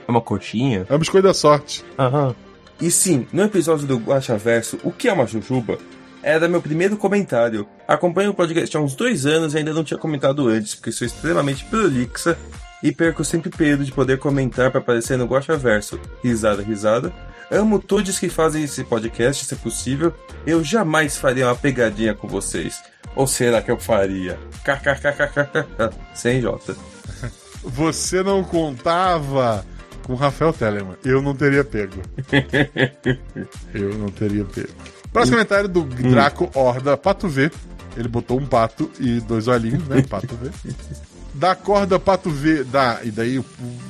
É 0.07 0.11
uma 0.11 0.20
coxinha? 0.20 0.86
É 0.88 0.95
o 0.95 0.99
biscoito 0.99 1.26
da 1.26 1.34
sorte. 1.34 1.84
Aham. 1.99 2.34
E 2.80 2.90
sim, 2.90 3.26
no 3.32 3.42
episódio 3.42 3.86
do 3.86 3.99
Guaxa 3.99 4.36
Verso, 4.36 4.78
O 4.82 4.90
que 4.90 5.09
é 5.09 5.12
uma 5.12 5.26
Jujuba? 5.26 5.78
Era 6.22 6.49
meu 6.49 6.61
primeiro 6.61 6.97
comentário. 6.97 7.66
Acompanho 7.86 8.30
o 8.30 8.34
podcast 8.34 8.76
há 8.76 8.80
uns 8.80 8.95
dois 8.95 9.26
anos 9.26 9.55
e 9.55 9.59
ainda 9.59 9.72
não 9.72 9.84
tinha 9.84 9.99
comentado 9.99 10.49
antes, 10.49 10.74
porque 10.74 10.90
sou 10.90 11.07
extremamente 11.07 11.64
prolixa 11.66 12.36
e 12.82 12.90
perco 12.92 13.22
sempre 13.24 13.51
peso 13.51 13.84
de 13.84 13.92
poder 13.92 14.18
comentar 14.18 14.70
para 14.70 14.80
aparecer 14.80 15.16
no 15.18 15.26
Guaxa 15.26 15.57
Verso. 15.57 16.01
Risada, 16.22 16.62
risada. 16.62 17.12
Amo 17.51 17.78
todos 17.78 18.18
que 18.18 18.28
fazem 18.28 18.64
esse 18.64 18.82
podcast, 18.84 19.45
se 19.45 19.57
possível. 19.57 20.12
Eu 20.47 20.64
jamais 20.64 21.16
faria 21.16 21.47
uma 21.47 21.55
pegadinha 21.55 22.14
com 22.14 22.26
vocês. 22.26 22.82
Ou 23.14 23.26
será 23.26 23.62
que 23.62 23.70
eu 23.70 23.78
faria? 23.78 24.38
KKKKKK. 24.64 25.95
Sem 26.14 26.40
J. 26.40 26.74
Você 27.64 28.22
não 28.22 28.44
contava 28.44 29.64
com 30.04 30.14
Rafael 30.14 30.52
Telemann. 30.52 30.96
Eu 31.04 31.22
não 31.22 31.34
teria 31.34 31.64
pego. 31.64 32.00
Eu 33.72 33.94
não 33.98 34.08
teria 34.08 34.44
pego. 34.44 34.68
Próximo 35.12 35.36
comentário 35.36 35.68
do 35.68 35.82
Draco 35.82 36.50
Horda 36.54 36.96
Pato 36.96 37.28
V. 37.28 37.50
Ele 37.96 38.08
botou 38.08 38.38
um 38.38 38.46
pato 38.46 38.90
e 38.98 39.20
dois 39.20 39.48
olhinhos, 39.48 39.86
né? 39.88 40.02
Pato 40.02 40.34
V. 40.36 40.50
Da 41.34 41.56
corda 41.56 41.98
Pato 41.98 42.30
V. 42.30 42.62
Da, 42.62 43.00
e 43.02 43.10
daí 43.10 43.40
o, 43.40 43.44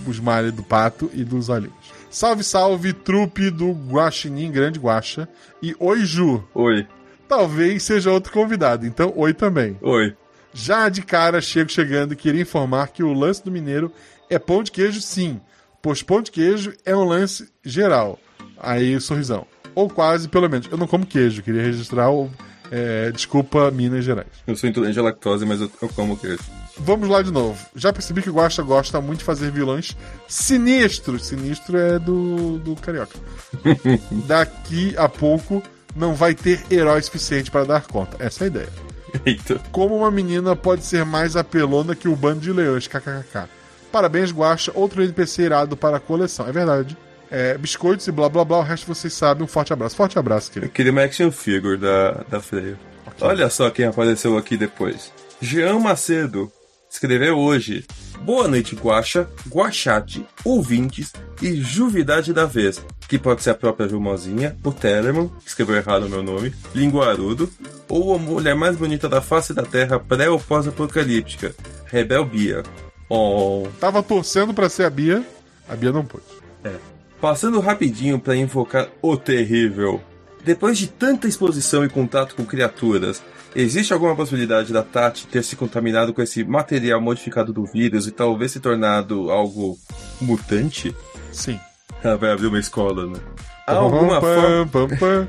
o 0.06 0.10
smile 0.10 0.50
do 0.50 0.62
pato 0.62 1.10
e 1.12 1.22
dos 1.22 1.50
olhinhos. 1.50 1.74
Salve, 2.08 2.42
salve, 2.42 2.94
trupe 2.94 3.50
do 3.50 3.70
Guaxinim 3.72 4.50
Grande 4.50 4.78
Guaxa. 4.78 5.28
E 5.62 5.76
oi, 5.78 6.06
Ju. 6.06 6.42
Oi. 6.54 6.86
Talvez 7.28 7.82
seja 7.82 8.10
outro 8.10 8.32
convidado, 8.32 8.86
então 8.86 9.12
oi 9.16 9.34
também. 9.34 9.76
Oi. 9.82 10.14
Já 10.54 10.88
de 10.88 11.02
cara, 11.02 11.40
chego 11.40 11.70
chegando 11.70 12.12
e 12.12 12.16
queria 12.16 12.42
informar 12.42 12.88
que 12.88 13.02
o 13.02 13.12
lance 13.12 13.44
do 13.44 13.50
mineiro 13.50 13.92
é 14.30 14.38
pão 14.38 14.62
de 14.62 14.70
queijo, 14.70 15.00
sim. 15.00 15.40
Pois 15.82 16.02
pão 16.02 16.22
de 16.22 16.30
queijo 16.30 16.72
é 16.84 16.96
um 16.96 17.04
lance 17.04 17.48
geral. 17.64 18.18
Aí, 18.56 18.98
sorrisão. 19.00 19.46
Ou 19.74 19.90
quase, 19.90 20.28
pelo 20.28 20.48
menos. 20.48 20.68
Eu 20.70 20.78
não 20.78 20.86
como 20.86 21.04
queijo, 21.04 21.42
queria 21.42 21.62
registrar 21.62 22.10
o. 22.10 22.30
é, 22.70 23.10
desculpa, 23.10 23.70
Minas 23.72 24.04
Gerais. 24.04 24.28
Eu 24.46 24.56
sou 24.56 24.70
intolerante 24.70 24.98
à 24.98 25.02
lactose, 25.02 25.44
mas 25.44 25.60
eu, 25.60 25.70
eu 25.82 25.88
como 25.88 26.16
queijo. 26.16 26.42
Vamos 26.78 27.08
lá 27.08 27.20
de 27.20 27.32
novo. 27.32 27.58
Já 27.74 27.92
percebi 27.92 28.22
que 28.22 28.30
o 28.30 28.34
Guaxa 28.34 28.62
gosta 28.62 29.00
muito 29.00 29.18
de 29.20 29.24
fazer 29.24 29.50
vilões 29.50 29.96
sinistros. 30.28 31.26
Sinistro 31.26 31.76
é 31.76 31.98
do, 31.98 32.58
do 32.58 32.76
Carioca. 32.76 33.18
Daqui 34.26 34.94
a 34.96 35.08
pouco 35.08 35.62
não 35.94 36.14
vai 36.14 36.34
ter 36.34 36.64
herói 36.70 37.02
suficiente 37.02 37.50
para 37.50 37.64
dar 37.64 37.86
conta. 37.86 38.16
Essa 38.18 38.44
é 38.44 38.46
a 38.46 38.48
ideia. 38.48 38.93
Eita. 39.24 39.60
Como 39.70 39.96
uma 39.96 40.10
menina 40.10 40.54
pode 40.56 40.84
ser 40.84 41.04
mais 41.04 41.36
apelona 41.36 41.94
que 41.94 42.08
o 42.08 42.16
bando 42.16 42.40
de 42.40 42.52
leões, 42.52 42.86
kkkk. 42.86 43.48
Parabéns, 43.92 44.32
Guaxa. 44.32 44.72
Outro 44.74 45.02
NPC 45.02 45.42
irado 45.42 45.76
para 45.76 45.98
a 45.98 46.00
coleção. 46.00 46.46
É 46.48 46.52
verdade. 46.52 46.96
É, 47.30 47.56
biscoitos 47.58 48.06
e 48.06 48.12
blá 48.12 48.28
blá 48.28 48.44
blá, 48.44 48.58
o 48.58 48.62
resto 48.62 48.86
vocês 48.86 49.12
sabem. 49.12 49.44
Um 49.44 49.46
forte 49.48 49.72
abraço. 49.72 49.96
Forte 49.96 50.18
abraço, 50.18 50.50
Eu 50.50 50.52
querido. 50.54 50.72
queria 50.72 50.92
uma 50.92 51.02
action 51.02 51.30
figure 51.30 51.76
da, 51.76 52.24
da 52.28 52.40
Freya. 52.40 52.78
Olha 53.20 53.48
só 53.48 53.70
quem 53.70 53.86
apareceu 53.86 54.36
aqui 54.36 54.56
depois. 54.56 55.12
Jean 55.40 55.78
Macedo 55.78 56.50
escreveu 56.94 57.36
hoje. 57.36 57.84
Boa 58.20 58.46
noite, 58.46 58.76
Guaxa, 58.76 59.28
Guaxate, 59.48 60.24
ouvintes 60.44 61.12
e 61.42 61.56
Juvidade 61.56 62.32
da 62.32 62.46
Vez, 62.46 62.80
que 63.08 63.18
pode 63.18 63.42
ser 63.42 63.50
a 63.50 63.54
própria 63.54 63.88
Jumozinha, 63.88 64.56
o 64.62 64.70
Telemann, 64.70 65.28
que 65.42 65.48
escreveu 65.48 65.74
errado 65.74 66.06
o 66.06 66.08
meu 66.08 66.22
nome, 66.22 66.54
Linguarudo, 66.72 67.50
ou 67.88 68.14
a 68.14 68.18
mulher 68.18 68.54
mais 68.54 68.76
bonita 68.76 69.08
da 69.08 69.20
face 69.20 69.52
da 69.52 69.64
Terra 69.64 69.98
pré 69.98 70.30
ou 70.30 70.38
pós-apocalíptica, 70.38 71.52
Rebel 71.86 72.24
Bia. 72.24 72.62
Oh. 73.10 73.66
Tava 73.80 74.00
torcendo 74.00 74.54
para 74.54 74.68
ser 74.68 74.84
a 74.84 74.90
Bia. 74.90 75.26
A 75.68 75.74
Bia 75.74 75.90
não 75.90 76.04
pôde. 76.04 76.24
É. 76.62 76.76
Passando 77.20 77.58
rapidinho 77.58 78.20
para 78.20 78.36
invocar 78.36 78.88
o 79.02 79.16
terrível. 79.16 80.00
Depois 80.44 80.78
de 80.78 80.86
tanta 80.86 81.26
exposição 81.26 81.84
e 81.84 81.88
contato 81.88 82.36
com 82.36 82.44
criaturas, 82.44 83.20
existe 83.54 83.92
alguma 83.92 84.16
possibilidade 84.16 84.72
da 84.72 84.82
Tati 84.82 85.26
ter 85.26 85.42
se 85.42 85.56
contaminado 85.56 86.12
com 86.12 86.22
esse 86.22 86.44
material 86.44 87.00
modificado 87.00 87.52
do 87.52 87.64
vírus 87.64 88.06
e 88.06 88.10
talvez 88.10 88.52
se 88.52 88.60
tornado 88.60 89.30
algo 89.30 89.78
mutante? 90.20 90.94
Sim. 91.32 91.58
Ela 92.02 92.16
vai 92.16 92.32
abrir 92.32 92.48
uma 92.48 92.58
escola, 92.58 93.06
né? 93.06 93.18
Alguma 93.66 94.20
forma, 94.20 94.68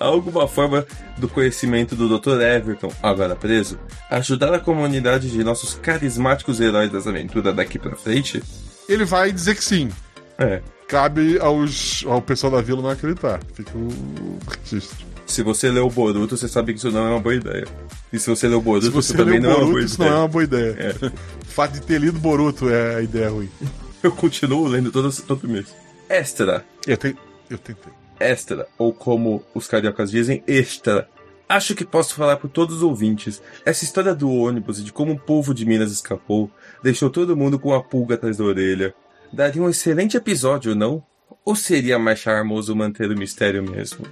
alguma 0.00 0.48
forma 0.48 0.86
do 1.18 1.28
conhecimento 1.28 1.94
do 1.94 2.18
Dr. 2.18 2.40
Everton, 2.40 2.90
agora 3.02 3.36
preso, 3.36 3.78
ajudar 4.08 4.54
a 4.54 4.58
comunidade 4.58 5.30
de 5.30 5.44
nossos 5.44 5.74
carismáticos 5.74 6.58
heróis 6.58 6.90
das 6.90 7.06
aventuras 7.06 7.54
daqui 7.54 7.78
pra 7.78 7.94
frente? 7.96 8.42
Ele 8.88 9.04
vai 9.04 9.30
dizer 9.30 9.56
que 9.56 9.64
sim. 9.64 9.90
É. 10.38 10.62
Cabe 10.88 11.38
aos, 11.38 12.04
ao 12.06 12.22
pessoal 12.22 12.52
da 12.52 12.62
vila 12.62 12.80
não 12.80 12.90
acreditar. 12.90 13.40
Fica 13.52 13.76
o 13.76 14.38
registro. 14.62 15.15
Se 15.26 15.42
você 15.42 15.70
leu 15.70 15.86
o 15.86 15.90
Boruto, 15.90 16.36
você 16.36 16.48
sabe 16.48 16.72
que 16.72 16.78
isso 16.78 16.90
não 16.90 17.06
é 17.06 17.10
uma 17.10 17.20
boa 17.20 17.34
ideia. 17.34 17.66
E 18.12 18.18
se 18.18 18.30
você 18.30 18.48
leu 18.48 18.58
o 18.58 18.62
Boruto, 18.62 18.84
Se 18.86 18.90
isso 18.90 19.02
você 19.02 19.16
também 19.16 19.40
leu 19.40 19.42
não 19.42 19.50
é 19.50 19.54
uma 19.54 19.58
Boruto, 19.58 19.72
boa 19.72 19.84
isso 19.84 19.94
ideia. 19.96 20.10
não 20.10 20.16
é 20.16 20.20
uma 20.22 20.28
boa 20.28 20.44
ideia. 20.44 20.76
É. 20.78 21.06
O 21.06 21.46
fato 21.46 21.72
de 21.72 21.80
ter 21.82 22.00
lido 22.00 22.18
Boruto 22.18 22.68
é 22.70 22.96
a 22.96 23.02
ideia 23.02 23.28
ruim. 23.30 23.50
Eu 24.02 24.12
continuo 24.12 24.68
lendo 24.68 24.92
todo, 24.92 25.10
todo 25.22 25.48
mês. 25.48 25.74
Extra. 26.08 26.64
Eu, 26.86 26.96
te, 26.96 27.16
eu 27.50 27.58
tentei. 27.58 27.92
Extra. 28.20 28.68
Ou 28.78 28.92
como 28.92 29.42
os 29.52 29.66
cariocas 29.66 30.10
dizem, 30.12 30.44
extra. 30.46 31.08
Acho 31.48 31.74
que 31.74 31.84
posso 31.84 32.14
falar 32.14 32.36
por 32.36 32.48
todos 32.48 32.76
os 32.76 32.82
ouvintes. 32.82 33.42
Essa 33.64 33.82
história 33.84 34.14
do 34.14 34.30
ônibus 34.30 34.78
e 34.78 34.84
de 34.84 34.92
como 34.92 35.12
o 35.12 35.18
povo 35.18 35.52
de 35.52 35.64
Minas 35.66 35.90
escapou 35.90 36.48
deixou 36.84 37.10
todo 37.10 37.36
mundo 37.36 37.58
com 37.58 37.74
a 37.74 37.82
pulga 37.82 38.14
atrás 38.14 38.36
da 38.36 38.44
orelha. 38.44 38.94
Daria 39.32 39.60
um 39.62 39.68
excelente 39.68 40.16
episódio, 40.16 40.74
não? 40.74 41.02
Ou 41.44 41.56
seria 41.56 41.98
mais 41.98 42.20
charmoso 42.20 42.76
manter 42.76 43.10
o 43.10 43.18
mistério 43.18 43.62
mesmo? 43.62 44.06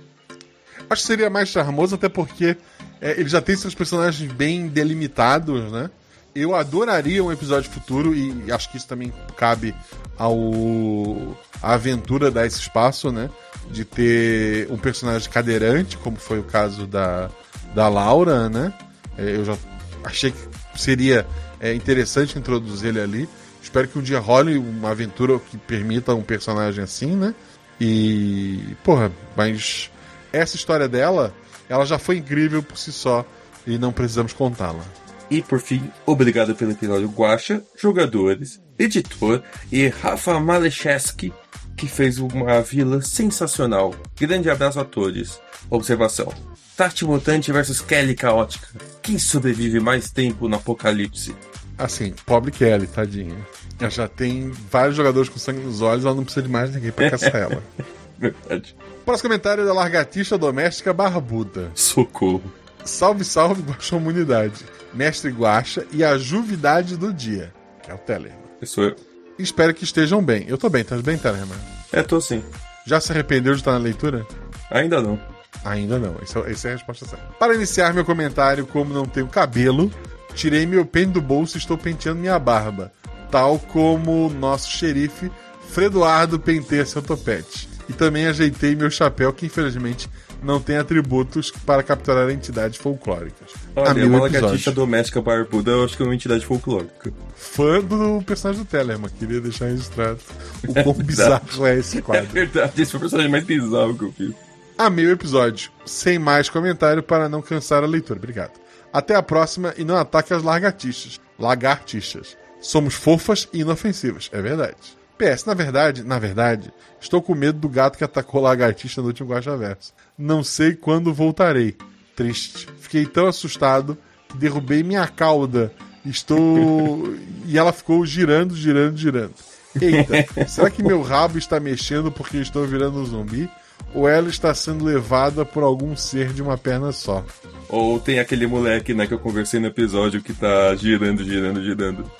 Acho 0.88 1.02
que 1.02 1.06
seria 1.06 1.30
mais 1.30 1.48
charmoso, 1.48 1.94
até 1.94 2.08
porque 2.08 2.56
é, 3.00 3.12
ele 3.12 3.28
já 3.28 3.40
tem 3.40 3.56
seus 3.56 3.74
personagens 3.74 4.30
bem 4.32 4.68
delimitados, 4.68 5.70
né? 5.70 5.90
Eu 6.34 6.54
adoraria 6.54 7.22
um 7.22 7.30
episódio 7.30 7.70
futuro, 7.70 8.14
e 8.14 8.50
acho 8.50 8.70
que 8.70 8.76
isso 8.76 8.88
também 8.88 9.12
cabe 9.36 9.74
ao 10.18 11.36
aventura 11.62 12.30
dar 12.30 12.46
esse 12.46 12.60
espaço, 12.60 13.12
né? 13.12 13.30
De 13.70 13.84
ter 13.84 14.70
um 14.70 14.76
personagem 14.76 15.30
cadeirante, 15.30 15.96
como 15.96 16.16
foi 16.16 16.38
o 16.38 16.42
caso 16.42 16.86
da, 16.86 17.30
da 17.74 17.88
Laura, 17.88 18.48
né? 18.48 18.72
É, 19.16 19.36
eu 19.36 19.44
já 19.44 19.56
achei 20.02 20.32
que 20.32 20.80
seria 20.80 21.26
é, 21.60 21.72
interessante 21.72 22.38
introduzir 22.38 22.90
ele 22.90 23.00
ali. 23.00 23.28
Espero 23.62 23.88
que 23.88 23.98
um 23.98 24.02
dia 24.02 24.18
role 24.18 24.58
uma 24.58 24.90
aventura 24.90 25.38
que 25.38 25.56
permita 25.56 26.14
um 26.14 26.22
personagem 26.22 26.84
assim, 26.84 27.16
né? 27.16 27.34
E. 27.80 28.76
Porra, 28.84 29.10
mas 29.36 29.90
essa 30.36 30.56
história 30.56 30.88
dela, 30.88 31.34
ela 31.68 31.84
já 31.84 31.98
foi 31.98 32.18
incrível 32.18 32.62
por 32.62 32.76
si 32.76 32.92
só 32.92 33.24
e 33.66 33.78
não 33.78 33.92
precisamos 33.92 34.32
contá-la. 34.32 34.84
E 35.30 35.40
por 35.42 35.58
fim, 35.58 35.90
obrigado 36.04 36.54
pelo 36.54 36.72
episódio 36.72 37.08
Guacha, 37.08 37.62
jogadores, 37.76 38.60
editor 38.78 39.42
e 39.72 39.88
Rafa 39.88 40.38
Malecheski, 40.38 41.32
que 41.76 41.86
fez 41.86 42.18
uma 42.18 42.60
vila 42.60 43.00
sensacional. 43.02 43.94
Grande 44.18 44.50
abraço 44.50 44.78
a 44.80 44.84
todos. 44.84 45.40
Observação. 45.70 46.32
Tati 46.76 47.04
Mutante 47.04 47.52
versus 47.52 47.80
Kelly 47.80 48.14
Caótica. 48.14 48.66
Quem 49.00 49.18
sobrevive 49.18 49.80
mais 49.80 50.10
tempo 50.10 50.48
no 50.48 50.56
apocalipse? 50.56 51.34
Assim, 51.78 52.12
pobre 52.26 52.50
Kelly, 52.50 52.86
tadinha. 52.86 53.36
Ela 53.80 53.90
já 53.90 54.08
tem 54.08 54.50
vários 54.70 54.96
jogadores 54.96 55.28
com 55.28 55.38
sangue 55.38 55.60
nos 55.60 55.80
olhos, 55.80 56.04
ela 56.04 56.14
não 56.14 56.24
precisa 56.24 56.46
de 56.46 56.52
mais 56.52 56.72
ninguém 56.72 56.92
pra 56.92 57.10
caçar 57.10 57.34
ela. 57.34 57.62
Verdade. 58.18 58.76
Próximo 59.04 59.28
comentário 59.28 59.62
é 59.62 59.66
da 59.66 59.74
Largatixa 59.74 60.38
Doméstica 60.38 60.92
Barbuda. 60.92 61.70
Socorro. 61.74 62.42
Salve, 62.84 63.24
salve, 63.24 63.62
Guaxa 63.62 63.96
Humanidade. 63.96 64.64
Mestre 64.94 65.30
Guaxa 65.30 65.86
e 65.92 66.02
a 66.02 66.16
Juvidade 66.16 66.96
do 66.96 67.12
Dia, 67.12 67.52
que 67.82 67.90
é 67.90 67.94
o 67.94 67.98
Telemann. 67.98 68.38
Eu 68.60 68.66
sou 68.66 68.84
eu. 68.84 68.96
Espero 69.38 69.74
que 69.74 69.84
estejam 69.84 70.22
bem. 70.22 70.46
Eu 70.48 70.56
tô 70.56 70.70
bem, 70.70 70.84
tá 70.84 70.96
bem, 70.96 71.18
Telemann? 71.18 71.58
É, 71.92 72.02
tô 72.02 72.20
sim. 72.20 72.42
Já 72.86 72.98
se 73.00 73.12
arrependeu 73.12 73.52
de 73.52 73.60
estar 73.60 73.72
na 73.72 73.78
leitura? 73.78 74.26
Ainda 74.70 75.02
não. 75.02 75.20
Ainda 75.64 75.98
não, 75.98 76.16
essa, 76.22 76.38
essa 76.40 76.68
é 76.68 76.70
a 76.72 76.74
resposta 76.74 77.06
certa. 77.06 77.24
Para 77.38 77.54
iniciar 77.54 77.92
meu 77.92 78.04
comentário, 78.04 78.66
como 78.66 78.92
não 78.92 79.06
tenho 79.06 79.26
cabelo, 79.26 79.90
tirei 80.34 80.66
meu 80.66 80.84
pente 80.86 81.12
do 81.12 81.20
bolso 81.20 81.56
e 81.56 81.58
estou 81.58 81.76
penteando 81.76 82.20
minha 82.20 82.38
barba. 82.38 82.92
Tal 83.30 83.58
como 83.58 84.30
nosso 84.30 84.70
xerife 84.70 85.30
Fredoardo 85.68 86.38
penteia 86.38 86.86
seu 86.86 87.02
topete. 87.02 87.73
E 87.88 87.92
também 87.92 88.26
ajeitei 88.26 88.74
meu 88.74 88.90
chapéu, 88.90 89.32
que 89.32 89.46
infelizmente 89.46 90.08
não 90.42 90.60
tem 90.60 90.76
atributos 90.76 91.50
para 91.66 91.82
capturar 91.82 92.30
entidades 92.30 92.78
folclóricas. 92.78 93.50
Olha, 93.76 94.06
uma 94.06 94.20
lagartixa 94.20 94.70
doméstica 94.72 95.20
barbuda, 95.20 95.70
eu 95.72 95.84
acho 95.84 95.96
que 95.96 96.02
é 96.02 96.06
uma 96.06 96.14
entidade 96.14 96.44
folclórica. 96.44 97.12
Fã 97.34 97.80
do 97.80 98.22
personagem 98.22 98.62
do 98.62 98.68
Telemann, 98.68 99.10
queria 99.18 99.40
deixar 99.40 99.66
registrado 99.66 100.18
o 100.66 100.74
quão 100.82 100.94
bizarro 100.94 101.66
é 101.66 101.78
esse 101.78 101.98
É 101.98 102.02
quadro. 102.02 102.26
verdade, 102.26 102.80
esse 102.82 102.90
foi 102.90 102.98
o 102.98 103.00
personagem 103.02 103.30
mais 103.30 103.44
bizarro 103.44 103.96
que 103.96 104.04
eu 104.04 104.12
fiz. 104.12 104.34
Amei 104.76 105.06
o 105.06 105.10
episódio. 105.12 105.70
Sem 105.86 106.18
mais 106.18 106.48
comentário 106.48 107.02
para 107.02 107.28
não 107.28 107.40
cansar 107.40 107.82
a 107.84 107.86
leitura. 107.86 108.18
Obrigado. 108.18 108.52
Até 108.92 109.14
a 109.14 109.22
próxima 109.22 109.72
e 109.76 109.84
não 109.84 109.96
ataque 109.96 110.34
as 110.34 110.42
largatixas. 110.42 111.20
Lagartixas. 111.38 112.36
Somos 112.60 112.94
fofas 112.94 113.48
e 113.52 113.60
inofensivas. 113.60 114.28
É 114.32 114.40
verdade. 114.42 114.76
PS, 115.18 115.44
na 115.44 115.54
verdade, 115.54 116.02
na 116.02 116.18
verdade, 116.18 116.72
estou 117.00 117.22
com 117.22 117.34
medo 117.34 117.58
do 117.58 117.68
gato 117.68 117.96
que 117.96 118.04
atacou 118.04 118.40
a 118.40 118.50
lagartixa 118.50 119.00
no 119.00 119.08
último 119.08 119.30
Guaxa 119.30 119.56
Verso. 119.56 119.92
Não 120.18 120.42
sei 120.42 120.74
quando 120.74 121.14
voltarei. 121.14 121.76
Triste. 122.16 122.68
Fiquei 122.78 123.06
tão 123.06 123.26
assustado 123.26 123.96
que 124.28 124.36
derrubei 124.36 124.82
minha 124.82 125.06
cauda. 125.06 125.72
Estou. 126.04 127.04
e 127.46 127.58
ela 127.58 127.72
ficou 127.72 128.04
girando, 128.04 128.54
girando, 128.54 128.96
girando. 128.96 129.34
Eita, 129.80 130.46
será 130.46 130.70
que 130.70 130.82
meu 130.82 131.02
rabo 131.02 131.36
está 131.36 131.58
mexendo 131.58 132.10
porque 132.10 132.36
estou 132.38 132.64
virando 132.66 133.00
um 133.00 133.04
zumbi? 133.04 133.50
Ou 133.92 134.08
ela 134.08 134.28
está 134.28 134.54
sendo 134.54 134.84
levada 134.84 135.44
por 135.44 135.62
algum 135.62 135.96
ser 135.96 136.32
de 136.32 136.42
uma 136.42 136.56
perna 136.56 136.92
só? 136.92 137.24
Ou 137.68 137.98
tem 137.98 138.18
aquele 138.18 138.46
moleque, 138.46 138.94
né, 138.94 139.06
que 139.06 139.14
eu 139.14 139.18
conversei 139.18 139.58
no 139.60 139.66
episódio 139.66 140.22
que 140.22 140.32
tá 140.32 140.74
girando, 140.76 141.24
girando, 141.24 141.62
girando. 141.62 142.10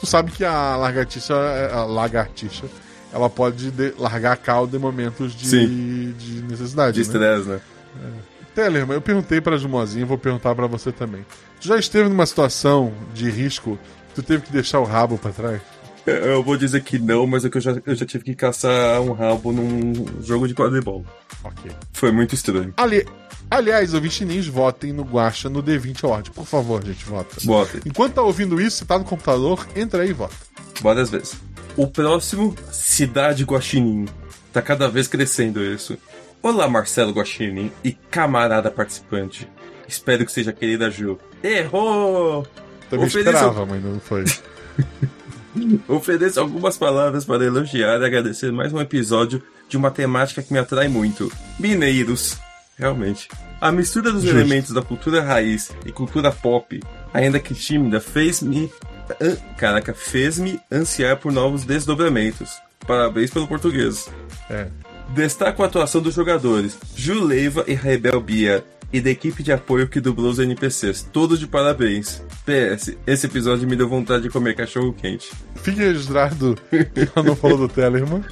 Tu 0.00 0.06
sabe 0.06 0.30
que 0.30 0.44
a 0.44 0.76
lagartixa, 0.76 1.34
a 1.72 1.84
lagartixa, 1.84 2.66
ela 3.12 3.30
pode 3.30 3.70
de- 3.70 3.94
largar 3.98 4.32
a 4.32 4.36
cauda 4.36 4.76
em 4.76 4.80
momentos 4.80 5.34
de, 5.34 6.12
de 6.12 6.42
necessidade. 6.42 6.92
De 6.92 7.00
né? 7.00 7.02
estresse, 7.06 7.48
né? 7.48 7.60
Tellerman, 8.54 8.94
eu 8.96 9.00
perguntei 9.02 9.40
pra 9.40 9.56
Jumozinha, 9.56 10.06
vou 10.06 10.16
perguntar 10.18 10.54
pra 10.54 10.66
você 10.66 10.90
também. 10.92 11.24
Tu 11.60 11.68
já 11.68 11.76
esteve 11.78 12.08
numa 12.08 12.24
situação 12.26 12.92
de 13.14 13.30
risco 13.30 13.78
que 14.08 14.14
tu 14.16 14.22
teve 14.22 14.44
que 14.44 14.52
deixar 14.52 14.80
o 14.80 14.84
rabo 14.84 15.18
pra 15.18 15.30
trás? 15.30 15.60
Eu- 16.06 16.14
Eu 16.14 16.42
vou 16.42 16.56
dizer 16.56 16.82
que 16.82 16.98
não, 16.98 17.26
mas 17.26 17.44
é 17.44 17.50
que 17.50 17.56
eu 17.56 17.60
já, 17.60 17.76
eu 17.84 17.94
já 17.94 18.06
tive 18.06 18.22
que 18.24 18.34
caçar 18.34 19.00
um 19.00 19.12
rabo 19.12 19.52
num 19.52 19.92
jogo 20.22 20.46
de 20.46 20.54
quadribol. 20.54 21.04
Ok. 21.44 21.70
Foi 21.92 22.12
muito 22.12 22.34
estranho. 22.34 22.72
Ali, 22.76 23.04
aliás, 23.50 23.94
ouvintes 23.94 24.16
chininhos, 24.18 24.46
votem 24.48 24.92
no 24.92 25.02
Guacha 25.02 25.48
no 25.48 25.62
D20 25.62 26.04
Award. 26.04 26.30
Por 26.30 26.46
favor, 26.46 26.84
gente, 26.84 27.04
vota. 27.04 27.36
Bota. 27.44 27.80
Enquanto 27.86 28.14
tá 28.14 28.22
ouvindo 28.22 28.60
isso, 28.60 28.78
você 28.78 28.84
tá 28.84 28.98
no 28.98 29.04
computador, 29.04 29.66
entra 29.74 30.02
aí 30.02 30.10
e 30.10 30.12
vota. 30.12 30.34
Várias 30.80 31.10
vezes. 31.10 31.34
O 31.76 31.86
próximo, 31.86 32.54
Cidade 32.72 33.44
Guaxinim. 33.44 34.06
Tá 34.52 34.62
cada 34.62 34.88
vez 34.88 35.06
crescendo 35.08 35.62
isso. 35.62 35.96
Olá, 36.42 36.68
Marcelo 36.68 37.12
Guaxinim 37.12 37.70
e 37.84 37.92
camarada 37.92 38.70
participante. 38.70 39.48
Espero 39.88 40.24
que 40.24 40.32
seja 40.32 40.52
querida 40.52 40.90
Ju. 40.90 41.18
Errou! 41.42 42.46
Também 42.88 43.06
Ofereço- 43.06 43.28
esperava, 43.30 43.66
mas 43.66 43.82
não 43.84 44.00
foi. 44.00 44.24
Ofereço 45.88 46.38
algumas 46.40 46.76
palavras 46.76 47.24
para 47.24 47.44
elogiar 47.44 48.00
e 48.00 48.04
agradecer 48.04 48.52
mais 48.52 48.72
um 48.72 48.80
episódio 48.80 49.42
de 49.68 49.76
uma 49.76 49.90
temática 49.90 50.42
que 50.42 50.52
me 50.52 50.58
atrai 50.58 50.88
muito: 50.88 51.30
mineiros. 51.58 52.38
Realmente. 52.78 53.28
A 53.60 53.72
mistura 53.72 54.12
dos 54.12 54.22
Justo. 54.22 54.36
elementos 54.36 54.72
da 54.72 54.82
cultura 54.82 55.22
raiz 55.22 55.70
e 55.84 55.92
cultura 55.92 56.30
pop, 56.30 56.80
ainda 57.12 57.40
que 57.40 57.54
tímida, 57.54 58.00
fez-me. 58.00 58.70
Caraca, 59.56 59.94
fez-me 59.94 60.60
ansiar 60.70 61.16
por 61.16 61.32
novos 61.32 61.64
desdobramentos. 61.64 62.50
Parabéns 62.86 63.30
pelo 63.30 63.48
português. 63.48 64.08
É. 64.50 64.68
Destaco 65.14 65.62
a 65.62 65.66
atuação 65.66 66.02
dos 66.02 66.14
jogadores, 66.14 66.76
Ju 66.94 67.24
Leiva 67.24 67.64
e 67.66 67.74
Rebel 67.74 68.20
Bia, 68.20 68.64
e 68.92 69.00
da 69.00 69.10
equipe 69.10 69.42
de 69.42 69.52
apoio 69.52 69.88
que 69.88 70.00
dublou 70.00 70.30
os 70.30 70.38
NPCs. 70.38 71.02
Todos 71.12 71.38
de 71.38 71.46
parabéns. 71.46 72.22
PS, 72.44 72.96
esse 73.06 73.26
episódio 73.26 73.68
me 73.68 73.76
deu 73.76 73.88
vontade 73.88 74.24
de 74.24 74.30
comer 74.30 74.54
cachorro 74.54 74.92
quente. 74.92 75.30
Fique 75.56 75.78
registrado 75.78 76.56
que 76.70 77.08
ela 77.14 77.24
não 77.24 77.36
falou 77.36 77.58
do 77.58 77.68
Tellerman. 77.68 78.22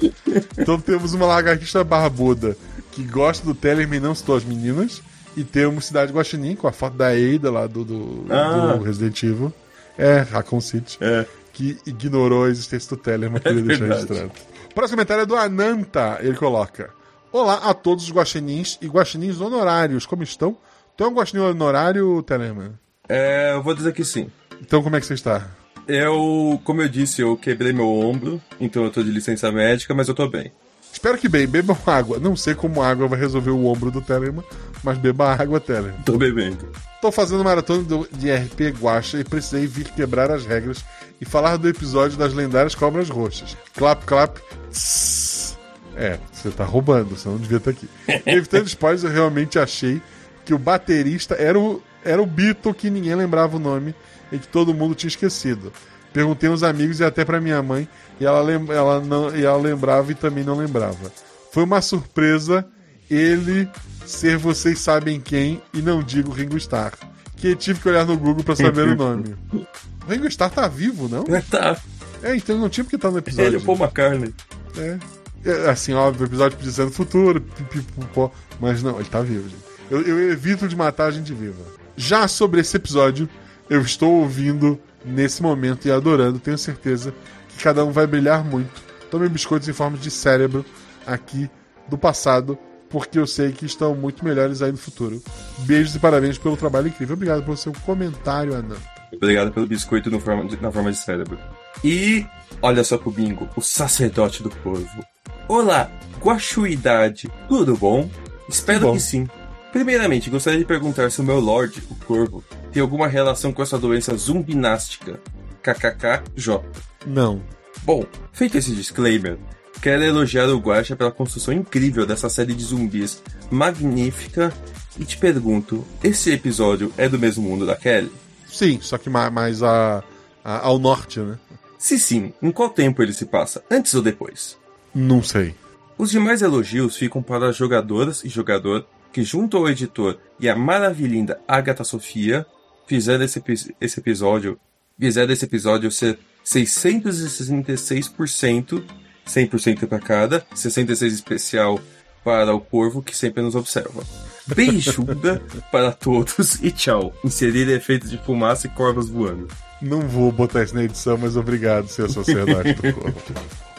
Então 0.57 0.79
temos 0.79 1.13
uma 1.13 1.25
lagartixa 1.25 1.83
barbuda 1.83 2.55
que 2.95 3.03
gosta 3.03 3.45
do 3.45 3.53
Tellerman 3.53 3.97
e 3.97 4.01
não 4.01 4.15
citou 4.15 4.35
as 4.35 4.43
meninas. 4.43 5.01
E 5.37 5.43
temos 5.43 5.85
Cidade 5.85 6.13
Guaxinim 6.13 6.55
com 6.55 6.65
a 6.67 6.71
foto 6.71 6.95
da 6.95 7.09
Ada 7.09 7.51
lá 7.51 7.67
do, 7.67 7.83
do, 7.83 8.25
Ah. 8.29 8.73
do 8.77 8.83
Resident 8.83 9.21
Evil. 9.21 9.53
É, 9.97 10.19
Raccoon 10.19 10.61
City. 10.61 10.97
É. 11.01 11.25
Que 11.51 11.77
ignorou 11.85 12.45
a 12.45 12.49
existência 12.49 12.89
do 12.95 13.01
Tellerman, 13.01 13.39
queria 13.41 13.61
deixar 13.61 13.85
verdade. 13.85 14.07
registrado. 14.07 14.31
O 14.71 14.73
próximo 14.73 14.95
comentário 14.97 15.23
é 15.23 15.25
do 15.25 15.35
Ananta. 15.35 16.19
Ele 16.21 16.35
coloca: 16.37 16.89
Olá 17.31 17.55
a 17.69 17.73
todos 17.73 18.05
os 18.05 18.11
guaxinins 18.11 18.77
e 18.81 18.87
guaxinins 18.87 19.39
honorários. 19.41 20.05
Como 20.05 20.23
estão? 20.23 20.57
Tu 20.97 21.03
é 21.03 21.07
um 21.07 21.13
guaxinim 21.13 21.43
honorário, 21.43 22.23
Tellerman? 22.23 22.71
É, 23.09 23.53
eu 23.53 23.61
vou 23.61 23.73
dizer 23.75 23.93
que 23.93 24.03
sim. 24.05 24.29
Então 24.61 24.81
como 24.81 24.95
é 24.95 25.01
que 25.01 25.05
você 25.05 25.13
está? 25.15 25.47
Eu, 25.87 26.59
como 26.63 26.81
eu 26.81 26.89
disse, 26.89 27.21
eu 27.21 27.35
quebrei 27.37 27.71
meu 27.71 27.87
ombro, 27.87 28.41
então 28.59 28.83
eu 28.85 28.89
tô 28.89 29.03
de 29.03 29.11
licença 29.11 29.51
médica, 29.51 29.93
mas 29.93 30.07
eu 30.07 30.15
tô 30.15 30.27
bem. 30.27 30.51
Espero 30.95 31.17
que 31.17 31.27
bem, 31.27 31.45
bebam 31.45 31.77
água. 31.85 32.19
Não 32.19 32.37
sei 32.37 32.55
como 32.55 32.81
água 32.81 33.05
vai 33.05 33.19
resolver 33.19 33.49
o 33.49 33.65
ombro 33.65 33.91
do 33.91 34.01
Telemann, 34.01 34.45
mas 34.81 34.97
beba 34.97 35.33
água, 35.33 35.59
Telemann. 35.59 36.01
Tô 36.05 36.17
bebendo. 36.17 36.69
Tô 37.01 37.11
fazendo 37.11 37.43
maratona 37.43 37.83
do- 37.83 38.07
de 38.13 38.31
RP 38.31 38.71
Guacha 38.79 39.19
e 39.19 39.23
precisei 39.25 39.67
vir 39.67 39.89
quebrar 39.89 40.31
as 40.31 40.45
regras 40.45 40.85
e 41.19 41.25
falar 41.25 41.57
do 41.57 41.67
episódio 41.67 42.17
das 42.17 42.33
lendárias 42.33 42.73
cobras 42.75 43.09
roxas. 43.09 43.57
Clap, 43.75 44.05
clap. 44.05 44.39
tss. 44.71 45.57
É, 45.97 46.17
você 46.31 46.49
tá 46.49 46.63
roubando, 46.63 47.15
você 47.17 47.27
não 47.27 47.37
devia 47.37 47.57
estar 47.57 47.71
aqui. 47.71 47.89
Evitando 48.25 48.65
spoilers, 48.67 49.03
eu 49.03 49.11
realmente 49.11 49.59
achei 49.59 50.01
que 50.45 50.53
o 50.53 50.57
baterista 50.57 51.35
era 51.35 51.59
o, 51.59 51.81
era 52.05 52.21
o 52.21 52.25
Beatle 52.25 52.73
que 52.73 52.89
ninguém 52.89 53.15
lembrava 53.15 53.57
o 53.57 53.59
nome 53.59 53.93
e 54.31 54.37
que 54.39 54.47
todo 54.47 54.73
mundo 54.73 54.95
tinha 54.95 55.09
esquecido. 55.09 55.71
Perguntei 56.15 56.49
aos 56.49 56.63
amigos 56.63 57.01
e 57.01 57.03
até 57.03 57.25
pra 57.25 57.41
minha 57.41 57.61
mãe, 57.61 57.89
e 58.21 58.25
ela, 58.25 58.39
lem- 58.41 58.65
ela 58.69 59.01
não, 59.01 59.35
e 59.35 59.43
ela 59.43 59.57
lembrava 59.61 60.13
e 60.13 60.15
também 60.15 60.45
não 60.45 60.55
lembrava. 60.55 61.11
Foi 61.51 61.61
uma 61.65 61.81
surpresa 61.81 62.65
ele 63.11 63.67
ser 64.05 64.37
vocês 64.37 64.79
sabem 64.79 65.19
quem 65.19 65.61
e 65.73 65.81
não 65.81 66.01
digo 66.01 66.31
Ringo 66.31 66.55
Starr. 66.55 66.93
Que 67.35 67.53
tive 67.53 67.81
que 67.81 67.89
olhar 67.89 68.05
no 68.05 68.17
Google 68.17 68.45
pra 68.45 68.55
saber 68.55 68.87
o 68.87 68.95
nome. 68.97 69.35
O 69.53 69.65
Ringo 70.09 70.25
Starr 70.27 70.51
tá 70.53 70.69
vivo, 70.69 71.09
não? 71.09 71.25
Tá. 71.51 71.77
É, 72.23 72.33
então 72.33 72.57
não 72.57 72.69
tinha 72.69 72.85
porque 72.85 72.97
tá 72.97 73.11
no 73.11 73.17
episódio. 73.17 73.47
Ele 73.49 73.55
é 73.57 73.59
o 73.59 73.61
Paul 73.63 73.77
McCartney. 73.77 74.33
É. 74.77 74.97
É, 75.43 75.69
Assim, 75.69 75.93
óbvio, 75.93 76.23
o 76.23 76.29
episódio 76.29 76.57
podia 76.57 76.71
ser 76.71 76.85
no 76.85 76.91
futuro, 76.91 77.41
pipipopó, 77.41 78.31
mas 78.59 78.81
não, 78.81 78.95
ele 79.01 79.09
tá 79.09 79.21
vivo, 79.21 79.49
gente. 79.49 79.63
Eu, 79.91 80.01
eu 80.01 80.31
evito 80.31 80.65
de 80.65 80.77
matar 80.77 81.07
a 81.07 81.11
gente 81.11 81.33
viva. 81.33 81.61
Já 81.97 82.25
sobre 82.27 82.61
esse 82.61 82.77
episódio, 82.77 83.27
eu 83.69 83.81
estou 83.81 84.11
ouvindo 84.13 84.79
nesse 85.05 85.41
momento 85.41 85.87
e 85.87 85.91
adorando, 85.91 86.39
tenho 86.39 86.57
certeza 86.57 87.13
que 87.49 87.63
cada 87.63 87.83
um 87.85 87.91
vai 87.91 88.05
brilhar 88.07 88.43
muito. 88.43 88.83
Tomem 89.11 89.29
biscoitos 89.29 89.69
em 89.69 89.73
forma 89.73 89.97
de 89.97 90.09
cérebro 90.11 90.65
aqui 91.05 91.49
do 91.87 91.97
passado, 91.97 92.57
porque 92.89 93.17
eu 93.19 93.27
sei 93.27 93.51
que 93.51 93.65
estão 93.65 93.95
muito 93.95 94.25
melhores 94.25 94.61
aí 94.61 94.71
no 94.71 94.77
futuro. 94.77 95.21
Beijos 95.59 95.95
e 95.95 95.99
parabéns 95.99 96.37
pelo 96.37 96.57
trabalho 96.57 96.87
incrível. 96.87 97.13
Obrigado 97.15 97.43
pelo 97.43 97.55
seu 97.57 97.71
comentário, 97.85 98.53
Ana. 98.53 98.75
Obrigado 99.13 99.51
pelo 99.51 99.67
biscoito 99.67 100.09
no 100.09 100.19
forma 100.19 100.45
de- 100.45 100.61
na 100.61 100.71
forma 100.71 100.91
de 100.91 100.97
cérebro. 100.97 101.37
E 101.83 102.25
olha 102.61 102.83
só 102.83 102.97
pro 102.97 103.11
bingo, 103.11 103.47
o 103.55 103.61
sacerdote 103.61 104.41
do 104.43 104.49
corvo. 104.49 105.05
Olá, 105.47 105.89
guaxuidade, 106.21 107.29
tudo 107.47 107.77
bom? 107.77 108.09
Espero 108.49 108.79
Tudo 108.79 108.89
bom. 108.89 108.95
que 108.95 109.01
sim. 109.01 109.27
Primeiramente, 109.71 110.29
gostaria 110.29 110.59
de 110.59 110.65
perguntar 110.65 111.09
se 111.11 111.21
o 111.21 111.23
meu 111.23 111.39
Lorde, 111.39 111.81
o 111.89 111.95
corvo, 112.05 112.43
tem 112.75 112.81
alguma 112.81 113.07
relação 113.07 113.53
com 113.53 113.63
essa 113.63 113.77
doença 113.79 114.13
zumbinástica. 114.17 115.21
KKKJ. 115.63 116.59
Não. 117.07 117.41
Bom, 117.83 118.03
feito 118.33 118.57
esse 118.57 118.75
disclaimer, 118.75 119.37
quero 119.81 120.03
elogiar 120.03 120.49
o 120.49 120.57
Guaxa 120.59 120.93
pela 120.93 121.09
construção 121.09 121.53
incrível 121.53 122.05
dessa 122.05 122.27
série 122.27 122.53
de 122.53 122.61
zumbis 122.65 123.23
magnífica 123.49 124.51
e 124.99 125.05
te 125.05 125.17
pergunto, 125.17 125.85
esse 126.03 126.31
episódio 126.33 126.91
é 126.97 127.07
do 127.07 127.17
mesmo 127.17 127.47
mundo 127.47 127.65
da 127.65 127.77
Kelly? 127.77 128.11
Sim, 128.45 128.79
só 128.81 128.97
que 128.97 129.09
ma- 129.09 129.29
mais 129.29 129.63
a, 129.63 130.03
a- 130.43 130.59
ao 130.67 130.77
norte, 130.77 131.21
né? 131.21 131.39
Se 131.77 131.97
sim, 131.97 132.33
em 132.41 132.51
qual 132.51 132.69
tempo 132.69 133.01
ele 133.01 133.13
se 133.13 133.25
passa? 133.25 133.63
Antes 133.71 133.93
ou 133.93 134.01
depois? 134.01 134.57
Não 134.93 135.23
sei. 135.23 135.55
Os 135.97 136.11
demais 136.11 136.41
elogios 136.41 136.97
ficam 136.97 137.21
para 137.23 137.47
as 137.49 137.55
jogadoras 137.55 138.21
e 138.25 138.27
jogador 138.27 138.85
que, 139.13 139.23
junto 139.23 139.55
ao 139.55 139.69
editor 139.69 140.17
e 140.37 140.49
a 140.49 140.55
maravilhinda 140.57 141.39
Agatha 141.47 141.85
Sofia, 141.85 142.45
fizeram 142.87 143.25
esse, 143.25 143.39
epi- 143.39 143.75
esse 143.81 143.99
episódio 143.99 144.57
fizeram 144.99 145.33
esse 145.33 145.45
episódio 145.45 145.89
ser 145.91 146.17
666%, 146.45 148.83
100% 149.27 149.87
para 149.87 149.99
cada, 149.99 150.45
66 150.53 151.13
especial 151.13 151.79
para 152.23 152.53
o 152.55 152.59
corvo 152.61 153.01
que 153.01 153.15
sempre 153.15 153.41
nos 153.43 153.55
observa. 153.55 154.03
Beijuda 154.47 155.41
para 155.71 155.91
todos 155.91 156.61
e 156.63 156.71
tchau. 156.71 157.13
Inserir 157.23 157.69
efeitos 157.69 158.09
de 158.09 158.17
fumaça 158.17 158.67
e 158.67 158.69
corvos 158.71 159.09
voando. 159.09 159.47
Não 159.81 160.01
vou 160.01 160.31
botar 160.31 160.63
isso 160.63 160.73
na 160.75 160.83
edição, 160.83 161.17
mas 161.17 161.35
obrigado, 161.35 161.87
ser 161.87 162.05
a 162.05 162.09
sociedade 162.09 162.73
do 162.73 162.93
corpo. 162.93 163.21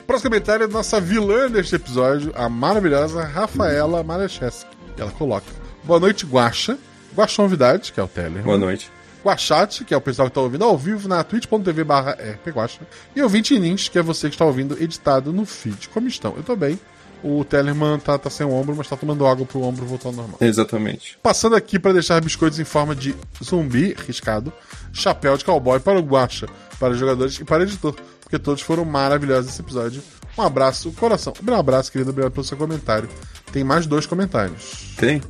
Próximo 0.06 0.30
comentário 0.30 0.64
é 0.64 0.68
nossa 0.68 1.00
vilã 1.00 1.50
deste 1.50 1.74
episódio, 1.74 2.32
a 2.36 2.48
maravilhosa 2.48 3.24
Rafaela 3.24 4.04
Maracheski. 4.04 4.70
Ela 4.96 5.10
coloca: 5.10 5.46
Boa 5.82 5.98
noite, 5.98 6.24
Guaxa. 6.24 6.78
Guaxa 7.16 7.42
Novidade, 7.42 7.92
que 7.92 7.98
é 7.98 8.02
o 8.02 8.06
Teller. 8.08 8.42
Boa 8.42 8.58
noite. 8.58 8.90
Guachate, 9.26 9.84
que 9.84 9.92
é 9.92 9.96
o 9.96 10.00
pessoal 10.00 10.28
que 10.28 10.30
está 10.30 10.40
ouvindo 10.40 10.64
ao 10.64 10.78
vivo 10.78 11.08
na 11.08 11.24
twitch.tv 11.24 11.82
barra 11.84 12.12
rpguacha. 12.12 12.80
E 13.14 13.20
ouvinte 13.20 13.58
Nins, 13.58 13.88
que 13.88 13.98
é 13.98 14.02
você 14.02 14.28
que 14.28 14.34
está 14.34 14.44
ouvindo 14.44 14.80
editado 14.80 15.32
no 15.32 15.44
feed. 15.44 15.88
Como 15.88 16.06
estão? 16.06 16.34
Eu 16.36 16.44
tô 16.44 16.54
bem. 16.54 16.78
O 17.24 17.44
Tellerman 17.44 17.98
tá, 17.98 18.16
tá 18.16 18.30
sem 18.30 18.46
o 18.46 18.52
ombro, 18.52 18.76
mas 18.76 18.86
tá 18.86 18.96
tomando 18.96 19.26
água 19.26 19.44
pro 19.44 19.62
ombro 19.62 19.84
voltar 19.84 20.10
ao 20.10 20.14
normal. 20.14 20.38
Exatamente. 20.40 21.18
Passando 21.22 21.56
aqui 21.56 21.78
para 21.78 21.94
deixar 21.94 22.20
biscoitos 22.20 22.60
em 22.60 22.64
forma 22.64 22.94
de 22.94 23.16
zumbi 23.42 23.96
riscado, 24.06 24.52
chapéu 24.92 25.36
de 25.36 25.44
cowboy 25.44 25.80
para 25.80 25.98
o 25.98 26.02
Guacha, 26.02 26.46
para 26.78 26.92
os 26.92 26.98
jogadores 26.98 27.34
e 27.40 27.44
para 27.44 27.60
o 27.60 27.62
editor, 27.64 27.96
porque 28.20 28.38
todos 28.38 28.62
foram 28.62 28.84
maravilhosos 28.84 29.46
nesse 29.46 29.60
episódio. 29.60 30.02
Um 30.38 30.42
abraço, 30.42 30.92
coração. 30.92 31.32
Um 31.44 31.54
abraço, 31.54 31.90
querido, 31.90 32.10
obrigado 32.10 32.32
pelo 32.32 32.44
seu 32.44 32.56
comentário. 32.56 33.08
Tem 33.50 33.64
mais 33.64 33.86
dois 33.86 34.06
comentários. 34.06 34.94
Tem? 34.96 35.20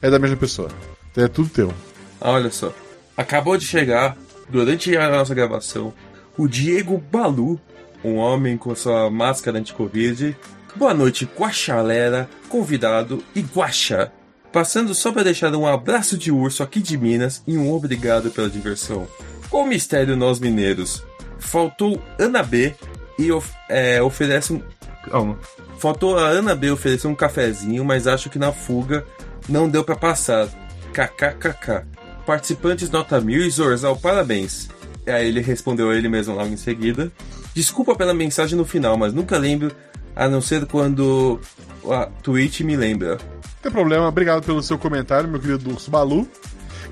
É 0.00 0.10
da 0.10 0.18
mesma 0.18 0.36
pessoa. 0.36 0.70
É 1.14 1.28
tudo 1.28 1.48
teu. 1.50 1.72
Ah, 2.20 2.32
Olha 2.32 2.50
só. 2.50 2.72
Acabou 3.18 3.56
de 3.58 3.66
chegar, 3.66 4.16
durante 4.48 4.96
a 4.96 5.10
nossa 5.10 5.34
gravação, 5.34 5.92
o 6.36 6.46
Diego 6.46 6.96
Balu, 7.10 7.60
um 8.04 8.14
homem 8.14 8.56
com 8.56 8.72
sua 8.76 9.10
máscara 9.10 9.58
anti-Covid. 9.58 10.36
Boa 10.76 10.94
noite, 10.94 11.28
Guaxalera, 11.36 12.28
convidado 12.48 13.22
e 13.34 13.40
Guaxa. 13.40 14.12
Passando 14.52 14.94
só 14.94 15.10
para 15.10 15.24
deixar 15.24 15.52
um 15.56 15.66
abraço 15.66 16.16
de 16.16 16.30
urso 16.30 16.62
aqui 16.62 16.80
de 16.80 16.96
Minas 16.96 17.42
e 17.44 17.58
um 17.58 17.72
obrigado 17.72 18.30
pela 18.30 18.48
diversão. 18.48 19.08
Qual 19.50 19.66
mistério 19.66 20.16
nós 20.16 20.38
mineiros? 20.38 21.04
Faltou 21.40 22.00
Ana 22.18 22.42
B 22.42 22.72
e 23.18 23.32
of- 23.32 23.52
é, 23.68 24.00
oferece 24.00 24.52
um. 24.52 24.62
Calma. 25.10 25.38
Faltou 25.78 26.16
a 26.18 26.28
Ana 26.28 26.54
B 26.54 26.70
oferecer 26.70 27.08
um 27.08 27.14
cafezinho, 27.14 27.84
mas 27.84 28.06
acho 28.06 28.30
que 28.30 28.38
na 28.38 28.52
fuga 28.52 29.04
não 29.48 29.68
deu 29.68 29.82
para 29.82 29.96
passar. 29.96 30.48
KKKK. 30.92 31.84
Participantes 32.28 32.90
nota 32.90 33.22
mil 33.22 33.40
e 33.40 33.48
Zorzal, 33.48 33.96
parabéns. 33.96 34.68
E 35.06 35.10
aí 35.10 35.28
ele 35.28 35.40
respondeu 35.40 35.88
a 35.88 35.96
ele 35.96 36.10
mesmo 36.10 36.34
logo 36.34 36.52
em 36.52 36.58
seguida. 36.58 37.10
Desculpa 37.54 37.96
pela 37.96 38.12
mensagem 38.12 38.54
no 38.54 38.66
final, 38.66 38.98
mas 38.98 39.14
nunca 39.14 39.38
lembro, 39.38 39.72
a 40.14 40.28
não 40.28 40.42
ser 40.42 40.66
quando 40.66 41.40
a 41.90 42.04
Twitch 42.22 42.60
me 42.60 42.76
lembra. 42.76 43.12
Não 43.12 43.62
tem 43.62 43.72
problema, 43.72 44.06
obrigado 44.06 44.44
pelo 44.44 44.62
seu 44.62 44.78
comentário, 44.78 45.26
meu 45.26 45.40
querido 45.40 45.70
Urso 45.70 45.90
Balu. 45.90 46.28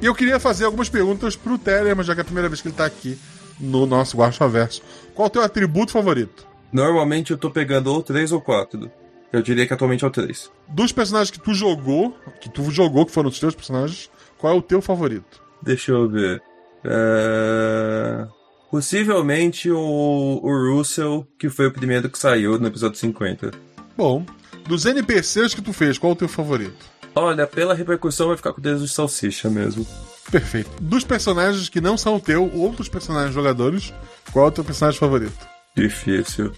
E 0.00 0.06
eu 0.06 0.14
queria 0.14 0.40
fazer 0.40 0.64
algumas 0.64 0.88
perguntas 0.88 1.36
pro 1.36 1.58
Telemann, 1.58 2.02
já 2.02 2.14
que 2.14 2.20
é 2.20 2.22
a 2.22 2.24
primeira 2.24 2.48
vez 2.48 2.62
que 2.62 2.68
ele 2.68 2.74
tá 2.74 2.86
aqui 2.86 3.18
no 3.60 3.84
nosso 3.84 4.16
Guacha 4.16 4.48
Verso. 4.48 4.80
Qual 5.14 5.26
o 5.26 5.30
teu 5.30 5.42
atributo 5.42 5.92
favorito? 5.92 6.46
Normalmente 6.72 7.30
eu 7.32 7.36
tô 7.36 7.50
pegando 7.50 7.92
ou 7.92 8.02
três 8.02 8.32
ou 8.32 8.40
quatro. 8.40 8.90
Eu 9.30 9.42
diria 9.42 9.66
que 9.66 9.74
atualmente 9.74 10.02
é 10.02 10.06
o 10.06 10.10
3. 10.10 10.50
Dos 10.66 10.92
personagens 10.92 11.30
que 11.30 11.38
tu 11.38 11.52
jogou, 11.52 12.16
que 12.40 12.48
tu 12.48 12.70
jogou, 12.70 13.04
que 13.04 13.12
foram 13.12 13.28
os 13.28 13.38
teus 13.38 13.54
personagens, 13.54 14.08
qual 14.38 14.54
é 14.54 14.56
o 14.56 14.62
teu 14.62 14.80
favorito? 14.80 15.42
Deixa 15.62 15.92
eu 15.92 16.08
ver. 16.08 16.42
É... 16.84 18.26
Possivelmente 18.70 19.70
o, 19.70 20.40
o 20.42 20.76
Russell, 20.76 21.26
que 21.38 21.48
foi 21.48 21.66
o 21.66 21.72
primeiro 21.72 22.10
que 22.10 22.18
saiu 22.18 22.58
no 22.58 22.66
episódio 22.66 22.98
50. 22.98 23.50
Bom, 23.96 24.24
dos 24.66 24.84
NPCs 24.84 25.54
que 25.54 25.62
tu 25.62 25.72
fez, 25.72 25.98
qual 25.98 26.10
é 26.10 26.14
o 26.14 26.18
teu 26.18 26.28
favorito? 26.28 26.84
Olha, 27.14 27.46
pela 27.46 27.74
repercussão 27.74 28.28
vai 28.28 28.36
ficar 28.36 28.52
com 28.52 28.60
o 28.60 28.62
dedo 28.62 28.80
de 28.80 28.88
salsicha 28.88 29.48
mesmo. 29.48 29.86
Perfeito. 30.30 30.70
Dos 30.80 31.04
personagens 31.04 31.68
que 31.68 31.80
não 31.80 31.96
são 31.96 32.16
o 32.16 32.20
teu, 32.20 32.50
outros 32.54 32.88
personagens 32.88 33.32
jogadores, 33.32 33.94
qual 34.32 34.46
é 34.46 34.48
o 34.48 34.52
teu 34.52 34.64
personagem 34.64 35.00
favorito? 35.00 35.48
Difícil. 35.74 36.52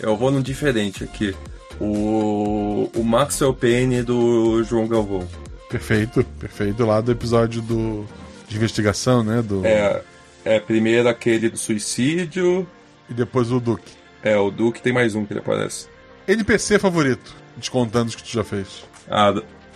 Eu 0.00 0.16
vou 0.16 0.30
no 0.30 0.42
diferente 0.42 1.04
aqui. 1.04 1.34
O, 1.80 2.90
o 2.94 3.04
Maxwell 3.04 3.52
Payne 3.52 4.02
do 4.02 4.62
João 4.62 4.86
Galvão. 4.86 5.26
Perfeito, 5.74 6.22
perfeito. 6.38 6.86
Lá 6.86 7.00
do 7.00 7.10
episódio 7.10 7.60
do, 7.60 8.06
de 8.46 8.56
investigação, 8.56 9.24
né? 9.24 9.42
Do, 9.42 9.66
É, 9.66 10.02
é 10.44 10.60
primeiro 10.60 11.08
aquele 11.08 11.50
do 11.50 11.56
suicídio. 11.58 12.64
E 13.10 13.12
depois 13.12 13.50
o 13.50 13.58
Duke. 13.58 13.92
É, 14.22 14.36
o 14.36 14.52
Duke 14.52 14.80
tem 14.80 14.92
mais 14.92 15.16
um 15.16 15.26
que 15.26 15.32
ele 15.32 15.40
aparece. 15.40 15.88
NPC 16.28 16.78
favorito, 16.78 17.34
descontando 17.56 18.10
os 18.10 18.14
que 18.14 18.22
tu 18.22 18.30
já 18.30 18.44
fez. 18.44 18.84
Ah, 19.10 19.34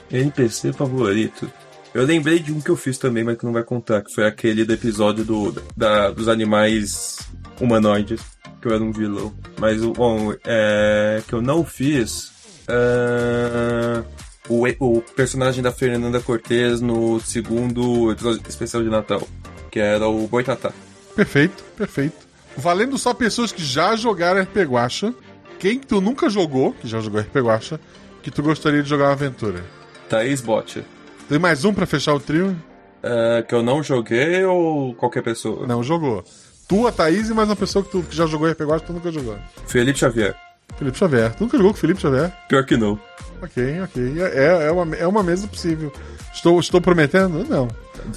NPC 0.08 0.72
favorito. 0.72 1.50
Eu 1.92 2.04
lembrei 2.04 2.38
de 2.38 2.52
um 2.52 2.60
que 2.60 2.70
eu 2.70 2.76
fiz 2.76 2.96
também, 2.96 3.24
mas 3.24 3.36
que 3.36 3.44
não 3.44 3.52
vai 3.52 3.64
contar, 3.64 4.00
que 4.02 4.14
foi 4.14 4.24
aquele 4.24 4.64
do 4.64 4.72
episódio 4.72 5.24
do, 5.24 5.50
da, 5.76 6.12
dos 6.12 6.28
animais 6.28 7.18
humanoides, 7.60 8.22
que 8.62 8.68
eu 8.68 8.72
era 8.72 8.84
um 8.84 8.92
vilão. 8.92 9.34
Mas 9.58 9.82
o 9.82 9.92
bom, 9.92 10.32
é, 10.46 11.20
que 11.26 11.32
eu 11.32 11.42
não 11.42 11.64
fiz. 11.64 12.30
é, 12.68 14.04
o, 14.48 14.66
o 14.78 15.02
personagem 15.02 15.62
da 15.62 15.70
Fernanda 15.70 16.20
Cortez 16.20 16.80
no 16.80 17.20
segundo 17.20 18.10
episódio 18.10 18.42
especial 18.48 18.82
de 18.82 18.88
Natal, 18.88 19.22
que 19.70 19.78
era 19.78 20.08
o 20.08 20.26
Boitatá. 20.26 20.72
Perfeito, 21.14 21.62
perfeito. 21.76 22.28
Valendo 22.56 22.98
só 22.98 23.14
pessoas 23.14 23.52
que 23.52 23.62
já 23.62 23.94
jogaram 23.94 24.42
RP 24.42 24.56
Guacha, 24.58 25.14
quem 25.58 25.78
que 25.78 25.86
tu 25.86 26.00
nunca 26.00 26.28
jogou, 26.28 26.72
que 26.72 26.88
já 26.88 27.00
jogou 27.00 27.20
RP 27.20 27.36
Guacha, 27.36 27.80
que 28.22 28.30
tu 28.30 28.42
gostaria 28.42 28.82
de 28.82 28.88
jogar 28.88 29.06
uma 29.06 29.12
aventura? 29.12 29.62
Thaís 30.08 30.40
Bot. 30.40 30.84
Tem 31.28 31.38
mais 31.38 31.64
um 31.64 31.74
pra 31.74 31.86
fechar 31.86 32.14
o 32.14 32.20
trio? 32.20 32.56
É, 33.02 33.44
que 33.46 33.54
eu 33.54 33.62
não 33.62 33.82
joguei 33.82 34.44
ou 34.44 34.94
qualquer 34.94 35.22
pessoa? 35.22 35.66
Não, 35.66 35.82
jogou. 35.82 36.24
Tu, 36.66 36.86
a 36.86 36.92
Thaís 36.92 37.28
e 37.28 37.34
mais 37.34 37.48
uma 37.48 37.56
pessoa 37.56 37.84
que, 37.84 37.90
tu, 37.90 38.02
que 38.02 38.16
já 38.16 38.26
jogou 38.26 38.50
RP 38.50 38.60
Guacha, 38.62 38.84
tu 38.86 38.92
nunca 38.92 39.10
jogou. 39.12 39.36
Felipe 39.66 39.98
Xavier. 39.98 40.34
Felipe 40.76 40.98
Xavier. 40.98 41.34
Tu 41.34 41.44
nunca 41.44 41.56
jogou 41.56 41.72
com 41.72 41.78
o 41.78 41.80
Felipe 41.80 42.00
Xavier? 42.00 42.32
Pior 42.48 42.64
que 42.64 42.76
não. 42.76 42.98
Ok, 43.42 43.80
ok. 43.82 44.22
É, 44.22 44.66
é, 44.66 44.70
uma, 44.70 44.96
é 44.96 45.06
uma 45.06 45.22
mesa 45.22 45.46
possível. 45.46 45.92
Estou, 46.32 46.58
estou 46.60 46.80
prometendo? 46.80 47.44
Não. 47.48 47.68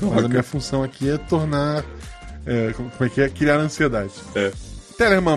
Mas 0.02 0.26
a 0.26 0.28
minha 0.28 0.44
função 0.44 0.84
aqui 0.84 1.10
é 1.10 1.18
tornar. 1.18 1.84
é, 2.46 2.74
como 2.74 2.92
é 3.00 3.10
que 3.10 3.22
é? 3.22 3.30
Criar 3.30 3.58
ansiedade. 3.58 4.14
É. 4.36 4.52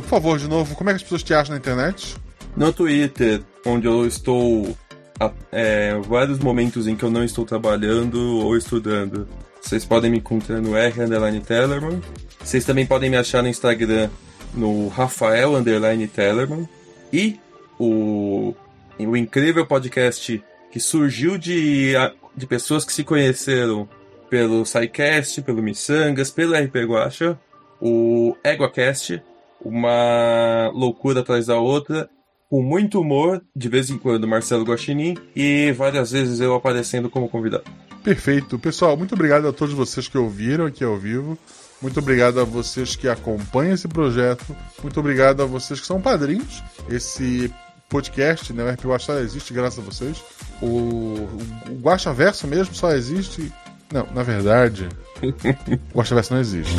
Por 0.00 0.08
favor, 0.08 0.38
de 0.38 0.46
novo, 0.46 0.74
como 0.74 0.90
é 0.90 0.92
que 0.92 0.96
as 0.96 1.02
pessoas 1.02 1.22
te 1.22 1.32
acham 1.32 1.52
na 1.52 1.58
internet? 1.58 2.16
No 2.54 2.72
Twitter, 2.72 3.40
onde 3.64 3.86
eu 3.86 4.06
estou 4.06 4.76
é, 5.50 5.98
vários 6.06 6.38
momentos 6.38 6.86
em 6.86 6.94
que 6.96 7.02
eu 7.02 7.10
não 7.10 7.24
estou 7.24 7.44
trabalhando 7.44 8.40
ou 8.40 8.56
estudando. 8.56 9.26
Vocês 9.60 9.84
podem 9.84 10.10
me 10.10 10.18
encontrar 10.18 10.60
no 10.60 10.76
R 10.76 11.00
underline 11.00 11.40
Tellerman. 11.40 12.00
Vocês 12.42 12.64
também 12.64 12.84
podem 12.84 13.08
me 13.08 13.16
achar 13.16 13.42
no 13.42 13.48
Instagram 13.48 14.10
no 14.52 14.88
Rafael 14.88 15.56
underline 15.56 16.06
Tellerman. 16.06 16.68
E 17.12 17.38
o, 17.78 18.54
o 18.98 19.16
incrível 19.16 19.66
podcast 19.66 20.42
que 20.70 20.80
surgiu 20.80 21.38
de, 21.38 21.94
de 22.36 22.46
pessoas 22.46 22.84
que 22.84 22.92
se 22.92 23.04
conheceram 23.04 23.88
pelo 24.28 24.64
SciCast, 24.64 25.42
pelo 25.42 25.62
Missangas, 25.62 26.30
pelo 26.30 26.54
RP 26.54 26.76
Guacha, 26.84 27.38
o 27.80 28.36
EguaCast, 28.42 29.22
uma 29.60 30.70
loucura 30.74 31.20
atrás 31.20 31.46
da 31.46 31.56
outra, 31.56 32.08
com 32.50 32.62
muito 32.62 33.00
humor, 33.00 33.42
de 33.54 33.68
vez 33.68 33.90
em 33.90 33.98
quando 33.98 34.26
Marcelo 34.26 34.64
Guaxinim, 34.64 35.16
e 35.34 35.72
várias 35.72 36.12
vezes 36.12 36.40
eu 36.40 36.54
aparecendo 36.54 37.08
como 37.08 37.28
convidado. 37.28 37.64
Perfeito. 38.02 38.58
Pessoal, 38.58 38.96
muito 38.96 39.14
obrigado 39.14 39.48
a 39.48 39.52
todos 39.52 39.74
vocês 39.74 40.08
que 40.08 40.18
ouviram 40.18 40.66
aqui 40.66 40.84
ao 40.84 40.96
vivo. 40.96 41.38
Muito 41.80 41.98
obrigado 41.98 42.40
a 42.40 42.44
vocês 42.44 42.96
que 42.96 43.08
acompanham 43.08 43.74
esse 43.74 43.88
projeto. 43.88 44.44
Muito 44.82 45.00
obrigado 45.00 45.42
a 45.42 45.46
vocês 45.46 45.80
que 45.80 45.86
são 45.86 46.00
padrinhos. 46.00 46.62
Esse 46.88 47.52
podcast, 47.88 48.52
né, 48.52 48.64
o 48.64 48.70
RP 48.72 48.84
Guacha 48.86 49.06
só 49.06 49.18
existe 49.18 49.52
graças 49.54 49.78
a 49.78 49.82
vocês. 49.82 50.22
O, 50.60 50.66
o, 50.66 51.38
o 51.70 51.74
Guacha 51.80 52.12
Verso 52.12 52.46
mesmo 52.46 52.74
só 52.74 52.90
existe... 52.92 53.52
Não, 53.92 54.06
na 54.12 54.22
verdade, 54.22 54.88
o 55.94 55.98
Guacha 55.98 56.14
Verso 56.14 56.32
não 56.34 56.40
existe. 56.40 56.74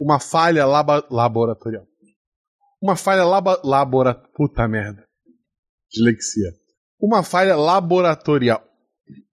Uma 0.00 0.18
falha 0.20 0.66
laba- 0.66 1.04
laboratorial. 1.10 1.86
Uma 2.86 2.94
falha 2.94 3.24
laba, 3.24 3.60
labora... 3.64 4.14
Puta 4.14 4.68
merda. 4.68 5.04
Dislexia. 5.90 6.52
Uma 7.00 7.24
falha 7.24 7.56
laboratorial. 7.56 8.62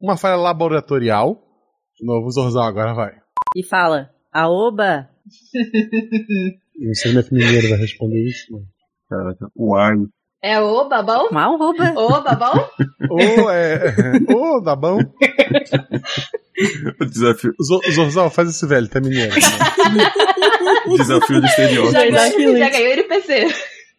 Uma 0.02 0.18
falha 0.18 0.38
laboratorial. 0.38 1.36
De 1.96 2.04
novo, 2.04 2.32
Zorzal, 2.32 2.64
agora 2.64 2.96
vai. 2.96 3.12
E 3.56 3.64
fala, 3.64 4.10
aoba, 4.32 5.08
Não 6.80 6.94
sei 6.96 7.12
se 7.22 7.32
minha 7.32 7.46
mineira 7.46 7.70
vai 7.70 7.78
responder 7.78 8.28
isso, 8.28 8.52
mas. 8.52 8.64
Caraca, 9.08 9.52
uai. 9.56 9.98
É 10.44 10.60
o 10.60 10.90
babão? 10.90 11.30
mal 11.32 11.58
rouba. 11.58 11.94
Ô, 11.96 12.22
babão? 12.22 12.70
Ô, 13.10 13.50
é. 13.50 13.96
Ô, 14.30 14.60
dá 14.60 14.76
bom. 14.76 15.00
O 17.00 17.06
desafio, 17.06 17.54
Zo- 17.64 17.82
Zorzal, 17.90 18.30
faz 18.30 18.50
esse 18.50 18.68
velho, 18.68 18.90
tá 18.90 19.00
mineiro. 19.00 19.34
desafio 20.98 21.40
do 21.40 21.48
estereótipo. 21.48 21.94
Já, 21.94 22.10
ganhou, 22.10 22.58
já 22.58 22.70
ganhou 22.70 22.92
NPC. 22.92 23.48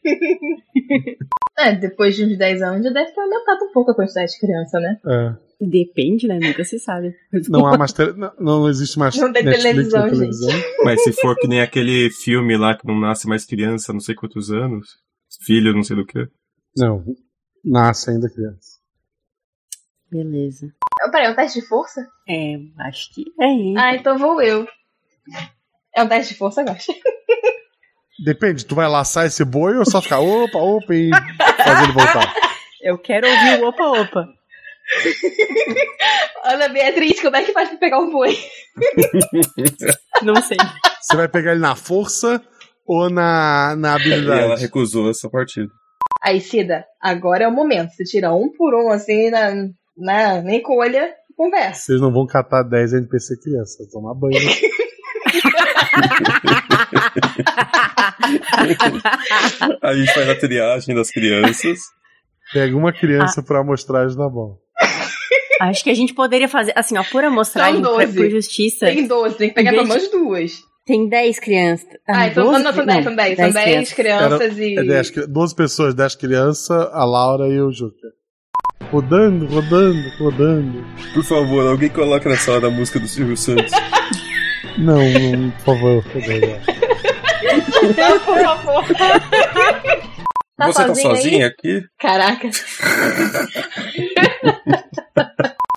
é, 1.58 1.74
depois 1.76 2.14
de 2.14 2.26
uns 2.26 2.36
10 2.36 2.60
anos 2.60 2.84
já 2.84 2.90
deve 2.92 3.10
ter 3.10 3.20
aumentado 3.22 3.64
um 3.64 3.72
pouco 3.72 3.92
a 3.92 3.94
quantidade 3.94 4.32
de 4.32 4.38
criança, 4.38 4.78
né? 4.78 4.98
É. 5.06 5.32
Depende, 5.60 6.26
né? 6.28 6.38
Nunca 6.42 6.62
se 6.62 6.78
sabe. 6.78 7.14
Não 7.48 7.66
há 7.66 7.78
mais. 7.78 7.92
Tele... 7.94 8.12
Não, 8.12 8.32
não 8.38 8.68
existe 8.68 8.98
mais. 8.98 9.16
Não 9.16 9.32
tem 9.32 9.44
Netflix 9.44 9.92
na 9.92 10.10
televisão, 10.10 10.50
Mas 10.84 11.02
se 11.02 11.12
for 11.12 11.36
que 11.36 11.48
nem 11.48 11.62
aquele 11.62 12.10
filme 12.10 12.54
lá 12.58 12.76
que 12.76 12.86
não 12.86 13.00
nasce 13.00 13.26
mais 13.26 13.46
criança, 13.46 13.94
não 13.94 14.00
sei 14.00 14.14
quantos 14.14 14.50
anos, 14.50 15.02
filho, 15.42 15.74
não 15.74 15.82
sei 15.82 15.96
do 15.96 16.06
que. 16.06 16.26
Não, 16.76 17.04
nasce 17.64 18.10
ainda 18.10 18.28
criança. 18.28 18.78
Beleza. 20.10 20.68
Peraí, 21.10 21.26
é 21.26 21.30
um 21.30 21.34
teste 21.34 21.60
de 21.60 21.66
força? 21.66 22.06
É, 22.28 22.56
acho 22.86 23.12
que 23.14 23.24
é, 23.40 23.46
hein? 23.46 23.74
Ah, 23.76 23.94
então 23.94 24.16
vou 24.18 24.40
eu. 24.40 24.66
É 25.94 26.02
um 26.02 26.08
teste 26.08 26.32
de 26.32 26.38
força, 26.38 26.62
eu 26.62 26.68
acho. 26.68 26.92
Depende, 28.24 28.64
tu 28.64 28.74
vai 28.74 28.88
laçar 28.88 29.26
esse 29.26 29.44
boi 29.44 29.76
ou 29.76 29.84
só 29.84 30.00
ficar 30.00 30.20
opa, 30.20 30.58
opa 30.58 30.94
e 30.94 31.10
fazer 31.10 31.84
ele 31.84 31.92
voltar? 31.92 32.34
Eu 32.80 32.98
quero 32.98 33.28
ouvir 33.28 33.60
o 33.60 33.68
opa 33.68 33.84
opa. 33.84 34.28
Ana 36.44 36.68
Beatriz, 36.68 37.20
como 37.20 37.36
é 37.36 37.42
que 37.42 37.52
faz 37.52 37.70
pra 37.70 37.78
pegar 37.78 37.98
um 37.98 38.10
boi? 38.10 38.36
Não 40.22 40.36
sei. 40.42 40.58
Você 41.00 41.16
vai 41.16 41.28
pegar 41.28 41.52
ele 41.52 41.60
na 41.60 41.74
força 41.74 42.40
ou 42.86 43.08
na, 43.10 43.74
na 43.76 43.96
E 43.98 44.12
ela 44.12 44.16
habilidade? 44.24 44.60
recusou 44.62 45.10
essa 45.10 45.28
partida. 45.28 45.68
Aí, 46.22 46.40
Cida, 46.40 46.84
agora 47.00 47.44
é 47.44 47.48
o 47.48 47.52
momento. 47.52 47.90
Você 47.90 48.04
tira 48.04 48.32
um 48.32 48.50
por 48.50 48.74
um, 48.74 48.90
assim, 48.90 49.30
na, 49.30 49.50
na, 49.96 50.42
na 50.42 50.54
encolha 50.54 51.12
e 51.30 51.34
conversa. 51.34 51.82
Vocês 51.82 52.00
não 52.00 52.12
vão 52.12 52.26
catar 52.26 52.62
10 52.62 52.94
NPC 52.94 53.34
criança, 53.40 53.84
tomar 53.92 54.14
banho. 54.14 54.34
A 59.82 59.94
gente 59.94 60.12
faz 60.14 60.28
a 60.28 60.34
triagem 60.34 60.94
das 60.94 61.10
crianças. 61.10 61.80
Pega 62.52 62.76
uma 62.76 62.92
criança 62.92 63.42
pra 63.42 63.60
amostragem 63.60 64.16
na 64.16 64.28
mão. 64.28 64.58
Acho 65.60 65.84
que 65.84 65.90
a 65.90 65.94
gente 65.94 66.12
poderia 66.14 66.48
fazer, 66.48 66.72
assim, 66.76 66.96
ó, 66.98 67.04
por 67.04 67.24
amostragem, 67.24 67.82
São 67.82 67.94
pra, 67.94 68.04
12. 68.06 68.16
por 68.16 68.30
justiça. 68.30 68.86
Tem 68.86 69.06
12, 69.06 69.36
tem 69.36 69.48
que 69.48 69.54
pegar 69.54 69.70
pelo 69.70 69.86
menos 69.86 70.10
duas. 70.10 70.62
Tem 70.86 71.08
10 71.08 71.38
crianças. 71.38 71.88
Ah, 72.06 72.26
então 72.28 72.44
12? 72.50 72.62
não, 72.62 72.72
são 72.74 72.84
10, 72.86 73.04
são 73.04 73.16
10. 73.16 73.36
São 73.38 73.50
10 73.52 73.92
crianças 73.94 74.58
e. 74.58 74.78
É 74.78 74.82
10, 74.84 75.10
cri- 75.10 75.26
12 75.26 75.54
pessoas, 75.54 75.94
10 75.94 76.14
crianças, 76.16 76.70
a 76.92 77.04
Laura 77.04 77.48
e 77.48 77.58
o 77.60 77.72
Juca. 77.72 78.08
Rodando, 78.90 79.46
rodando, 79.46 80.08
rodando. 80.18 80.84
Por 81.14 81.24
favor, 81.24 81.66
alguém 81.66 81.88
coloca 81.88 82.28
nessa 82.28 82.52
hora 82.52 82.66
a 82.66 82.70
música 82.70 83.00
do 83.00 83.08
Silvio 83.08 83.36
Santos. 83.36 83.72
Não, 84.76 84.96
não, 84.98 85.50
por 85.52 85.64
favor, 85.76 86.02
por 86.02 86.20
favor. 86.20 86.60
Por 88.24 88.40
favor. 88.42 88.84
Tá 90.56 90.66
Você 90.66 90.82
tá 90.82 90.86
sozinho 90.88 91.10
aí? 91.10 91.16
sozinha 91.16 91.46
aqui? 91.46 91.82
Caraca. 91.98 92.48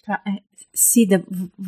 Tá, 0.08 0.22
é, 0.26 0.47
Cida, 0.80 1.24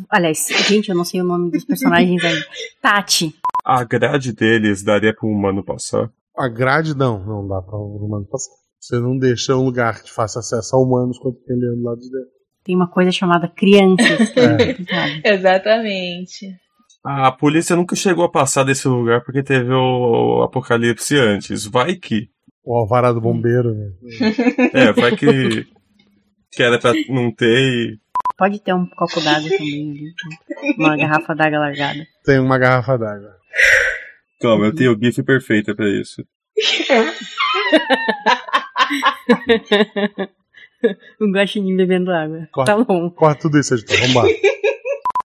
aliás, 0.08 0.46
gente, 0.68 0.88
eu 0.88 0.94
não 0.94 1.04
sei 1.04 1.20
o 1.20 1.24
nome 1.24 1.50
dos 1.50 1.64
personagens 1.64 2.22
ainda. 2.24 2.46
Tati. 2.80 3.34
A 3.64 3.82
grade 3.82 4.32
deles 4.32 4.84
daria 4.84 5.12
para 5.12 5.28
um 5.28 5.32
humano 5.32 5.64
passar. 5.64 6.08
A 6.38 6.46
grade 6.46 6.96
não, 6.96 7.18
não 7.18 7.48
dá 7.48 7.60
pra 7.60 7.76
um 7.76 7.96
humano 7.96 8.24
passar. 8.30 8.52
Você 8.78 9.00
não 9.00 9.18
deixa 9.18 9.56
um 9.56 9.64
lugar 9.64 10.00
que 10.00 10.12
faça 10.12 10.38
acesso 10.38 10.76
a 10.76 10.78
humanos 10.78 11.18
quando 11.18 11.34
tem 11.44 11.58
leão 11.58 11.74
do 11.74 11.82
lado 11.82 11.98
de 11.98 12.08
dentro. 12.08 12.30
Tem 12.62 12.76
uma 12.76 12.88
coisa 12.88 13.10
chamada 13.10 13.48
crianças. 13.48 14.32
é 14.36 15.26
É. 15.26 15.34
Exatamente. 15.34 16.46
A 17.04 17.32
polícia 17.32 17.74
nunca 17.74 17.96
chegou 17.96 18.24
a 18.24 18.30
passar 18.30 18.62
desse 18.62 18.86
lugar 18.86 19.24
porque 19.24 19.42
teve 19.42 19.72
o 19.72 20.44
apocalipse 20.44 21.18
antes. 21.18 21.66
Vai 21.66 21.96
que. 21.96 22.28
O 22.64 22.78
alvará 22.78 23.10
do 23.12 23.20
bombeiro, 23.20 23.74
né? 23.74 23.90
É, 24.72 24.92
vai 24.92 25.16
que. 25.16 25.66
que 26.52 26.62
era 26.62 26.78
pra 26.78 26.92
não 27.08 27.34
ter 27.34 27.58
e. 27.58 28.09
Pode 28.40 28.58
ter 28.64 28.72
um 28.72 28.86
copo 28.86 29.20
d'água 29.20 29.50
também 29.58 29.90
ali. 29.90 30.14
Uma 30.78 30.96
garrafa 30.96 31.34
d'água 31.34 31.58
largada. 31.58 32.06
Tem 32.24 32.38
uma 32.38 32.56
garrafa 32.56 32.96
d'água. 32.96 33.36
Calma, 34.40 34.64
eu 34.64 34.74
tenho 34.74 34.96
o 34.96 34.98
GIF 34.98 35.22
perfeito 35.22 35.76
pra 35.76 35.86
isso. 35.90 36.24
um 41.20 41.30
guaxinim 41.32 41.76
bebendo 41.76 42.10
água. 42.10 42.48
Corta, 42.52 42.76
Tá 42.76 42.84
bom. 42.84 43.10
corta 43.10 43.42
tudo 43.42 43.58
isso, 43.58 43.74
editor. 43.74 43.98
Vamos 44.00 44.14
lá. 44.14 44.24